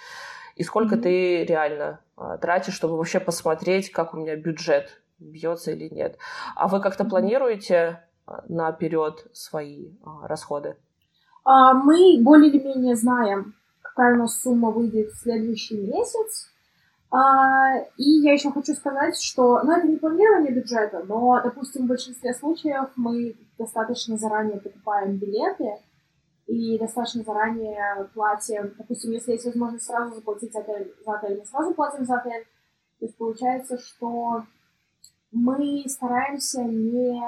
и 0.56 0.64
сколько 0.64 0.96
mm-hmm. 0.96 1.02
ты 1.02 1.46
реально 1.46 2.00
э, 2.18 2.38
тратишь, 2.42 2.74
чтобы 2.74 2.98
вообще 2.98 3.20
посмотреть, 3.20 3.92
как 3.92 4.14
у 4.14 4.18
меня 4.18 4.36
бюджет 4.36 5.02
бьется 5.20 5.72
или 5.72 5.88
нет. 5.94 6.18
А 6.56 6.68
вы 6.68 6.82
как-то 6.82 7.06
планируете 7.06 8.04
наперед 8.50 9.26
свои 9.32 9.92
расходы? 10.24 10.76
А, 11.44 11.74
мы 11.74 12.20
более 12.22 12.50
или 12.50 12.64
менее 12.64 12.96
знаем, 12.96 13.54
какая 13.82 14.16
у 14.16 14.18
нас 14.18 14.42
сумма 14.42 14.72
выйдет 14.72 15.12
в 15.12 15.22
следующий 15.22 15.78
месяц. 15.78 16.50
А, 17.12 17.78
и 17.98 18.10
я 18.22 18.34
еще 18.34 18.52
хочу 18.52 18.74
сказать, 18.74 19.22
что, 19.22 19.62
ну, 19.64 19.72
это 19.72 19.88
не 19.88 19.98
планирование 19.98 20.52
бюджета, 20.52 21.04
но, 21.08 21.40
допустим, 21.44 21.86
в 21.86 21.90
большинстве 21.90 22.34
случаев 22.34 22.90
мы 22.96 23.36
достаточно 23.58 24.18
заранее 24.18 24.60
покупаем 24.60 25.18
билеты 25.18 25.78
и 26.48 26.80
достаточно 26.80 27.24
заранее 27.24 28.10
платим, 28.14 28.74
допустим, 28.78 29.12
если 29.12 29.34
есть 29.34 29.46
возможность 29.46 29.86
сразу 29.86 30.16
заплатить 30.16 30.56
отель, 30.56 30.94
за 31.06 31.14
отель, 31.14 31.38
мы 31.38 31.46
сразу 31.46 31.74
платим 31.74 32.06
за 32.06 32.16
отель. 32.16 32.46
То 33.00 33.06
есть 33.06 33.16
получается, 33.18 33.78
что 33.78 34.44
мы 35.32 35.84
стараемся 35.88 36.64
не 36.64 37.22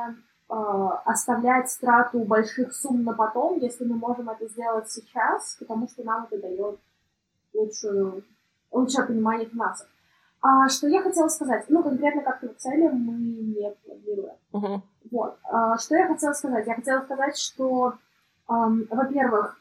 оставлять 0.47 1.71
страту 1.71 2.19
больших 2.19 2.73
сумм 2.73 3.03
на 3.03 3.13
потом, 3.13 3.57
если 3.59 3.83
мы 3.85 3.95
можем 3.95 4.29
это 4.29 4.47
сделать 4.47 4.89
сейчас, 4.91 5.55
потому 5.59 5.87
что 5.87 6.03
нам 6.03 6.27
это 6.29 6.39
дает 6.39 6.79
лучшую, 7.53 8.23
лучшее 8.71 9.07
понимание 9.07 9.47
финансов. 9.47 9.87
А 10.41 10.69
что 10.69 10.87
я 10.87 11.01
хотела 11.01 11.27
сказать? 11.27 11.65
Ну, 11.69 11.81
конкретно 11.81 12.21
как-то 12.21 12.49
в 12.49 12.57
цели 12.57 12.87
мы 12.87 13.13
не 13.13 13.71
планируем. 13.83 14.35
Мгм. 14.53 14.83
Вот. 15.11 15.39
А, 15.43 15.77
что 15.79 15.95
я 15.95 16.07
хотела 16.07 16.33
сказать? 16.33 16.67
Я 16.67 16.75
хотела 16.75 17.01
сказать, 17.01 17.35
что, 17.35 17.95
ам, 18.47 18.83
во-первых, 18.91 19.57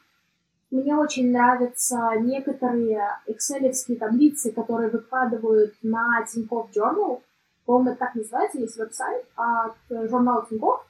мне 0.69 0.95
очень 0.95 1.31
нравятся 1.31 2.11
некоторые 2.19 3.17
экселевские 3.25 3.97
таблицы, 3.97 4.51
которые 4.51 4.89
выкладывают 4.89 5.73
на 5.81 6.23
Тинькофф 6.25 6.69
Journal. 6.75 7.21
По-моему, 7.65 7.97
так 7.97 8.15
называется, 8.15 8.59
есть 8.59 8.77
веб-сайт 8.77 9.25
от 9.35 9.75
э, 9.89 10.07
журнала 10.07 10.45
Тинькофф. 10.49 10.81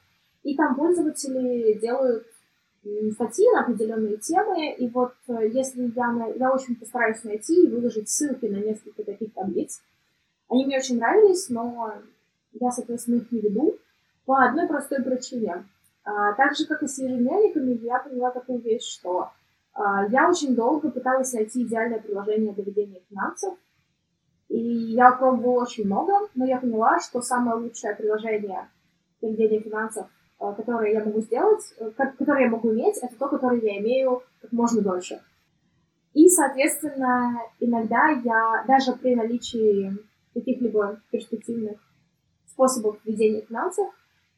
И 0.42 0.56
там 0.56 0.76
пользователи 0.76 1.78
делают 1.80 2.26
статьи 3.12 3.50
на 3.52 3.62
определенные 3.62 4.16
темы. 4.18 4.72
И 4.74 4.88
вот 4.88 5.14
э, 5.28 5.48
если 5.48 5.90
я, 5.94 6.32
я 6.36 6.52
очень 6.52 6.76
постараюсь 6.76 7.24
найти 7.24 7.64
и 7.64 7.68
выложить 7.68 8.08
ссылки 8.08 8.46
на 8.46 8.58
несколько 8.58 9.02
таких 9.04 9.32
таблиц. 9.32 9.80
Они 10.48 10.66
мне 10.66 10.78
очень 10.78 10.98
нравились, 10.98 11.48
но 11.48 11.94
я, 12.52 12.70
соответственно, 12.70 13.16
их 13.16 13.32
не 13.32 13.40
веду 13.40 13.76
по 14.24 14.44
одной 14.44 14.66
простой 14.66 15.02
причине. 15.02 15.64
А, 16.04 16.32
так 16.34 16.54
же, 16.54 16.66
как 16.66 16.82
и 16.82 16.86
с 16.86 16.98
ежедневниками, 16.98 17.78
я 17.82 17.98
поняла 17.98 18.30
такую 18.30 18.60
вещь, 18.60 18.84
что 18.84 19.30
а, 19.74 20.06
я 20.06 20.28
очень 20.28 20.54
долго 20.54 20.90
пыталась 20.90 21.32
найти 21.32 21.62
идеальное 21.62 21.98
приложение 21.98 22.52
для 22.52 22.64
ведения 22.64 23.00
финансов, 23.08 23.54
и 24.48 24.58
я 24.58 25.12
пробовала 25.12 25.62
очень 25.62 25.86
много, 25.86 26.12
но 26.34 26.46
я 26.46 26.58
поняла, 26.58 27.00
что 27.00 27.20
самое 27.20 27.56
лучшее 27.58 27.94
приложение 27.96 28.68
ведения 29.20 29.60
финансов, 29.60 30.06
а, 30.38 30.52
которое 30.52 30.92
я 30.92 31.04
могу 31.04 31.20
сделать, 31.20 31.62
э, 31.78 31.90
ко- 31.90 32.14
которое 32.16 32.44
я 32.44 32.50
могу 32.50 32.72
иметь, 32.72 32.98
это 32.98 33.16
то, 33.18 33.28
которое 33.28 33.60
я 33.60 33.78
имею 33.78 34.22
как 34.40 34.52
можно 34.52 34.82
дольше. 34.82 35.20
И, 36.14 36.28
соответственно, 36.28 37.40
иногда 37.60 38.08
я 38.08 38.64
даже 38.66 38.92
при 38.92 39.14
наличии 39.14 39.92
каких-либо 40.34 41.00
перспективных 41.10 41.78
способов 42.46 42.98
ведения 43.04 43.42
финансов, 43.42 43.88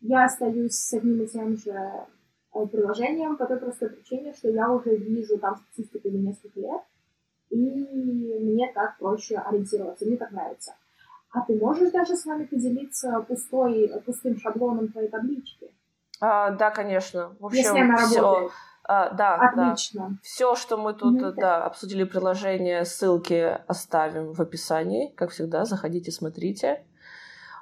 я 0.01 0.25
остаюсь 0.25 0.75
с 0.75 0.93
одним 0.95 1.23
и 1.23 1.27
тем 1.27 1.57
же 1.57 1.71
э, 1.73 2.67
приложением 2.67 3.37
по 3.37 3.47
той 3.47 3.59
простой 3.59 3.91
причине, 3.91 4.33
что 4.33 4.49
я 4.49 4.71
уже 4.73 4.97
вижу 4.97 5.39
там 5.39 5.57
статистику 5.57 6.09
за 6.09 6.19
несколько 6.19 6.61
лет, 6.61 6.81
и 7.51 8.39
мне 8.41 8.73
так 8.75 8.99
проще 8.99 9.37
ориентироваться, 9.37 10.05
мне 10.07 10.17
так 10.17 10.31
нравится. 10.33 10.75
А 11.31 11.41
ты 11.43 11.57
можешь 11.57 11.91
даже 11.93 12.17
с 12.17 12.25
нами 12.25 12.45
поделиться 12.45 13.21
пустой, 13.29 13.91
пустым 14.07 14.39
шаблоном 14.39 14.89
твоей 14.89 15.09
таблички? 15.09 15.71
А, 16.21 16.51
да, 16.51 16.71
конечно. 16.71 17.37
В 17.39 17.47
общем, 17.47 17.59
если 17.59 17.79
она 17.81 17.97
всё- 17.99 18.21
работает. 18.23 18.53
а, 18.85 19.11
да, 19.11 19.53
да. 19.55 19.71
Отлично. 19.73 20.19
Все, 20.23 20.55
что 20.57 20.79
мы 20.79 20.95
тут 20.95 21.15
Мгм. 21.21 21.35
да, 21.37 21.65
обсудили 21.65 22.05
приложение, 22.05 22.85
ссылки 22.87 23.59
оставим 23.67 24.33
в 24.33 24.41
описании. 24.41 25.13
Как 25.15 25.31
всегда, 25.31 25.65
заходите, 25.67 26.11
смотрите. 26.11 26.85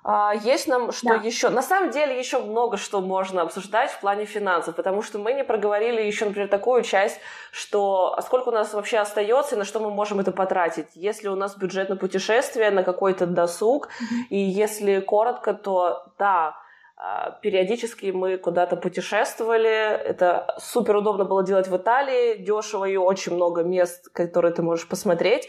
А, 0.09 0.32
есть 0.34 0.68
нам 0.68 0.92
что 0.92 1.09
Да. 1.09 1.14
еще? 1.16 1.48
На 1.48 1.62
самом 1.62 1.90
деле 1.90 2.16
еще 2.16 2.38
много 2.38 2.76
что 2.76 3.00
можно 3.00 3.42
обсуждать 3.42 3.90
в 3.90 3.98
плане 3.98 4.24
финансов, 4.24 4.76
потому 4.76 5.02
что 5.02 5.18
мы 5.18 5.32
не 5.32 5.42
проговорили 5.42 6.00
еще, 6.00 6.26
например, 6.26 6.48
такую 6.48 6.82
часть, 6.82 7.18
что 7.50 8.14
а 8.16 8.22
сколько 8.22 8.50
у 8.50 8.52
нас 8.52 8.72
вообще 8.72 8.98
остается 8.98 9.57
и 9.57 9.59
на 9.59 9.64
что 9.64 9.80
мы 9.80 9.90
можем 9.90 10.20
это 10.20 10.30
потратить. 10.30 10.86
Если 10.94 11.26
у 11.28 11.34
нас 11.34 11.57
бюджет 11.57 11.88
на 11.88 11.96
путешествие, 11.96 12.70
на 12.70 12.84
какой-то 12.84 13.26
досуг, 13.26 13.88
и 14.30 14.38
если 14.38 15.00
коротко, 15.00 15.54
то 15.54 16.04
да, 16.18 16.54
а, 16.96 17.32
периодически 17.42 18.12
мы 18.12 18.36
куда-то 18.38 18.76
путешествовали. 18.76 19.68
Это 19.68 20.54
супер 20.59 20.96
удобно 20.96 21.24
было 21.24 21.42
делать 21.42 21.66
в 21.66 21.76
Италии, 21.76 22.36
дешево 22.36 22.84
и 22.84 22.96
очень 22.96 23.34
много 23.34 23.64
мест, 23.64 24.09
которые 24.12 24.52
ты 24.54 24.62
можешь 24.62 24.88
посмотреть. 24.88 25.48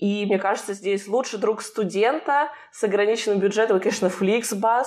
И 0.00 0.24
мне 0.24 0.38
кажется, 0.38 0.72
здесь 0.72 1.06
лучший 1.08 1.38
друг 1.38 1.60
студента 1.60 2.48
с 2.72 2.82
ограниченным 2.82 3.38
бюджетом, 3.38 3.78
конечно, 3.80 4.06
Flixbus. 4.06 4.86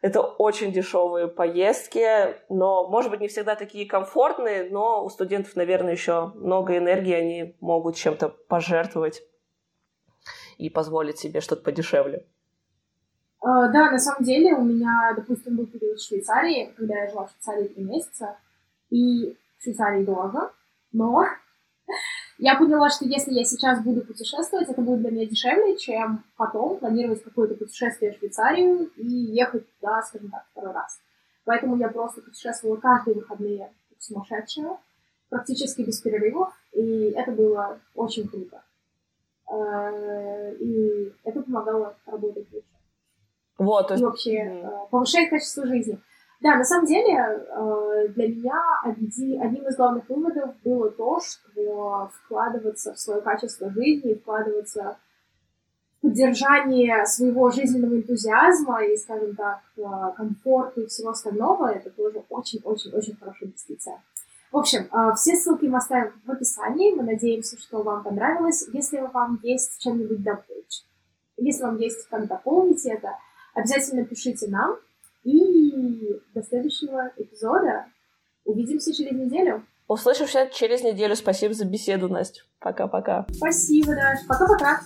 Это 0.00 0.20
очень 0.20 0.70
дешевые 0.72 1.26
поездки, 1.26 2.36
но, 2.48 2.88
может 2.88 3.10
быть, 3.10 3.18
не 3.18 3.26
всегда 3.26 3.56
такие 3.56 3.84
комфортные, 3.84 4.70
но 4.70 5.04
у 5.04 5.08
студентов, 5.08 5.56
наверное, 5.56 5.90
еще 5.90 6.28
много 6.36 6.78
энергии, 6.78 7.14
они 7.14 7.56
могут 7.60 7.96
чем-то 7.96 8.28
пожертвовать 8.28 9.24
и 10.56 10.70
позволить 10.70 11.18
себе 11.18 11.40
что-то 11.40 11.62
подешевле. 11.64 12.24
Э, 13.42 13.72
Да, 13.72 13.90
на 13.90 13.98
самом 13.98 14.22
деле 14.22 14.54
у 14.54 14.62
меня, 14.62 15.14
допустим, 15.16 15.56
был 15.56 15.66
период 15.66 15.98
в 15.98 16.06
Швейцарии, 16.06 16.72
когда 16.76 16.94
я 16.94 17.08
жила 17.08 17.26
в 17.26 17.30
Швейцарии 17.32 17.66
три 17.66 17.82
месяца, 17.82 18.38
и 18.90 19.36
в 19.58 19.62
Швейцарии 19.64 20.04
дорого, 20.04 20.52
но 20.92 21.24
я 22.38 22.56
поняла, 22.56 22.88
что 22.88 23.04
если 23.04 23.32
я 23.32 23.44
сейчас 23.44 23.82
буду 23.82 24.02
путешествовать, 24.02 24.68
это 24.68 24.80
будет 24.80 25.00
для 25.00 25.10
меня 25.10 25.26
дешевле, 25.26 25.76
чем 25.76 26.24
потом 26.36 26.78
планировать 26.78 27.22
какое-то 27.22 27.54
путешествие 27.54 28.12
в 28.12 28.18
Швейцарию 28.18 28.86
и 28.96 29.06
ехать 29.06 29.64
туда, 29.80 30.02
скажем 30.02 30.30
так, 30.30 30.44
второй 30.52 30.72
раз. 30.72 31.00
Поэтому 31.44 31.76
я 31.76 31.88
просто 31.88 32.20
путешествовала 32.22 32.76
каждые 32.76 33.14
выходные 33.16 33.72
как 33.90 34.00
сумасшедшая, 34.02 34.78
практически 35.30 35.82
без 35.82 36.00
перерывов, 36.00 36.52
и 36.72 37.10
это 37.10 37.32
было 37.32 37.80
очень 37.94 38.28
круто. 38.28 38.62
Э, 39.50 40.54
И 40.60 41.12
это 41.24 41.42
помогало 41.42 41.96
работать 42.06 42.46
лучше 42.52 42.66
Вот, 43.58 43.88
то 43.88 43.94
и 43.94 43.96
есть 43.96 44.04
вообще 44.04 44.44
Мгм. 44.44 44.66
э, 44.68 44.86
повышает 44.90 45.30
качество 45.30 45.66
жизни. 45.66 45.98
Да, 46.40 46.54
на 46.56 46.64
самом 46.64 46.86
деле 46.86 47.14
э, 47.14 48.08
для 48.14 48.28
меня 48.28 48.62
одним 48.82 49.66
из 49.66 49.76
главных 49.76 50.08
выводов 50.08 50.54
было 50.64 50.88
то, 50.90 51.20
что 51.20 52.10
вкладываться 52.12 52.94
в 52.94 52.98
свое 52.98 53.20
качество 53.20 53.70
жизни, 53.70 54.14
вкладываться 54.14 54.98
в 55.98 56.02
поддержание 56.02 57.04
своего 57.06 57.50
жизненного 57.50 57.96
энтузиазма 57.96 58.84
и, 58.84 58.96
скажем 58.96 59.34
так, 59.34 59.62
э, 59.76 59.82
комфорта 60.16 60.82
и 60.82 60.86
всего 60.86 61.10
остального, 61.10 61.72
это 61.72 61.90
тоже 61.90 62.22
очень-очень-очень 62.28 63.16
хорошая 63.16 63.48
инвестиция. 63.48 64.00
В 64.52 64.56
общем, 64.56 64.88
э, 64.92 65.14
все 65.16 65.34
ссылки 65.34 65.66
мы 65.66 65.78
оставим 65.78 66.12
в 66.24 66.30
описании. 66.30 66.94
Мы 66.94 67.02
надеемся, 67.02 67.58
что 67.58 67.82
вам 67.82 68.04
понравилось. 68.04 68.66
Если 68.72 68.98
вам 68.98 69.40
есть 69.42 69.82
чем-нибудь 69.82 70.22
дополнить, 70.22 70.86
если 71.36 71.64
вам 71.64 71.78
есть 71.78 72.08
как 72.08 72.28
дополнить 72.28 72.86
это, 72.86 73.16
обязательно 73.54 74.04
пишите 74.04 74.48
нам. 74.48 74.76
И 75.78 76.20
до 76.34 76.42
следующего 76.42 77.12
эпизода. 77.16 77.86
Увидимся 78.44 78.92
через 78.92 79.12
неделю. 79.12 79.64
услышимся 79.86 80.48
через 80.52 80.82
неделю. 80.82 81.14
Спасибо 81.16 81.54
за 81.54 81.64
беседу, 81.64 82.08
Настя. 82.08 82.42
Пока-пока. 82.60 83.26
Спасибо, 83.32 83.94
Даш. 83.94 84.20
Пока-пока. 84.26 84.80